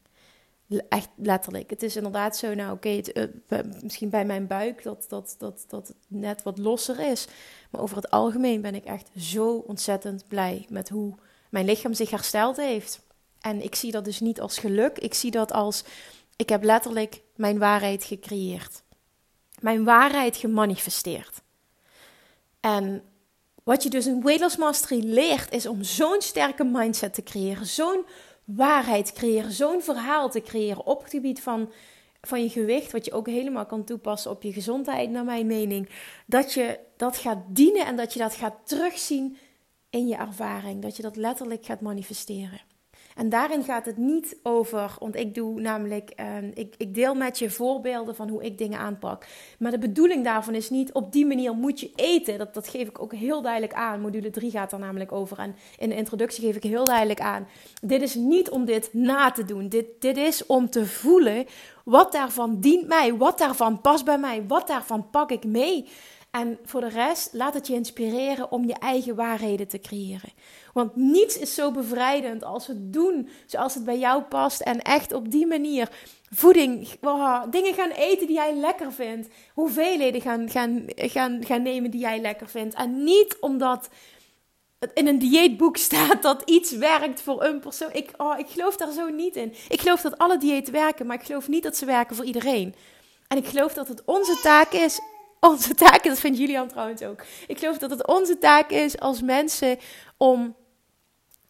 Echt 0.89 1.10
letterlijk. 1.15 1.69
Het 1.69 1.84
is 1.84 1.95
inderdaad 1.95 2.38
zo, 2.38 2.53
nou 2.53 2.71
oké, 2.71 3.01
uh, 3.13 3.60
misschien 3.81 4.10
bij 4.10 4.25
mijn 4.25 4.47
buik 4.47 4.84
dat, 4.84 5.05
dat, 5.10 5.36
dat, 5.38 5.65
dat 5.67 5.88
het 5.88 5.97
net 6.07 6.43
wat 6.43 6.57
losser 6.57 6.99
is. 7.12 7.27
Maar 7.69 7.81
over 7.81 7.95
het 7.95 8.10
algemeen 8.10 8.62
ben 8.62 8.75
ik 8.75 8.86
echt 8.86 9.10
zo 9.17 9.55
ontzettend 9.55 10.27
blij 10.27 10.65
met 10.69 10.89
hoe 10.89 11.15
mijn 11.49 11.65
lichaam 11.65 11.93
zich 11.93 12.10
hersteld 12.10 12.57
heeft. 12.57 13.01
En 13.39 13.63
ik 13.63 13.75
zie 13.75 13.91
dat 13.91 14.05
dus 14.05 14.19
niet 14.19 14.41
als 14.41 14.57
geluk. 14.57 14.97
Ik 14.97 15.13
zie 15.13 15.31
dat 15.31 15.51
als, 15.51 15.84
ik 16.36 16.49
heb 16.49 16.63
letterlijk 16.63 17.21
mijn 17.36 17.60
waarheid 17.60 18.03
gecreëerd 18.03 18.84
mijn 19.62 19.84
waarheid 19.84 20.38
gemanifesteerd. 20.38 21.41
En 22.60 23.04
wat 23.63 23.84
je 23.84 23.89
dus 23.89 24.08
in 24.08 24.21
Weight 24.21 24.41
Loss 24.41 24.58
Mastery 24.58 25.04
leert, 25.04 25.54
is 25.54 25.65
om 25.65 25.84
zo'n 25.84 26.21
sterke 26.21 26.63
mindset 26.63 27.13
te 27.13 27.24
creëren, 27.24 27.65
zo'n 27.65 28.06
waarheid 28.43 29.06
te 29.06 29.13
creëren, 29.13 29.52
zo'n 29.52 29.82
verhaal 29.82 30.30
te 30.30 30.41
creëren 30.41 30.86
op 30.86 31.02
het 31.02 31.12
gebied 31.12 31.41
van, 31.41 31.71
van 32.21 32.43
je 32.43 32.50
gewicht, 32.50 32.91
wat 32.91 33.06
je 33.06 33.12
ook 33.12 33.28
helemaal 33.28 33.65
kan 33.65 33.84
toepassen 33.84 34.32
op 34.32 34.43
je 34.43 34.54
gezondheid, 34.54 35.10
naar 35.10 35.24
mijn 35.24 35.47
mening. 35.47 35.89
Dat 36.26 36.54
je 36.54 36.80
dat 36.97 37.17
gaat 37.17 37.39
dienen 37.47 37.86
en 37.86 37.95
dat 37.95 38.13
je 38.13 38.19
dat 38.19 38.34
gaat 38.34 38.56
terugzien 38.63 39.38
in 39.89 40.08
je 40.08 40.15
ervaring, 40.15 40.82
dat 40.82 40.95
je 40.95 41.02
dat 41.02 41.15
letterlijk 41.15 41.65
gaat 41.65 41.82
manifesteren. 41.82 42.62
En 43.21 43.29
daarin 43.29 43.63
gaat 43.63 43.86
het 43.86 43.97
niet 43.97 44.38
over, 44.43 44.96
want 45.00 45.15
ik 45.15 45.33
doe 45.35 45.62
namelijk, 45.62 46.10
ehm, 46.10 46.52
ik, 46.54 46.75
ik 46.77 46.93
deel 46.93 47.15
met 47.15 47.39
je 47.39 47.50
voorbeelden 47.50 48.15
van 48.15 48.29
hoe 48.29 48.43
ik 48.43 48.58
dingen 48.58 48.79
aanpak. 48.79 49.25
Maar 49.60 49.71
de 49.71 49.77
bedoeling 49.77 50.23
daarvan 50.23 50.56
is 50.56 50.69
niet 50.69 50.93
op 50.93 51.12
die 51.12 51.25
manier 51.25 51.54
moet 51.54 51.79
je 51.79 51.91
eten. 51.96 52.37
Dat, 52.37 52.54
dat 52.54 52.67
geef 52.67 52.87
ik 52.87 53.02
ook 53.02 53.13
heel 53.13 53.41
duidelijk 53.41 53.73
aan. 53.73 54.02
Module 54.02 54.29
3 54.29 54.52
gaat 54.52 54.71
er 54.71 54.79
namelijk 54.79 55.12
over. 55.12 55.39
En 55.39 55.56
in 55.77 55.89
de 55.89 55.96
introductie 55.96 56.46
geef 56.46 56.56
ik 56.56 56.63
heel 56.63 56.85
duidelijk 56.85 57.19
aan. 57.19 57.48
Dit 57.81 58.02
is 58.02 58.15
niet 58.15 58.50
om 58.50 58.65
dit 58.65 58.93
na 58.93 59.31
te 59.31 59.46
doen. 59.46 59.69
Dit, 59.69 59.85
dit 60.00 60.17
is 60.17 60.46
om 60.46 60.69
te 60.69 60.85
voelen 60.85 61.46
wat 61.83 62.12
daarvan 62.12 62.60
dient 62.60 62.87
mij, 62.87 63.15
wat 63.17 63.37
daarvan 63.37 63.81
past 63.81 64.06
bij 64.06 64.17
mij, 64.17 64.43
wat 64.48 64.67
daarvan 64.67 65.10
pak 65.10 65.31
ik 65.31 65.46
mee. 65.46 65.87
En 66.32 66.60
voor 66.63 66.82
de 66.82 66.90
rest, 66.90 67.29
laat 67.34 67.54
het 67.54 67.67
je 67.67 67.73
inspireren 67.73 68.52
om 68.52 68.65
je 68.67 68.73
eigen 68.73 69.15
waarheden 69.15 69.67
te 69.67 69.79
creëren. 69.79 70.32
Want 70.73 70.96
niets 70.96 71.38
is 71.38 71.54
zo 71.54 71.71
bevrijdend 71.71 72.44
als 72.44 72.67
het 72.67 72.94
doen 72.94 73.29
zoals 73.46 73.73
het 73.73 73.86
bij 73.86 74.00
jou 74.00 74.21
past. 74.21 74.62
En 74.62 74.82
echt 74.82 75.13
op 75.13 75.32
die 75.32 75.48
manier 75.48 75.90
voeding, 76.29 76.90
dingen 77.50 77.73
gaan 77.73 77.90
eten 77.90 78.27
die 78.27 78.36
jij 78.36 78.56
lekker 78.56 78.94
vindt. 78.94 79.27
Hoeveelheden 79.54 80.21
gaan, 80.21 80.50
gaan, 80.50 80.84
gaan, 80.88 81.46
gaan 81.46 81.62
nemen 81.62 81.92
die 81.92 82.00
jij 82.00 82.19
lekker 82.19 82.48
vindt. 82.48 82.75
En 82.75 83.04
niet 83.04 83.38
omdat 83.40 83.90
het 84.79 84.92
in 84.94 85.08
een 85.08 85.19
dieetboek 85.19 85.77
staat 85.88 86.21
dat 86.21 86.42
iets 86.46 86.71
werkt 86.71 87.21
voor 87.21 87.44
een 87.44 87.60
persoon. 87.60 87.90
Ik, 87.94 88.10
oh, 88.17 88.40
ik 88.40 88.48
geloof 88.48 88.77
daar 88.77 88.92
zo 88.92 89.10
niet 89.10 89.36
in. 89.36 89.54
Ik 89.69 89.82
geloof 89.82 90.02
dat 90.02 90.17
alle 90.17 90.38
diëten 90.38 90.73
werken, 90.73 91.06
maar 91.06 91.19
ik 91.19 91.25
geloof 91.25 91.48
niet 91.48 91.63
dat 91.63 91.77
ze 91.77 91.86
werken 91.86 92.15
voor 92.15 92.25
iedereen. 92.25 92.75
En 93.27 93.38
ik 93.38 93.48
geloof 93.48 93.73
dat 93.73 93.88
het 93.88 94.02
onze 94.06 94.40
taak 94.42 94.71
is 94.71 95.00
onze 95.50 95.73
taak, 95.75 96.04
dat 96.04 96.19
vindt 96.19 96.37
Julian 96.37 96.67
trouwens 96.67 97.02
ook. 97.02 97.23
Ik 97.48 97.60
geloof 97.60 97.77
dat 97.77 97.89
het 97.89 98.08
onze 98.08 98.37
taak 98.37 98.69
is 98.69 99.00
als 99.00 99.21
mensen 99.21 99.77
om 100.17 100.56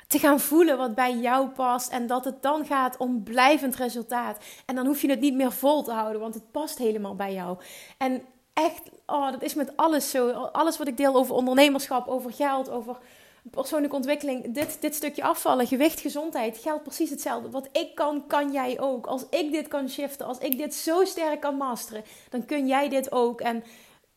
te 0.08 0.20
gaan 0.20 0.40
voelen 0.40 0.78
wat 0.78 0.96
bij 0.96 1.18
jou 1.18 1.48
past. 1.48 1.92
En 1.92 2.08
dat 2.08 2.26
het 2.26 2.42
dan 2.42 2.66
gaat 2.66 2.98
om 2.98 3.24
blijvend 3.24 3.76
resultaat. 3.76 4.38
En 4.66 4.76
dan 4.76 4.86
hoef 4.86 5.02
je 5.02 5.10
het 5.10 5.20
niet 5.20 5.34
meer 5.34 5.52
vol 5.52 5.84
te 5.84 5.92
houden, 5.92 6.22
want 6.22 6.34
het 6.34 6.52
past 6.52 6.78
helemaal 6.78 7.16
bij 7.16 7.34
jou. 7.34 7.58
En 7.98 8.22
echt, 8.54 8.82
oh, 9.06 9.32
dat 9.32 9.42
is 9.42 9.54
met 9.54 9.78
alles 9.78 10.10
zo. 10.10 10.30
Alles 10.32 10.78
wat 10.78 10.88
ik 10.88 10.98
deel 10.98 11.16
over 11.16 11.36
ondernemerschap, 11.36 12.08
over 12.08 12.34
geld, 12.34 12.70
over 12.70 12.98
persoonlijke 13.42 13.96
ontwikkeling. 13.96 14.54
Dit, 14.54 14.78
dit 14.82 14.96
stukje 14.96 15.24
afvallen, 15.24 15.68
gewicht, 15.68 16.00
gezondheid, 16.00 16.58
geldt 16.58 16.84
precies 16.84 17.10
hetzelfde. 17.10 17.50
Wat 17.50 17.70
ik 17.72 17.96
kan, 17.96 18.28
kan 18.28 18.52
jij 18.52 18.80
ook. 18.80 19.06
Als 19.06 19.26
ik 19.30 19.52
dit 19.52 19.68
kan 19.68 19.90
shiften, 19.90 20.26
als 20.26 20.38
ik 20.38 20.58
dit 20.58 20.74
zo 20.74 21.06
sterk 21.06 21.40
kan 21.40 21.58
masteren, 21.58 22.04
dan 22.30 22.46
kun 22.46 22.68
jij 22.68 22.90
dit 22.90 23.12
ook. 23.12 23.42
En 23.42 23.64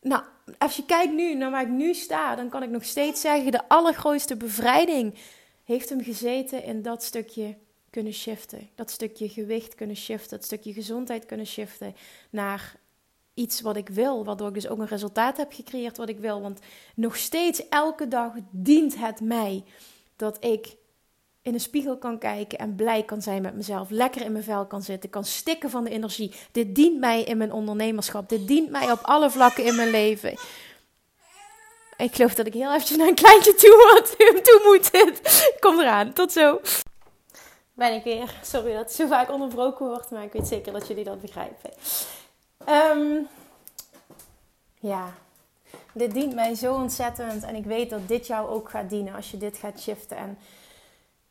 nou, 0.01 0.23
als 0.57 0.75
je 0.75 0.85
kijkt 0.85 1.13
nu 1.13 1.35
naar 1.35 1.51
waar 1.51 1.61
ik 1.61 1.67
nu 1.67 1.93
sta, 1.93 2.35
dan 2.35 2.49
kan 2.49 2.63
ik 2.63 2.69
nog 2.69 2.83
steeds 2.83 3.21
zeggen: 3.21 3.51
de 3.51 3.67
allergrootste 3.67 4.35
bevrijding 4.35 5.15
heeft 5.63 5.89
hem 5.89 6.03
gezeten 6.03 6.63
in 6.63 6.81
dat 6.81 7.03
stukje 7.03 7.57
kunnen 7.89 8.13
shiften. 8.13 8.69
Dat 8.75 8.91
stukje 8.91 9.29
gewicht 9.29 9.75
kunnen 9.75 9.95
shiften, 9.95 10.29
dat 10.29 10.45
stukje 10.45 10.73
gezondheid 10.73 11.25
kunnen 11.25 11.47
shiften 11.47 11.95
naar 12.29 12.75
iets 13.35 13.61
wat 13.61 13.75
ik 13.75 13.89
wil, 13.89 14.25
waardoor 14.25 14.47
ik 14.47 14.53
dus 14.53 14.67
ook 14.67 14.79
een 14.79 14.87
resultaat 14.87 15.37
heb 15.37 15.53
gecreëerd 15.53 15.97
wat 15.97 16.09
ik 16.09 16.19
wil. 16.19 16.41
Want 16.41 16.59
nog 16.95 17.17
steeds 17.17 17.69
elke 17.69 18.07
dag 18.07 18.31
dient 18.51 18.97
het 18.97 19.21
mij 19.21 19.63
dat 20.15 20.43
ik 20.43 20.75
in 21.41 21.53
een 21.53 21.59
spiegel 21.59 21.97
kan 21.97 22.17
kijken 22.19 22.57
en 22.57 22.75
blij 22.75 23.03
kan 23.03 23.21
zijn 23.21 23.41
met 23.41 23.55
mezelf, 23.55 23.89
lekker 23.89 24.21
in 24.21 24.31
mijn 24.31 24.43
vel 24.43 24.65
kan 24.65 24.81
zitten, 24.81 25.09
kan 25.09 25.23
stikken 25.23 25.69
van 25.69 25.83
de 25.83 25.89
energie. 25.89 26.33
Dit 26.51 26.75
dient 26.75 26.99
mij 26.99 27.23
in 27.23 27.37
mijn 27.37 27.51
ondernemerschap, 27.51 28.29
dit 28.29 28.47
dient 28.47 28.69
mij 28.69 28.91
op 28.91 28.99
alle 29.01 29.29
vlakken 29.29 29.63
in 29.63 29.75
mijn 29.75 29.89
leven. 29.89 30.31
Ik 31.97 32.15
geloof 32.15 32.33
dat 32.33 32.47
ik 32.47 32.53
heel 32.53 32.73
eventjes 32.73 32.97
naar 32.97 33.07
een 33.07 33.15
kleintje 33.15 33.55
toe, 33.55 34.01
toe 34.43 34.61
moet. 34.63 34.91
Kom 35.63 35.79
eraan, 35.79 36.13
tot 36.13 36.31
zo. 36.31 36.59
Ben 37.73 37.93
ik 37.93 38.03
weer. 38.03 38.33
Sorry 38.43 38.73
dat 38.73 38.81
het 38.81 38.91
zo 38.91 39.07
vaak 39.07 39.31
onderbroken 39.31 39.85
wordt, 39.85 40.11
maar 40.11 40.23
ik 40.23 40.31
weet 40.31 40.47
zeker 40.47 40.73
dat 40.73 40.87
jullie 40.87 41.03
dat 41.03 41.21
begrijpen. 41.21 41.71
Um, 42.69 43.27
ja, 44.79 45.13
dit 45.93 46.13
dient 46.13 46.33
mij 46.33 46.55
zo 46.55 46.73
ontzettend. 46.73 47.43
En 47.43 47.55
ik 47.55 47.65
weet 47.65 47.89
dat 47.89 48.07
dit 48.07 48.27
jou 48.27 48.49
ook 48.49 48.69
gaat 48.69 48.89
dienen 48.89 49.15
als 49.15 49.31
je 49.31 49.37
dit 49.37 49.57
gaat 49.57 49.79
shiften. 49.79 50.17
En 50.17 50.37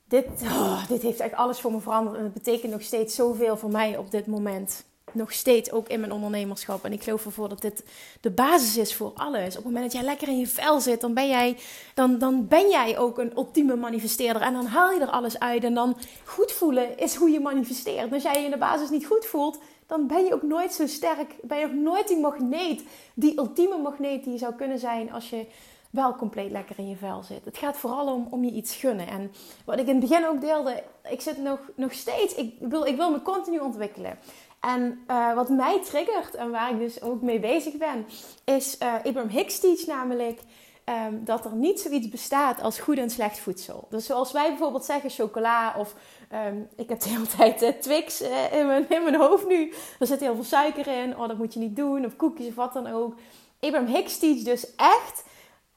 dit, 0.04 0.26
oh, 0.42 0.88
dit 0.88 1.02
heeft 1.02 1.20
echt 1.20 1.34
alles 1.34 1.60
voor 1.60 1.72
me 1.72 1.80
veranderd. 1.80 2.16
En 2.16 2.24
het 2.24 2.32
betekent 2.32 2.72
nog 2.72 2.82
steeds 2.82 3.14
zoveel 3.14 3.56
voor 3.56 3.70
mij 3.70 3.96
op 3.96 4.10
dit 4.10 4.26
moment 4.26 4.84
nog 5.12 5.32
steeds 5.32 5.72
ook 5.72 5.88
in 5.88 6.00
mijn 6.00 6.12
ondernemerschap. 6.12 6.84
En 6.84 6.92
ik 6.92 7.02
geloof 7.02 7.24
ervoor 7.24 7.48
dat 7.48 7.60
dit 7.60 7.84
de 8.20 8.30
basis 8.30 8.76
is 8.76 8.94
voor 8.94 9.12
alles. 9.14 9.48
Op 9.48 9.54
het 9.54 9.64
moment 9.64 9.84
dat 9.84 9.92
jij 9.92 10.02
lekker 10.02 10.28
in 10.28 10.38
je 10.38 10.46
vel 10.46 10.80
zit, 10.80 11.00
dan 11.00 11.14
ben 11.14 11.28
jij, 11.28 11.56
dan, 11.94 12.18
dan 12.18 12.48
ben 12.48 12.68
jij 12.68 12.98
ook 12.98 13.18
een 13.18 13.36
ultieme 13.36 13.76
manifesteerder. 13.76 14.42
En 14.42 14.52
dan 14.52 14.66
haal 14.66 14.90
je 14.90 15.00
er 15.00 15.10
alles 15.10 15.38
uit. 15.38 15.64
En 15.64 15.74
dan 15.74 15.96
goed 16.24 16.52
voelen 16.52 16.98
is 16.98 17.14
hoe 17.14 17.30
je 17.30 17.40
manifesteert. 17.40 18.12
als 18.12 18.22
jij 18.22 18.38
je 18.38 18.44
in 18.44 18.50
de 18.50 18.58
basis 18.58 18.90
niet 18.90 19.06
goed 19.06 19.26
voelt, 19.26 19.58
dan 19.86 20.06
ben 20.06 20.24
je 20.24 20.34
ook 20.34 20.42
nooit 20.42 20.72
zo 20.72 20.86
sterk. 20.86 21.34
Ben 21.42 21.58
je 21.58 21.66
ook 21.66 21.72
nooit 21.72 22.08
die 22.08 22.20
magneet, 22.20 22.84
die 23.14 23.38
ultieme 23.38 23.78
magneet 23.78 24.24
die 24.24 24.32
je 24.32 24.38
zou 24.38 24.54
kunnen 24.54 24.78
zijn 24.78 25.12
als 25.12 25.30
je 25.30 25.46
wel 25.90 26.14
compleet 26.14 26.50
lekker 26.50 26.78
in 26.78 26.88
je 26.88 26.96
vel 26.96 27.22
zit. 27.22 27.44
Het 27.44 27.58
gaat 27.58 27.76
vooral 27.76 28.12
om, 28.12 28.26
om 28.30 28.44
je 28.44 28.50
iets 28.50 28.74
gunnen. 28.74 29.06
En 29.06 29.32
wat 29.64 29.78
ik 29.78 29.86
in 29.86 30.00
het 30.00 30.08
begin 30.08 30.26
ook 30.26 30.40
deelde, 30.40 30.82
ik 31.10 31.20
zit 31.20 31.38
nog, 31.38 31.58
nog 31.74 31.92
steeds, 31.92 32.34
ik 32.34 32.54
wil, 32.60 32.84
ik 32.84 32.96
wil 32.96 33.10
me 33.10 33.22
continu 33.22 33.58
ontwikkelen. 33.58 34.18
En 34.60 35.04
uh, 35.10 35.34
wat 35.34 35.48
mij 35.48 35.82
triggert 35.82 36.34
en 36.34 36.50
waar 36.50 36.70
ik 36.70 36.78
dus 36.78 37.02
ook 37.02 37.22
mee 37.22 37.40
bezig 37.40 37.76
ben, 37.76 38.06
is 38.44 38.76
uh, 38.82 38.94
Abraham 38.94 39.28
Hicks 39.28 39.60
teach 39.60 39.86
namelijk 39.86 40.40
um, 40.84 41.24
dat 41.24 41.44
er 41.44 41.54
niet 41.54 41.80
zoiets 41.80 42.08
bestaat 42.08 42.62
als 42.62 42.78
goed 42.78 42.98
en 42.98 43.10
slecht 43.10 43.38
voedsel. 43.38 43.86
Dus 43.90 44.06
zoals 44.06 44.32
wij 44.32 44.48
bijvoorbeeld 44.48 44.84
zeggen 44.84 45.10
chocola 45.10 45.74
of 45.78 45.94
um, 46.32 46.68
ik 46.76 46.88
heb 46.88 47.00
de 47.00 47.08
hele 47.08 47.26
tijd 47.26 47.62
uh, 47.62 47.68
Twix 47.68 48.20
in, 48.52 48.66
mijn, 48.66 48.88
in 48.88 49.02
mijn 49.02 49.14
hoofd 49.14 49.46
nu. 49.46 49.72
Er 49.98 50.06
zit 50.06 50.20
heel 50.20 50.34
veel 50.34 50.44
suiker 50.44 50.86
in, 50.86 51.18
oh 51.18 51.28
dat 51.28 51.38
moet 51.38 51.54
je 51.54 51.60
niet 51.60 51.76
doen, 51.76 52.04
of 52.04 52.16
koekjes 52.16 52.48
of 52.48 52.54
wat 52.54 52.72
dan 52.72 52.86
ook. 52.86 53.14
Abraham 53.60 53.94
Hicks 53.94 54.18
teach 54.18 54.42
dus 54.42 54.74
echt, 54.74 55.24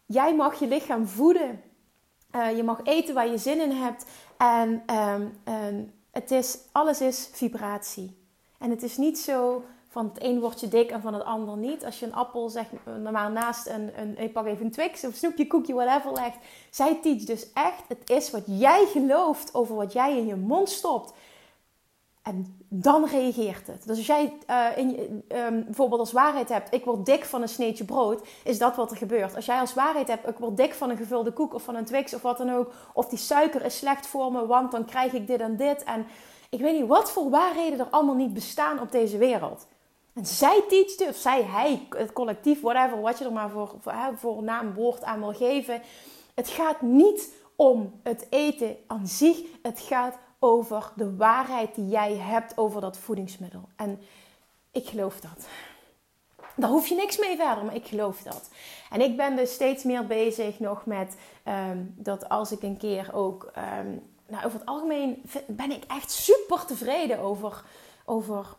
jij 0.06 0.36
mag 0.36 0.60
je 0.60 0.68
lichaam 0.68 1.08
voeden. 1.08 1.62
je 2.56 2.64
mag 2.64 2.80
eten 2.84 3.14
waar 3.14 3.28
je 3.28 3.38
zin 3.38 3.62
in 3.62 3.72
hebt 3.72 4.06
en 4.38 4.84
um, 5.46 5.94
het 6.12 6.32
is, 6.32 6.58
alles 6.72 7.02
is 7.02 7.30
vibratie. 7.32 8.18
En 8.58 8.70
het 8.70 8.84
is 8.84 8.98
niet 8.98 9.20
zo 9.20 9.64
van 9.88 10.12
het 10.14 10.24
een 10.24 10.40
wordt 10.40 10.60
je 10.60 10.68
dik 10.68 10.92
en 10.92 11.02
van 11.02 11.14
het 11.14 11.24
ander 11.24 11.58
niet. 11.58 11.86
Als 11.86 12.00
je 12.00 12.06
een 12.06 12.14
appel 12.14 12.50
zeg 12.50 12.66
maar 13.12 13.32
naast 13.32 13.68
een, 13.68 13.92
een 14.00 14.18
ik 14.18 14.34
pak 14.34 14.46
even 14.46 14.66
een 14.66 14.72
Twix 14.72 15.06
of 15.06 15.16
snoepje, 15.16 15.48
koekje, 15.48 15.74
whatever 15.74 16.12
legt. 16.12 16.38
Zij 16.70 17.00
teach 17.02 17.24
dus 17.24 17.54
echt, 17.54 17.84
het 17.88 18.10
is 18.10 18.32
wat 18.32 18.44
jij 18.46 18.86
gelooft 18.86 19.54
over 19.54 19.76
wat 19.76 19.94
jij 19.94 20.18
in 20.18 20.26
je 20.26 20.36
mond 20.36 20.70
stopt. 20.70 21.14
En 22.28 22.66
dan 22.70 23.06
reageert 23.06 23.68
het. 23.68 23.88
Dus 23.88 23.98
als 23.98 24.06
jij 24.06 24.34
uh, 24.50 24.78
in, 24.78 25.24
um, 25.28 25.64
bijvoorbeeld 25.64 26.00
als 26.00 26.12
waarheid 26.12 26.50
hebt, 26.50 26.74
ik 26.74 26.86
word 26.86 27.06
dik 27.06 27.26
van 27.26 27.42
een 27.42 27.50
sneetje 27.50 27.86
brood, 27.86 28.28
is 28.44 28.58
dat 28.58 28.76
wat 28.76 28.92
er 28.92 28.98
gebeurt. 28.98 29.36
Als 29.36 29.46
jij 29.46 29.60
als 29.60 29.74
waarheid 29.74 30.08
hebt, 30.08 30.28
ik 30.28 30.38
word 30.38 30.58
dik 30.58 30.74
van 30.74 30.90
een 30.90 30.98
gevulde 30.98 31.32
koek 31.32 31.54
of 31.54 31.64
van 31.64 31.76
een 31.76 31.86
Twix 31.86 32.14
of 32.14 32.22
wat 32.22 32.38
dan 32.38 32.54
ook, 32.54 32.72
of 32.94 33.08
die 33.08 33.18
suiker 33.18 33.66
is 33.66 33.78
slecht 33.78 34.08
voor 34.08 34.32
me, 34.32 34.46
want 34.46 34.72
dan 34.72 34.86
krijg 34.86 35.14
ik 35.14 35.28
dit 35.28 35.40
en 35.40 35.58
dit. 35.58 35.84
En 35.84 36.06
ik 36.50 36.60
weet 36.60 36.80
niet 36.80 36.88
wat 36.88 37.12
voor 37.12 37.30
waarheden 37.30 37.80
er 37.80 37.90
allemaal 37.90 38.16
niet 38.16 38.34
bestaan 38.34 38.80
op 38.80 38.92
deze 38.92 39.18
wereld. 39.18 39.68
En 40.18 40.26
zij 40.26 40.64
teachte, 40.68 41.06
of 41.10 41.16
zij, 41.16 41.44
hij, 41.44 41.88
het 41.90 42.14
collectief, 42.14 42.62
whatever, 42.62 43.02
wat 43.02 43.18
je 43.18 43.26
er 43.26 43.32
maar 43.32 43.50
voor, 43.50 43.76
voor, 43.80 43.94
voor 44.16 44.44
naam, 44.44 44.74
woord 44.74 45.04
aan 45.04 45.20
wil 45.20 45.34
geven. 45.34 45.82
Het 46.36 46.48
gaat 46.48 46.82
niet 46.82 47.34
om 47.56 48.00
het 48.04 48.28
eten 48.30 48.78
aan 48.88 49.08
zich. 49.08 49.40
Het 49.62 49.80
gaat 49.80 50.18
over 50.40 50.92
de 50.96 51.16
waarheid 51.16 51.76
die 51.76 51.88
jij 51.88 52.16
hebt 52.16 52.58
over 52.58 52.82
dat 52.82 52.98
voedingsmiddel. 52.98 53.62
En 53.76 54.02
ik 54.72 54.88
geloof 54.88 55.20
dat. 55.20 55.48
Daar 56.56 56.70
hoef 56.70 56.88
je 56.88 56.96
niks 56.96 57.18
mee 57.18 57.36
verder, 57.36 57.66
maar 57.66 57.76
ik 57.76 57.88
geloof 57.88 58.22
dat. 58.22 58.50
En 58.90 59.02
ik 59.02 59.18
ben 59.18 59.36
dus 59.36 59.54
steeds 59.54 59.84
meer 59.84 60.08
bezig 60.08 60.60
nog 60.60 60.86
met 60.86 61.16
ehm, 61.44 61.78
dat 61.96 62.30
als 62.30 62.52
ik 62.52 62.62
een 62.62 62.78
keer 62.78 63.10
ook 63.14 63.52
ehm, 63.54 63.88
nou, 64.28 64.46
over 64.46 64.60
het 64.60 64.68
algemeen 64.68 65.24
ben 65.48 65.72
ik 65.72 65.84
echt 65.88 66.12
super 66.12 66.66
tevreden 66.66 67.20
over, 67.20 67.64
over 68.06 68.56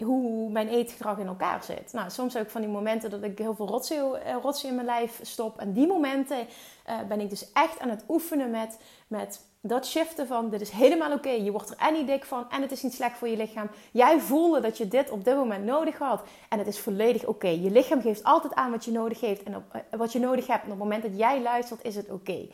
hoe 0.00 0.50
mijn 0.50 0.68
eetgedrag 0.68 1.18
in 1.18 1.26
elkaar 1.26 1.64
zit. 1.64 1.92
Nou, 1.92 2.10
soms 2.10 2.36
ook 2.36 2.50
van 2.50 2.60
die 2.60 2.70
momenten 2.70 3.10
dat 3.10 3.22
ik 3.22 3.38
heel 3.38 3.54
veel 3.54 3.66
rotzooi, 3.66 4.20
eh, 4.20 4.62
in 4.62 4.74
mijn 4.74 4.86
lijf 4.86 5.20
stop. 5.22 5.58
En 5.58 5.72
die 5.72 5.86
momenten 5.86 6.38
uh, 6.38 6.98
ben 7.08 7.20
ik 7.20 7.30
dus 7.30 7.52
echt 7.52 7.80
aan 7.80 7.90
het 7.90 8.04
oefenen 8.08 8.50
met, 8.50 8.78
met 9.06 9.40
dat 9.60 9.86
shiften 9.86 10.26
van... 10.26 10.50
dit 10.50 10.60
is 10.60 10.70
helemaal 10.70 11.12
oké, 11.12 11.30
je 11.30 11.50
wordt 11.50 11.70
er 11.70 11.76
en 11.76 11.92
niet 11.92 12.06
dik 12.06 12.24
van 12.24 12.50
en 12.50 12.62
het 12.62 12.72
is 12.72 12.82
niet 12.82 12.94
slecht 12.94 13.18
voor 13.18 13.28
je 13.28 13.36
lichaam. 13.36 13.70
Jij 13.92 14.20
voelde 14.20 14.60
dat 14.60 14.78
je 14.78 14.88
dit 14.88 15.10
op 15.10 15.24
dit 15.24 15.34
moment 15.34 15.64
nodig 15.64 15.98
had 15.98 16.22
en 16.48 16.58
het 16.58 16.66
is 16.66 16.78
volledig 16.78 17.24
oké. 17.24 17.48
Je 17.48 17.70
lichaam 17.70 18.00
geeft 18.00 18.24
altijd 18.24 18.54
aan 18.54 18.70
wat 18.70 18.84
je 18.84 18.90
nodig 18.90 19.20
heeft 19.20 19.42
en 19.42 19.52
uh, 19.52 19.80
wat 19.98 20.12
je 20.12 20.18
nodig 20.18 20.46
hebt. 20.46 20.64
En 20.64 20.72
op 20.72 20.78
het 20.78 20.88
moment 20.88 21.02
dat 21.02 21.18
jij 21.18 21.42
luistert, 21.42 21.84
is 21.84 21.96
het 21.96 22.10
oké. 22.10 22.48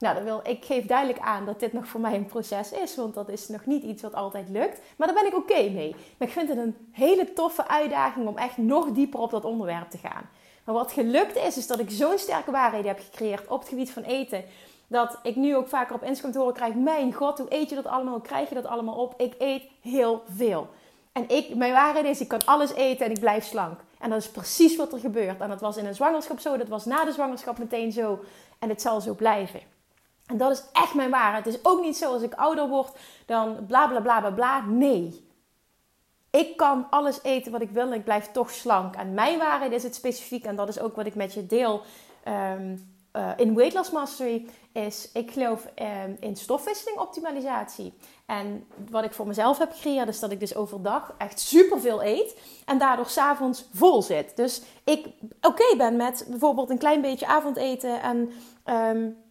Nou, 0.00 0.14
dan 0.14 0.24
wil, 0.24 0.40
ik 0.42 0.64
geef 0.64 0.86
duidelijk 0.86 1.18
aan 1.18 1.46
dat 1.46 1.60
dit 1.60 1.72
nog 1.72 1.86
voor 1.86 2.00
mij 2.00 2.14
een 2.14 2.26
proces 2.26 2.72
is, 2.72 2.96
want 2.96 3.14
dat 3.14 3.28
is 3.28 3.48
nog 3.48 3.66
niet 3.66 3.82
iets 3.82 4.02
wat 4.02 4.14
altijd 4.14 4.48
lukt. 4.48 4.80
Maar 4.96 5.06
daar 5.06 5.16
ben 5.22 5.26
ik 5.26 5.36
oké 5.36 5.70
mee. 5.70 5.96
Maar 6.18 6.28
ik 6.28 6.34
vind 6.34 6.48
het 6.48 6.58
een 6.58 6.76
hele 6.92 7.32
toffe 7.32 7.68
uitdaging 7.68 8.28
om 8.28 8.36
echt 8.36 8.56
nog 8.56 8.90
dieper 8.90 9.20
op 9.20 9.30
dat 9.30 9.44
onderwerp 9.44 9.90
te 9.90 9.98
gaan. 9.98 10.28
Maar 10.64 10.74
wat 10.74 10.92
gelukt 10.92 11.36
is, 11.36 11.56
is 11.56 11.66
dat 11.66 11.78
ik 11.78 11.90
zo'n 11.90 12.18
sterke 12.18 12.50
waarheid 12.50 12.84
heb 12.84 12.98
gecreëerd 12.98 13.46
op 13.46 13.58
het 13.58 13.68
gebied 13.68 13.90
van 13.90 14.02
eten. 14.02 14.44
Dat 14.86 15.18
ik 15.22 15.36
nu 15.36 15.56
ook 15.56 15.68
vaker 15.68 15.94
op 15.94 16.02
Instagram 16.02 16.32
te 16.32 16.38
horen 16.38 16.54
krijg: 16.54 16.74
Mijn 16.74 17.12
god, 17.14 17.38
hoe 17.38 17.54
eet 17.54 17.68
je 17.68 17.74
dat 17.74 17.86
allemaal? 17.86 18.12
Hoe 18.12 18.22
krijg 18.22 18.48
je 18.48 18.54
dat 18.54 18.66
allemaal 18.66 18.94
op? 18.94 19.14
Ik 19.16 19.34
eet 19.38 19.62
heel 19.80 20.22
veel. 20.34 20.68
En 21.12 21.28
ik, 21.28 21.54
mijn 21.54 21.72
waarheid 21.72 22.04
is: 22.04 22.20
ik 22.20 22.28
kan 22.28 22.44
alles 22.44 22.74
eten 22.74 23.06
en 23.06 23.12
ik 23.12 23.20
blijf 23.20 23.44
slank. 23.44 23.80
En 23.98 24.10
dat 24.10 24.18
is 24.18 24.30
precies 24.30 24.76
wat 24.76 24.92
er 24.92 24.98
gebeurt. 24.98 25.40
En 25.40 25.48
dat 25.48 25.60
was 25.60 25.76
in 25.76 25.86
een 25.86 25.94
zwangerschap 25.94 26.38
zo, 26.38 26.56
dat 26.56 26.68
was 26.68 26.84
na 26.84 27.04
de 27.04 27.12
zwangerschap 27.12 27.58
meteen 27.58 27.92
zo. 27.92 28.18
En 28.58 28.68
het 28.68 28.80
zal 28.80 29.00
zo 29.00 29.14
blijven. 29.14 29.60
En 30.30 30.36
dat 30.36 30.50
is 30.50 30.62
echt 30.72 30.94
mijn 30.94 31.10
waarheid. 31.10 31.44
Het 31.44 31.54
is 31.54 31.64
ook 31.64 31.80
niet 31.80 31.96
zo 31.96 32.12
als 32.12 32.22
ik 32.22 32.34
ouder 32.34 32.68
word, 32.68 32.96
dan 33.26 33.66
bla 33.66 33.86
bla 33.86 34.00
bla 34.00 34.20
bla 34.20 34.30
bla. 34.30 34.60
Nee. 34.60 35.28
Ik 36.30 36.56
kan 36.56 36.86
alles 36.90 37.22
eten 37.22 37.52
wat 37.52 37.60
ik 37.60 37.70
wil 37.70 37.86
en 37.86 37.92
ik 37.92 38.04
blijf 38.04 38.30
toch 38.30 38.50
slank. 38.50 38.94
En 38.94 39.14
mijn 39.14 39.38
waarheid 39.38 39.72
is 39.72 39.82
het 39.82 39.94
specifiek, 39.94 40.44
en 40.44 40.56
dat 40.56 40.68
is 40.68 40.80
ook 40.80 40.96
wat 40.96 41.06
ik 41.06 41.14
met 41.14 41.32
je 41.34 41.46
deel 41.46 41.82
um, 42.28 42.94
uh, 43.16 43.30
in 43.36 43.54
Weight 43.54 43.74
Loss 43.74 43.90
Mastery, 43.90 44.46
is 44.72 45.10
ik 45.12 45.30
geloof 45.30 45.66
um, 46.04 46.16
in 46.20 46.36
stofwisseling 46.36 46.98
optimalisatie. 46.98 47.92
En 48.26 48.66
wat 48.90 49.04
ik 49.04 49.12
voor 49.12 49.26
mezelf 49.26 49.58
heb 49.58 49.72
gecreëerd 49.72 50.08
is 50.08 50.20
dat 50.20 50.30
ik 50.30 50.40
dus 50.40 50.54
overdag 50.54 51.14
echt 51.18 51.40
superveel 51.40 52.02
eet 52.02 52.36
en 52.64 52.78
daardoor 52.78 53.08
s'avonds 53.08 53.64
vol 53.72 54.02
zit. 54.02 54.36
Dus 54.36 54.62
ik 54.84 55.06
oké 55.40 55.76
ben 55.76 55.96
met 55.96 56.26
bijvoorbeeld 56.28 56.70
een 56.70 56.78
klein 56.78 57.00
beetje 57.00 57.26
avondeten 57.26 58.02
en... 58.02 58.32
Um, 58.74 59.28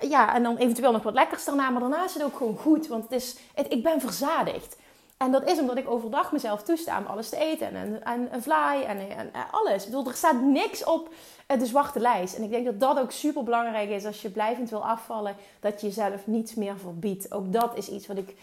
ja, 0.00 0.34
en 0.34 0.42
dan 0.42 0.56
eventueel 0.56 0.92
nog 0.92 1.02
wat 1.02 1.14
lekkers 1.14 1.44
daarna. 1.44 1.70
Maar 1.70 1.80
daarna 1.80 2.04
is 2.04 2.14
het 2.14 2.22
ook 2.24 2.36
gewoon 2.36 2.56
goed. 2.56 2.86
Want 2.86 3.02
het 3.02 3.12
is, 3.12 3.36
ik 3.68 3.82
ben 3.82 4.00
verzadigd. 4.00 4.76
En 5.18 5.32
dat 5.32 5.48
is 5.50 5.58
omdat 5.58 5.76
ik 5.76 5.90
overdag 5.90 6.32
mezelf 6.32 6.62
toesta 6.62 6.98
om 6.98 7.06
alles 7.06 7.28
te 7.28 7.36
eten. 7.36 7.74
En, 7.74 8.04
en, 8.04 8.30
en 8.30 8.42
fly 8.42 8.84
en, 8.86 8.98
en, 9.16 9.30
alles. 9.50 9.84
Ik 9.84 9.90
bedoel, 9.90 10.06
er 10.06 10.14
staat 10.14 10.40
niks 10.40 10.84
op 10.84 11.14
de 11.46 11.66
zwarte 11.66 12.00
lijst. 12.00 12.34
En 12.34 12.42
ik 12.42 12.50
denk 12.50 12.64
dat 12.64 12.80
dat 12.80 12.98
ook 12.98 13.10
super 13.10 13.42
belangrijk 13.42 13.90
is 13.90 14.04
als 14.04 14.22
je 14.22 14.30
blijvend 14.30 14.70
wil 14.70 14.86
afvallen. 14.86 15.36
Dat 15.60 15.80
je 15.80 15.86
jezelf 15.86 16.26
niets 16.26 16.54
meer 16.54 16.78
verbiedt. 16.78 17.32
Ook 17.32 17.52
dat 17.52 17.76
is 17.76 17.88
iets 17.88 18.06
wat 18.06 18.16
ik... 18.16 18.34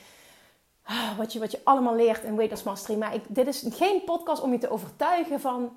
Ah, 0.83 1.17
wat 1.17 1.33
je, 1.33 1.39
wat 1.39 1.51
je 1.51 1.59
allemaal 1.63 1.95
leert 1.95 2.23
in 2.23 2.35
Weight 2.35 2.63
Mastery. 2.63 2.97
Maar 2.97 3.15
ik, 3.15 3.23
dit 3.27 3.47
is 3.47 3.65
geen 3.69 4.03
podcast 4.03 4.41
om 4.41 4.51
je 4.51 4.57
te 4.57 4.69
overtuigen 4.69 5.39
van 5.39 5.71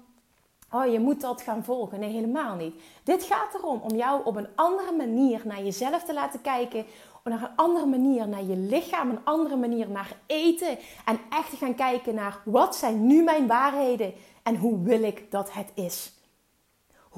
Oh, 0.73 0.93
je 0.93 1.01
moet 1.01 1.21
dat 1.21 1.43
gaan 1.43 1.64
volgen. 1.64 2.01
Nee, 2.01 2.11
helemaal 2.11 2.55
niet. 2.55 2.75
Dit 3.03 3.23
gaat 3.23 3.55
erom 3.55 3.81
om 3.81 3.97
jou 3.97 4.25
op 4.25 4.37
een 4.37 4.49
andere 4.55 4.93
manier 4.93 5.41
naar 5.45 5.62
jezelf 5.62 6.05
te 6.05 6.14
laten 6.14 6.41
kijken. 6.41 6.87
Naar 7.25 7.43
een 7.43 7.57
andere 7.57 7.87
manier 7.87 8.29
naar 8.29 8.45
je 8.45 8.57
lichaam. 8.57 9.11
Een 9.11 9.25
andere 9.25 9.57
manier 9.57 9.91
naar 9.91 10.16
eten. 10.27 10.79
En 11.05 11.19
echt 11.31 11.51
te 11.51 11.57
gaan 11.57 11.75
kijken 11.75 12.14
naar 12.14 12.41
wat 12.45 12.77
zijn 12.77 13.07
nu 13.07 13.23
mijn 13.23 13.47
waarheden. 13.47 14.14
En 14.43 14.57
hoe 14.57 14.83
wil 14.83 15.03
ik 15.03 15.31
dat 15.31 15.53
het 15.53 15.71
is. 15.75 16.18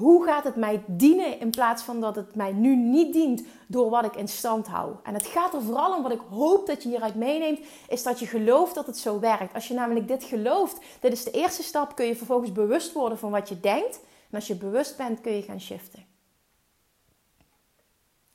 Hoe 0.01 0.25
gaat 0.25 0.43
het 0.43 0.55
mij 0.55 0.83
dienen 0.87 1.39
in 1.39 1.49
plaats 1.49 1.83
van 1.83 2.01
dat 2.01 2.15
het 2.15 2.35
mij 2.35 2.51
nu 2.51 2.75
niet 2.75 3.13
dient 3.13 3.43
door 3.67 3.89
wat 3.89 4.05
ik 4.05 4.15
in 4.15 4.27
stand 4.27 4.67
hou? 4.67 4.95
En 5.03 5.13
het 5.13 5.25
gaat 5.25 5.53
er 5.53 5.61
vooral 5.61 5.95
om 5.95 6.03
wat 6.03 6.11
ik 6.11 6.21
hoop 6.29 6.67
dat 6.67 6.83
je 6.83 6.89
hieruit 6.89 7.15
meeneemt, 7.15 7.59
is 7.89 8.03
dat 8.03 8.19
je 8.19 8.25
gelooft 8.25 8.75
dat 8.75 8.85
het 8.85 8.97
zo 8.97 9.19
werkt. 9.19 9.53
Als 9.53 9.67
je 9.67 9.73
namelijk 9.73 10.07
dit 10.07 10.23
gelooft, 10.23 10.77
dit 10.99 11.11
is 11.11 11.23
de 11.23 11.31
eerste 11.31 11.63
stap, 11.63 11.95
kun 11.95 12.05
je 12.05 12.15
vervolgens 12.15 12.51
bewust 12.51 12.93
worden 12.93 13.17
van 13.17 13.31
wat 13.31 13.49
je 13.49 13.59
denkt. 13.59 13.99
En 14.29 14.35
als 14.35 14.47
je 14.47 14.55
bewust 14.55 14.97
bent, 14.97 15.21
kun 15.21 15.35
je 15.35 15.41
gaan 15.41 15.61
shiften. 15.61 16.05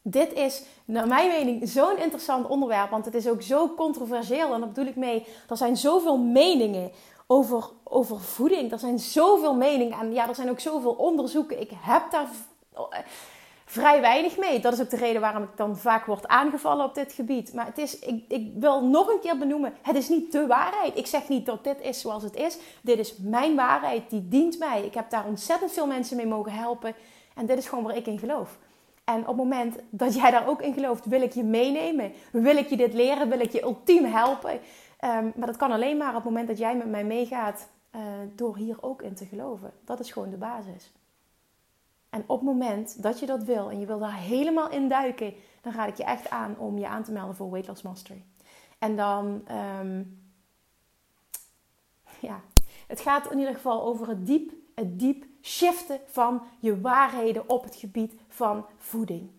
Dit 0.02 0.32
is, 0.32 0.62
naar 0.84 1.06
mijn 1.06 1.28
mening, 1.28 1.68
zo'n 1.68 1.98
interessant 1.98 2.46
onderwerp, 2.46 2.90
want 2.90 3.04
het 3.04 3.14
is 3.14 3.28
ook 3.28 3.42
zo 3.42 3.74
controversieel. 3.74 4.52
En 4.52 4.60
daar 4.60 4.68
bedoel 4.68 4.86
ik 4.86 4.96
mee, 4.96 5.26
er 5.48 5.56
zijn 5.56 5.76
zoveel 5.76 6.18
meningen 6.18 6.90
over, 7.26 7.64
over 7.88 8.20
voeding. 8.20 8.72
Er 8.72 8.78
zijn 8.78 8.98
zoveel 8.98 9.54
meningen 9.54 9.98
en 9.98 10.12
ja, 10.12 10.28
er 10.28 10.34
zijn 10.34 10.50
ook 10.50 10.60
zoveel 10.60 10.92
onderzoeken. 10.92 11.60
Ik 11.60 11.70
heb 11.74 12.10
daar 12.10 12.26
vrij 13.64 14.00
weinig 14.00 14.36
mee. 14.38 14.60
Dat 14.60 14.72
is 14.72 14.80
ook 14.80 14.90
de 14.90 14.96
reden 14.96 15.20
waarom 15.20 15.42
ik 15.42 15.56
dan 15.56 15.76
vaak 15.76 16.06
word 16.06 16.28
aangevallen 16.28 16.84
op 16.84 16.94
dit 16.94 17.12
gebied. 17.12 17.54
Maar 17.54 17.66
het 17.66 17.78
is, 17.78 17.98
ik, 17.98 18.24
ik 18.28 18.50
wil 18.54 18.84
nog 18.84 19.08
een 19.08 19.20
keer 19.20 19.38
benoemen, 19.38 19.74
het 19.82 19.96
is 19.96 20.08
niet 20.08 20.32
de 20.32 20.46
waarheid. 20.46 20.96
Ik 20.96 21.06
zeg 21.06 21.28
niet 21.28 21.46
dat 21.46 21.64
dit 21.64 21.80
is 21.80 22.00
zoals 22.00 22.22
het 22.22 22.36
is. 22.36 22.58
Dit 22.82 22.98
is 22.98 23.16
mijn 23.16 23.54
waarheid, 23.56 24.10
die 24.10 24.28
dient 24.28 24.58
mij. 24.58 24.84
Ik 24.84 24.94
heb 24.94 25.10
daar 25.10 25.26
ontzettend 25.26 25.72
veel 25.72 25.86
mensen 25.86 26.16
mee 26.16 26.26
mogen 26.26 26.52
helpen. 26.52 26.94
En 27.34 27.46
dit 27.46 27.58
is 27.58 27.68
gewoon 27.68 27.84
waar 27.84 27.96
ik 27.96 28.06
in 28.06 28.18
geloof. 28.18 28.58
En 29.04 29.20
op 29.20 29.26
het 29.26 29.36
moment 29.36 29.76
dat 29.90 30.14
jij 30.14 30.30
daar 30.30 30.48
ook 30.48 30.62
in 30.62 30.74
gelooft, 30.74 31.06
wil 31.06 31.22
ik 31.22 31.32
je 31.32 31.44
meenemen. 31.44 32.12
Wil 32.32 32.56
ik 32.56 32.68
je 32.68 32.76
dit 32.76 32.94
leren? 32.94 33.28
Wil 33.28 33.40
ik 33.40 33.52
je 33.52 33.62
ultiem 33.62 34.04
helpen? 34.04 34.60
Ehm, 34.98 35.30
maar 35.36 35.46
dat 35.46 35.56
kan 35.56 35.70
alleen 35.70 35.96
maar 35.96 36.08
op 36.08 36.14
het 36.14 36.24
moment 36.24 36.48
dat 36.48 36.58
jij 36.58 36.76
met 36.76 36.90
mij 36.90 37.04
meegaat 37.04 37.68
uh, 37.96 38.02
door 38.34 38.56
hier 38.56 38.76
ook 38.80 39.02
in 39.02 39.14
te 39.14 39.26
geloven. 39.26 39.72
Dat 39.84 40.00
is 40.00 40.12
gewoon 40.12 40.30
de 40.30 40.36
basis. 40.36 40.92
En 42.10 42.24
op 42.26 42.38
het 42.38 42.46
moment 42.48 43.02
dat 43.02 43.20
je 43.20 43.26
dat 43.26 43.42
wil 43.42 43.70
en 43.70 43.80
je 43.80 43.86
wil 43.86 43.98
daar 43.98 44.16
helemaal 44.16 44.70
in 44.70 44.88
duiken, 44.88 45.34
dan 45.60 45.72
raad 45.72 45.88
ik 45.88 45.96
je 45.96 46.04
echt 46.04 46.30
aan 46.30 46.58
om 46.58 46.78
je 46.78 46.88
aan 46.88 47.02
te 47.02 47.12
melden 47.12 47.36
voor 47.36 47.50
Weight 47.50 47.68
Loss 47.68 47.82
Mastery. 47.82 48.24
En 48.78 48.96
dan, 48.96 49.44
um, 49.80 50.20
ja, 52.20 52.40
het 52.86 53.00
gaat 53.00 53.30
in 53.30 53.38
ieder 53.38 53.54
geval 53.54 53.82
over 53.82 54.08
het 54.08 54.26
diep, 54.26 54.52
het 54.74 54.98
diep 54.98 55.24
shiften 55.42 56.00
van 56.06 56.42
je 56.60 56.80
waarheden 56.80 57.48
op 57.48 57.64
het 57.64 57.76
gebied 57.76 58.14
van 58.28 58.66
voeding. 58.76 59.30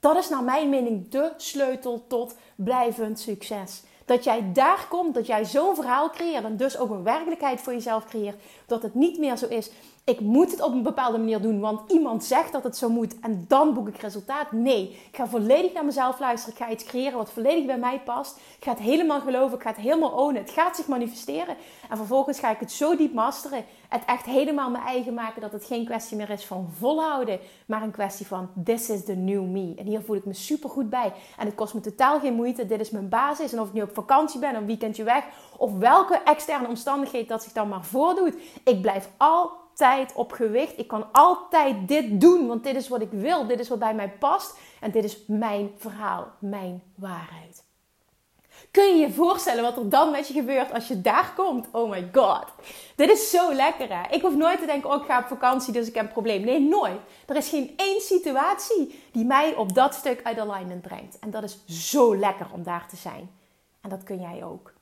Dat 0.00 0.16
is 0.16 0.28
naar 0.28 0.44
mijn 0.44 0.68
mening 0.68 1.08
de 1.08 1.32
sleutel 1.36 2.06
tot 2.06 2.36
blijvend 2.54 3.18
succes. 3.18 3.82
Dat 4.04 4.24
jij 4.24 4.52
daar 4.52 4.86
komt, 4.88 5.14
dat 5.14 5.26
jij 5.26 5.44
zo'n 5.44 5.74
verhaal 5.74 6.10
creëert 6.10 6.44
en 6.44 6.56
dus 6.56 6.78
ook 6.78 6.90
een 6.90 7.02
werkelijkheid 7.02 7.60
voor 7.60 7.72
jezelf 7.72 8.04
creëert. 8.04 8.36
Dat 8.66 8.82
het 8.82 8.94
niet 8.94 9.18
meer 9.18 9.36
zo 9.36 9.46
is, 9.46 9.70
ik 10.04 10.20
moet 10.20 10.50
het 10.50 10.62
op 10.62 10.72
een 10.72 10.82
bepaalde 10.82 11.18
manier 11.18 11.42
doen, 11.42 11.60
want 11.60 11.92
iemand 11.92 12.24
zegt 12.24 12.52
dat 12.52 12.64
het 12.64 12.76
zo 12.76 12.88
moet 12.88 13.20
en 13.20 13.44
dan 13.48 13.74
boek 13.74 13.88
ik 13.88 13.96
resultaat. 13.96 14.52
Nee, 14.52 14.88
ik 14.90 15.16
ga 15.16 15.26
volledig 15.26 15.72
naar 15.72 15.84
mezelf 15.84 16.18
luisteren. 16.18 16.58
Ik 16.58 16.64
ga 16.64 16.70
iets 16.70 16.84
creëren 16.84 17.18
wat 17.18 17.32
volledig 17.32 17.66
bij 17.66 17.78
mij 17.78 18.00
past. 18.00 18.36
Ik 18.36 18.64
ga 18.64 18.70
het 18.70 18.80
helemaal 18.80 19.20
geloven, 19.20 19.56
ik 19.56 19.62
ga 19.62 19.68
het 19.68 19.78
helemaal 19.78 20.10
ownen. 20.10 20.42
Het 20.42 20.50
gaat 20.50 20.76
zich 20.76 20.86
manifesteren 20.86 21.56
en 21.90 21.96
vervolgens 21.96 22.38
ga 22.38 22.50
ik 22.50 22.60
het 22.60 22.72
zo 22.72 22.96
diep 22.96 23.14
masteren. 23.14 23.64
Het 23.88 24.02
echt 24.06 24.24
helemaal 24.24 24.70
mijn 24.70 24.84
eigen 24.84 25.14
maken 25.14 25.40
dat 25.40 25.52
het 25.52 25.64
geen 25.64 25.84
kwestie 25.84 26.16
meer 26.16 26.30
is 26.30 26.44
van 26.44 26.68
volhouden, 26.78 27.40
maar 27.66 27.82
een 27.82 27.90
kwestie 27.90 28.26
van 28.26 28.50
this 28.64 28.90
is 28.90 29.04
the 29.04 29.14
new 29.14 29.44
me. 29.44 29.74
En 29.76 29.86
hier 29.86 30.02
voel 30.02 30.16
ik 30.16 30.24
me 30.24 30.34
super 30.34 30.70
goed 30.70 30.90
bij. 30.90 31.12
En 31.38 31.46
het 31.46 31.54
kost 31.54 31.74
me 31.74 31.80
totaal 31.80 32.20
geen 32.20 32.34
moeite. 32.34 32.66
Dit 32.66 32.80
is 32.80 32.90
mijn 32.90 33.08
basis. 33.08 33.52
En 33.52 33.60
of 33.60 33.68
ik 33.68 33.74
nu 33.74 33.82
op 33.82 33.94
vakantie 33.94 34.40
ben, 34.40 34.54
een 34.54 34.66
weekendje 34.66 35.04
weg, 35.04 35.24
of 35.56 35.78
welke 35.78 36.20
externe 36.24 36.68
omstandigheid 36.68 37.28
dat 37.28 37.42
zich 37.42 37.52
dan 37.52 37.68
maar 37.68 37.84
voordoet, 37.84 38.34
ik 38.64 38.80
blijf 38.80 39.08
al 39.16 39.62
altijd 39.74 40.12
op 40.14 40.32
gewicht. 40.32 40.78
Ik 40.78 40.88
kan 40.88 41.06
altijd 41.12 41.88
dit 41.88 42.20
doen, 42.20 42.46
want 42.46 42.64
dit 42.64 42.76
is 42.76 42.88
wat 42.88 43.00
ik 43.00 43.10
wil. 43.10 43.46
Dit 43.46 43.60
is 43.60 43.68
wat 43.68 43.78
bij 43.78 43.94
mij 43.94 44.10
past. 44.10 44.56
En 44.80 44.90
dit 44.90 45.04
is 45.04 45.18
mijn 45.26 45.70
verhaal, 45.76 46.26
mijn 46.38 46.82
waarheid. 46.94 47.62
Kun 48.70 48.84
je 48.84 49.06
je 49.06 49.12
voorstellen 49.12 49.62
wat 49.62 49.76
er 49.76 49.88
dan 49.88 50.10
met 50.10 50.28
je 50.28 50.34
gebeurt 50.34 50.72
als 50.72 50.88
je 50.88 51.00
daar 51.00 51.32
komt? 51.36 51.68
Oh 51.72 51.90
my 51.90 52.08
god. 52.12 52.44
Dit 52.96 53.10
is 53.10 53.30
zo 53.30 53.54
lekker 53.54 53.98
hè. 53.98 54.14
Ik 54.14 54.22
hoef 54.22 54.34
nooit 54.34 54.60
te 54.60 54.66
denken, 54.66 54.90
oh 54.90 55.00
ik 55.00 55.06
ga 55.06 55.18
op 55.18 55.26
vakantie, 55.26 55.72
dus 55.72 55.88
ik 55.88 55.94
heb 55.94 56.04
een 56.04 56.12
probleem. 56.12 56.44
Nee, 56.44 56.60
nooit. 56.60 57.00
Er 57.26 57.36
is 57.36 57.48
geen 57.48 57.72
één 57.76 58.00
situatie 58.00 59.02
die 59.12 59.24
mij 59.24 59.54
op 59.54 59.74
dat 59.74 59.94
stuk 59.94 60.20
uit 60.22 60.38
alignment 60.38 60.82
brengt. 60.82 61.18
En 61.18 61.30
dat 61.30 61.42
is 61.42 61.58
zo 61.66 62.16
lekker 62.16 62.46
om 62.52 62.62
daar 62.62 62.88
te 62.88 62.96
zijn. 62.96 63.30
En 63.80 63.90
dat 63.90 64.02
kun 64.02 64.20
jij 64.20 64.44
ook. 64.44 64.72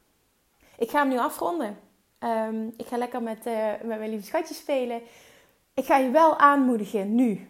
Ik 0.78 0.90
ga 0.90 0.99
hem 0.99 1.09
nu 1.09 1.18
afronden. 1.18 1.78
Ehm, 2.23 2.66
ik 2.77 2.87
ga 2.87 2.97
lekker 2.97 3.23
met, 3.23 3.47
uh, 3.47 3.68
met 3.83 3.99
mijn 3.99 4.11
lieve 4.11 4.25
schatjes 4.25 4.57
spelen. 4.57 5.01
Ik 5.75 5.85
ga 5.85 5.97
je 5.97 6.11
wel 6.11 6.39
aanmoedigen 6.39 7.14
nu 7.14 7.49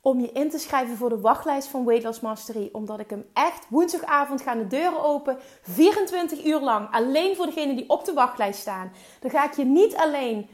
om 0.00 0.20
je 0.20 0.32
in 0.32 0.50
te 0.50 0.58
schrijven 0.58 0.96
voor 0.96 1.08
de 1.08 1.20
wachtlijst 1.20 1.68
van 1.68 1.84
Weight 1.84 2.04
Loss 2.04 2.20
Mastery. 2.20 2.68
Omdat 2.72 3.00
ik 3.00 3.10
hem 3.10 3.24
echt 3.32 3.66
woensdagavond 3.68 4.42
gaan 4.42 4.58
de 4.58 4.66
deuren 4.66 5.04
open. 5.04 5.38
24 5.62 6.44
uur 6.44 6.60
lang. 6.60 6.88
Alleen 6.90 7.36
voor 7.36 7.46
degenen 7.46 7.76
die 7.76 7.88
op 7.88 8.04
de 8.04 8.12
wachtlijst 8.12 8.60
staan. 8.60 8.92
Dan 9.20 9.30
ga 9.30 9.44
ik 9.44 9.52
je 9.52 9.64
niet 9.64 9.96
alleen 9.96 10.48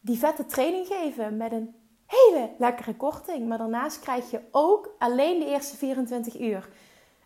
die 0.00 0.18
vette 0.18 0.46
training 0.46 0.86
geven 0.86 1.36
met 1.36 1.52
een 1.52 1.74
hele 2.06 2.50
lekkere 2.58 2.94
korting. 2.94 3.48
Maar 3.48 3.58
daarnaast 3.58 4.00
krijg 4.00 4.30
je 4.30 4.40
ook 4.50 4.94
alleen 4.98 5.38
de 5.38 5.46
eerste 5.46 5.76
24 5.76 6.40
uur 6.40 6.68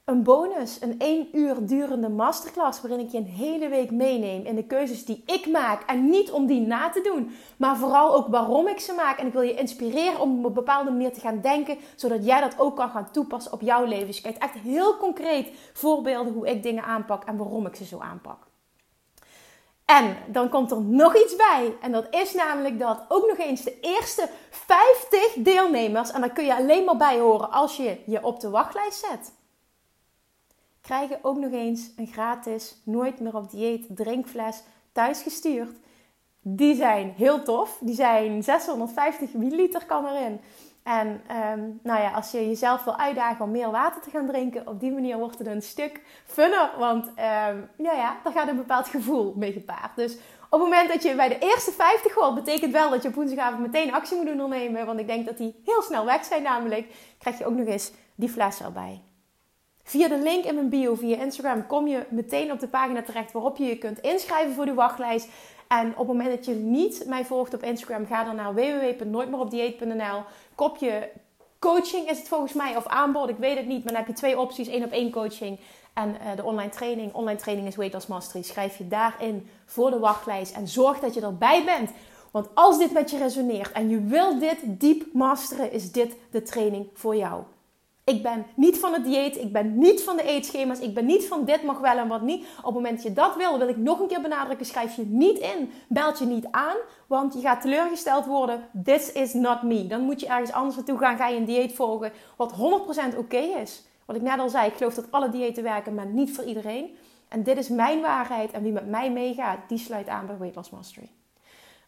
een 0.09 0.23
bonus, 0.23 0.81
een 0.81 0.99
1 0.99 1.29
uur 1.33 1.67
durende 1.67 2.09
masterclass 2.09 2.81
waarin 2.81 3.01
ik 3.01 3.11
je 3.11 3.19
een 3.19 3.25
hele 3.25 3.69
week 3.69 3.91
meeneem 3.91 4.45
in 4.45 4.55
de 4.55 4.65
keuzes 4.65 5.05
die 5.05 5.23
ik 5.27 5.47
maak. 5.47 5.83
En 5.87 6.11
niet 6.11 6.31
om 6.31 6.47
die 6.47 6.61
na 6.61 6.91
te 6.91 7.01
doen, 7.01 7.31
maar 7.57 7.77
vooral 7.77 8.15
ook 8.15 8.29
waarom 8.29 8.69
ik 8.69 8.81
ze 8.81 8.93
maak. 8.93 9.19
En 9.19 9.27
ik 9.27 9.33
wil 9.33 9.43
je 9.43 9.55
inspireren 9.55 10.21
om 10.21 10.39
op 10.39 10.45
een 10.45 10.53
bepaalde 10.53 10.91
manier 10.91 11.13
te 11.13 11.21
gaan 11.21 11.41
denken, 11.41 11.79
zodat 11.97 12.25
jij 12.25 12.41
dat 12.41 12.59
ook 12.59 12.77
kan 12.77 12.91
gaan 12.91 13.11
toepassen 13.11 13.53
op 13.53 13.61
jouw 13.61 13.85
leven. 13.85 14.07
Dus 14.07 14.17
je 14.17 14.23
krijgt 14.23 14.43
echt 14.43 14.55
heel 14.55 14.97
concreet 14.97 15.53
voorbeelden 15.73 16.33
hoe 16.33 16.49
ik 16.49 16.63
dingen 16.63 16.85
aanpak 16.85 17.25
en 17.25 17.37
waarom 17.37 17.67
ik 17.67 17.77
ze 17.77 17.85
zo 17.85 17.99
aanpak. 17.99 18.47
En 19.85 20.17
dan 20.27 20.49
komt 20.49 20.71
er 20.71 20.83
nog 20.83 21.17
iets 21.17 21.37
bij. 21.37 21.77
En 21.81 21.93
dat 21.93 22.07
is 22.11 22.35
namelijk 22.35 22.79
dat 22.79 23.05
ook 23.09 23.27
nog 23.27 23.39
eens 23.39 23.63
de 23.63 23.81
eerste 23.81 24.29
50 24.51 25.33
deelnemers, 25.37 26.11
en 26.11 26.21
daar 26.21 26.33
kun 26.33 26.45
je 26.45 26.57
alleen 26.57 26.85
maar 26.85 26.97
bij 26.97 27.19
horen 27.19 27.51
als 27.51 27.77
je 27.77 27.99
je 28.07 28.25
op 28.25 28.41
de 28.41 28.51
wachtlijst 28.51 29.07
zet 29.11 29.37
krijgen 30.89 31.19
ook 31.23 31.39
nog 31.39 31.53
eens 31.53 31.93
een 31.97 32.07
gratis 32.07 32.77
nooit 32.85 33.21
meer 33.21 33.37
op 33.37 33.51
dieet 33.51 33.87
drinkfles 33.89 34.63
thuis 34.93 35.23
gestuurd. 35.23 35.77
Die 36.41 36.75
zijn 36.75 37.13
heel 37.17 37.43
tof. 37.43 37.79
Die 37.81 37.95
zijn 37.95 38.43
650 38.43 39.33
milliliter 39.33 39.87
kan 39.87 40.07
erin. 40.07 40.41
En 40.83 41.23
ehm, 41.27 41.61
nou 41.83 42.01
ja, 42.01 42.11
als 42.11 42.31
je 42.31 42.49
jezelf 42.49 42.85
wil 42.85 42.97
uitdagen 42.97 43.45
om 43.45 43.51
meer 43.51 43.71
water 43.71 44.03
te 44.03 44.11
gaan 44.11 44.27
drinken, 44.27 44.67
op 44.67 44.81
die 44.81 44.93
manier 44.93 45.19
wordt 45.19 45.39
het 45.39 45.47
een 45.47 45.63
stuk 45.63 46.01
funner. 46.27 46.71
Want 46.79 47.07
um, 47.07 47.69
nou 47.77 47.97
ja, 47.97 48.17
daar 48.25 48.33
gaat 48.33 48.49
een 48.49 48.57
bepaald 48.57 48.89
gevoel 48.89 49.35
mee 49.37 49.53
gepaard. 49.53 49.97
Dus 49.97 50.15
op 50.51 50.61
het 50.61 50.69
moment 50.71 50.89
dat 50.89 51.03
je 51.03 51.15
bij 51.15 51.29
de 51.29 51.39
eerste 51.39 51.73
50 51.73 52.15
hoort, 52.15 52.35
betekent 52.35 52.73
wel 52.73 52.91
dat 52.91 53.03
je 53.03 53.09
op 53.09 53.15
woensdagavond 53.15 53.61
meteen 53.61 53.93
actie 53.95 54.17
moet 54.17 54.31
ondernemen. 54.31 54.87
Want 54.87 55.01
ik 55.01 55.07
denk 55.07 55.27
dat 55.27 55.39
die 55.39 55.61
heel 55.65 55.83
snel 55.83 56.05
weg 56.05 56.25
zijn 56.25 56.43
namelijk. 56.43 56.87
Krijg 57.19 57.39
je 57.39 57.47
ook 57.47 57.57
nog 57.57 57.67
eens 57.67 57.93
die 58.15 58.29
fles 58.29 58.61
erbij. 58.61 59.08
Via 59.89 60.09
de 60.09 60.19
link 60.19 60.45
in 60.45 60.55
mijn 60.55 60.69
bio, 60.69 60.95
via 60.95 61.17
Instagram, 61.17 61.67
kom 61.67 61.87
je 61.87 62.07
meteen 62.09 62.53
op 62.53 62.61
de 62.61 62.69
pagina 62.69 63.03
terecht 63.03 63.33
waarop 63.33 63.57
je 63.57 63.65
je 63.65 63.79
kunt 63.79 63.99
inschrijven 63.99 64.55
voor 64.55 64.65
de 64.65 64.75
wachtlijst. 64.75 65.29
En 65.69 65.89
op 65.89 65.97
het 65.97 66.07
moment 66.07 66.31
dat 66.31 66.45
je 66.45 66.55
niet 66.55 67.05
mij 67.07 67.25
volgt 67.25 67.55
op 67.55 67.63
Instagram, 67.63 68.07
ga 68.07 68.25
dan 68.25 68.37
naar 68.37 68.55
www.nooitmeeropdieet.nl. 68.55 70.23
Kopje 70.55 71.11
coaching 71.59 72.11
is 72.11 72.19
het 72.19 72.29
volgens 72.29 72.53
mij, 72.53 72.77
of 72.77 72.87
aanbod, 72.87 73.29
ik 73.29 73.37
weet 73.39 73.57
het 73.57 73.67
niet. 73.67 73.85
Maar 73.85 73.93
dan 73.93 74.03
heb 74.03 74.07
je 74.07 74.13
twee 74.13 74.39
opties, 74.39 74.69
één 74.69 74.85
op 74.85 74.91
één 74.91 75.11
coaching 75.11 75.61
en 75.95 76.09
uh, 76.09 76.37
de 76.37 76.45
online 76.45 76.71
training. 76.71 77.15
Online 77.15 77.39
training 77.39 77.69
is 77.69 77.77
Weight 77.77 77.95
Loss 77.95 78.07
Mastery. 78.07 78.43
Schrijf 78.43 78.79
je 78.79 78.89
daarin 78.89 79.49
voor 79.65 79.91
de 79.91 79.99
wachtlijst 79.99 80.57
en 80.57 80.69
zorg 80.69 80.99
dat 80.99 81.15
je 81.15 81.21
erbij 81.21 81.65
bent. 81.65 81.91
Want 82.31 82.49
als 82.55 82.79
dit 82.79 82.93
met 82.93 83.11
je 83.11 83.19
resoneert 83.19 83.73
en 83.73 83.89
je 83.89 84.01
wil 84.01 84.39
dit 84.39 84.59
diep 84.65 85.13
masteren, 85.13 85.73
is 85.73 85.93
dit 85.93 86.17
de 86.31 86.43
training 86.43 86.89
voor 86.95 87.17
jou. 87.17 87.43
Ik 88.09 88.23
ben 88.23 88.47
niet 88.55 88.79
van 88.79 88.93
het 88.93 89.05
dieet. 89.05 89.37
Ik 89.37 89.53
ben 89.53 89.79
niet 89.79 90.03
van 90.03 90.17
de 90.17 90.23
eetschema's. 90.23 90.79
Ik 90.79 90.95
ben 90.95 91.07
niet 91.07 91.27
van 91.27 91.45
dit 91.45 91.63
mag 91.63 91.79
wel 91.79 91.97
en 91.97 92.09
wat 92.09 92.23
niet. 92.23 92.47
Op 92.59 92.65
het 92.65 92.75
moment 92.75 92.95
dat 92.95 93.03
je 93.03 93.13
dat 93.13 93.37
wil, 93.37 93.59
wil 93.59 93.69
ik 93.69 93.77
nog 93.77 94.01
een 94.01 94.07
keer 94.09 94.21
benadrukken. 94.21 94.67
Schrijf 94.67 94.97
je 94.97 95.05
niet 95.07 95.39
in. 95.39 95.73
Belt 95.89 96.19
je 96.19 96.25
niet 96.25 96.47
aan. 96.51 96.77
Want 97.07 97.35
je 97.35 97.41
gaat 97.41 97.61
teleurgesteld 97.61 98.27
worden. 98.27 98.69
This 98.85 99.13
is 99.13 99.33
not 99.33 99.63
me. 99.63 99.87
Dan 99.87 100.01
moet 100.01 100.21
je 100.21 100.27
ergens 100.27 100.53
anders 100.53 100.77
naartoe 100.77 100.99
gaan. 100.99 101.17
Ga 101.17 101.29
je 101.29 101.37
een 101.37 101.45
dieet 101.45 101.75
volgen. 101.75 102.13
Wat 102.37 102.53
100% 103.15 103.17
oké 103.17 103.37
is. 103.37 103.85
Wat 104.05 104.17
ik 104.17 104.23
net 104.23 104.39
al 104.39 104.49
zei. 104.49 104.67
Ik 104.67 104.77
geloof 104.77 104.95
dat 104.95 105.11
alle 105.11 105.31
diëten 105.31 105.63
werken. 105.63 105.95
Maar 105.95 106.07
niet 106.07 106.35
voor 106.35 106.45
iedereen. 106.45 106.97
En 107.29 107.43
dit 107.43 107.59
is 107.59 107.69
mijn 107.69 108.01
waarheid. 108.01 108.51
En 108.51 108.63
wie 108.63 108.73
met 108.73 108.89
mij 108.89 109.13
meegaat, 109.13 109.59
die 109.69 109.79
sluit 109.79 110.09
aan 110.09 110.27
bij 110.27 110.39
Weight 110.39 110.57
Loss 110.57 110.71
Mastery. 110.71 111.11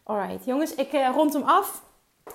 Alright, 0.03 0.45
jongens. 0.45 0.75
Ik 0.75 0.93
uh, 0.93 1.09
rond 1.13 1.33
hem 1.33 1.43
af. 1.43 1.83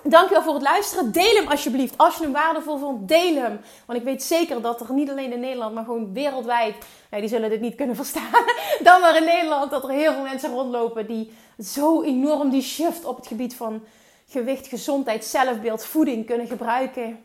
Dankjewel 0.03 0.43
voor 0.43 0.53
het 0.53 0.63
luisteren. 0.63 1.11
Deel 1.11 1.35
hem 1.35 1.47
alsjeblieft. 1.47 1.97
Als 1.97 2.17
je 2.17 2.23
hem 2.23 2.31
waardevol 2.31 2.77
vond, 2.77 3.07
deel 3.07 3.35
hem. 3.35 3.59
Want 3.85 3.99
ik 3.99 4.05
weet 4.05 4.23
zeker 4.23 4.61
dat 4.61 4.81
er 4.81 4.93
niet 4.93 5.09
alleen 5.09 5.31
in 5.31 5.39
Nederland, 5.39 5.73
maar 5.73 5.83
gewoon 5.83 6.13
wereldwijd. 6.13 6.75
Nee, 7.11 7.21
die 7.21 7.29
zullen 7.29 7.49
dit 7.49 7.61
niet 7.61 7.75
kunnen 7.75 7.95
verstaan. 8.03 8.43
Dan 8.83 9.01
maar 9.01 9.17
in 9.17 9.25
Nederland. 9.25 9.71
Dat 9.71 9.83
er 9.83 9.89
heel 9.89 10.13
veel 10.13 10.23
mensen 10.23 10.51
rondlopen 10.51 11.07
die 11.07 11.31
zo 11.59 12.01
enorm 12.03 12.49
die 12.49 12.61
shift 12.61 13.05
op 13.05 13.15
het 13.15 13.27
gebied 13.27 13.55
van 13.55 13.83
gewicht, 14.27 14.67
gezondheid, 14.67 15.25
zelfbeeld, 15.25 15.85
voeding 15.85 16.25
kunnen 16.25 16.47
gebruiken. 16.47 17.19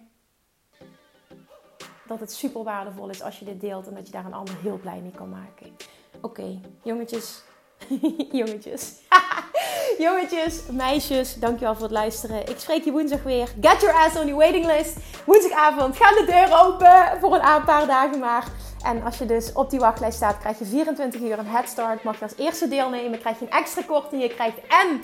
Dat 2.06 2.20
het 2.20 2.32
super 2.32 2.62
waardevol 2.62 3.08
is 3.08 3.22
als 3.22 3.38
je 3.38 3.44
dit 3.44 3.60
deelt 3.60 3.86
en 3.86 3.94
dat 3.94 4.06
je 4.06 4.12
daar 4.12 4.24
een 4.24 4.34
ander 4.34 4.54
heel 4.62 4.78
blij 4.78 5.00
mee 5.00 5.12
kan 5.16 5.28
maken. 5.30 5.76
Oké, 6.20 6.60
jongetjes. 6.82 7.42
jongetjes. 8.40 8.92
Jongetjes, 9.98 10.60
meisjes, 10.70 11.34
dankjewel 11.34 11.74
voor 11.74 11.82
het 11.82 11.92
luisteren. 11.92 12.48
Ik 12.48 12.58
spreek 12.58 12.84
je 12.84 12.92
woensdag 12.92 13.22
weer. 13.22 13.48
Get 13.60 13.80
your 13.80 13.94
ass 13.94 14.16
on 14.16 14.26
your 14.26 14.36
waiting 14.36 14.66
list. 14.66 14.96
Woensdagavond 15.24 15.96
gaan 15.96 16.14
de 16.14 16.24
deuren 16.24 16.60
open 16.60 17.20
voor 17.20 17.34
een 17.34 17.64
paar 17.64 17.86
dagen 17.86 18.18
maar. 18.18 18.46
En 18.84 19.02
als 19.02 19.18
je 19.18 19.26
dus 19.26 19.52
op 19.52 19.70
die 19.70 19.78
wachtlijst 19.78 20.16
staat, 20.16 20.38
krijg 20.38 20.58
je 20.58 20.64
24 20.64 21.20
uur 21.20 21.38
een 21.38 21.46
headstart. 21.46 22.04
Mag 22.04 22.18
je 22.18 22.24
als 22.24 22.36
eerste 22.36 22.68
deelnemen, 22.68 23.18
krijg 23.18 23.38
je 23.38 23.44
een 23.44 23.50
extra 23.50 23.82
korting. 23.82 24.22
Je 24.22 24.28
krijgt 24.28 24.56
en 24.68 25.02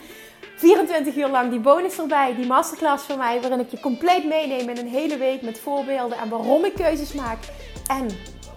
24 0.56 1.16
uur 1.16 1.28
lang 1.28 1.50
die 1.50 1.60
bonus 1.60 1.98
erbij, 1.98 2.34
die 2.34 2.46
masterclass 2.46 3.04
van 3.04 3.18
mij, 3.18 3.40
waarin 3.40 3.60
ik 3.60 3.70
je 3.70 3.80
compleet 3.80 4.24
meeneem 4.24 4.68
in 4.68 4.78
een 4.78 4.88
hele 4.88 5.16
week 5.16 5.42
met 5.42 5.58
voorbeelden 5.58 6.18
en 6.18 6.28
waarom 6.28 6.64
ik 6.64 6.74
keuzes 6.74 7.12
maak. 7.12 7.38
En 7.86 8.08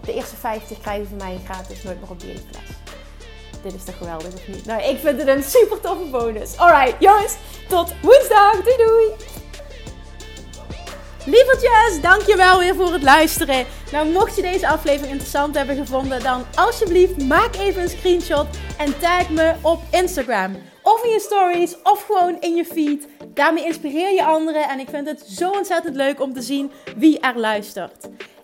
de 0.04 0.14
eerste 0.14 0.36
50 0.36 0.80
krijgen 0.80 1.08
van 1.08 1.16
mij 1.16 1.40
gratis 1.44 1.82
nooit 1.82 2.00
meer 2.00 2.10
op 2.10 2.20
dieetfles 2.20 2.81
dit 3.62 3.74
is 3.74 3.84
toch 3.84 3.96
geweldig 3.96 4.34
of 4.34 4.48
niet? 4.48 4.66
Nou, 4.66 4.82
ik 4.82 4.98
vind 4.98 5.18
het 5.18 5.28
een 5.28 5.42
super 5.42 5.80
toffe 5.80 6.04
bonus. 6.04 6.56
Alright, 6.56 6.94
jongens, 6.98 7.36
tot 7.68 7.94
woensdag. 8.02 8.62
Doei 8.62 8.76
doei! 8.76 9.10
Lievertjes, 11.26 12.00
dankjewel 12.00 12.58
weer 12.58 12.74
voor 12.74 12.92
het 12.92 13.02
luisteren. 13.02 13.66
Nou, 13.92 14.08
mocht 14.08 14.36
je 14.36 14.42
deze 14.42 14.68
aflevering 14.68 15.10
interessant 15.10 15.54
hebben 15.54 15.76
gevonden, 15.76 16.22
dan 16.22 16.44
alsjeblieft 16.54 17.22
maak 17.22 17.56
even 17.56 17.82
een 17.82 17.88
screenshot 17.88 18.46
en 18.78 18.98
tag 18.98 19.30
me 19.30 19.54
op 19.60 19.80
Instagram. 19.90 20.56
Of 20.82 21.04
in 21.04 21.10
je 21.10 21.20
stories, 21.20 21.76
of 21.82 22.04
gewoon 22.06 22.36
in 22.40 22.54
je 22.54 22.64
feed. 22.64 23.08
Daarmee 23.34 23.64
inspireer 23.64 24.14
je 24.14 24.24
anderen 24.24 24.68
en 24.68 24.78
ik 24.78 24.88
vind 24.88 25.08
het 25.08 25.24
zo 25.28 25.50
ontzettend 25.50 25.96
leuk 25.96 26.20
om 26.20 26.32
te 26.32 26.42
zien 26.42 26.70
wie 26.96 27.20
er 27.20 27.38
luistert. 27.38 28.08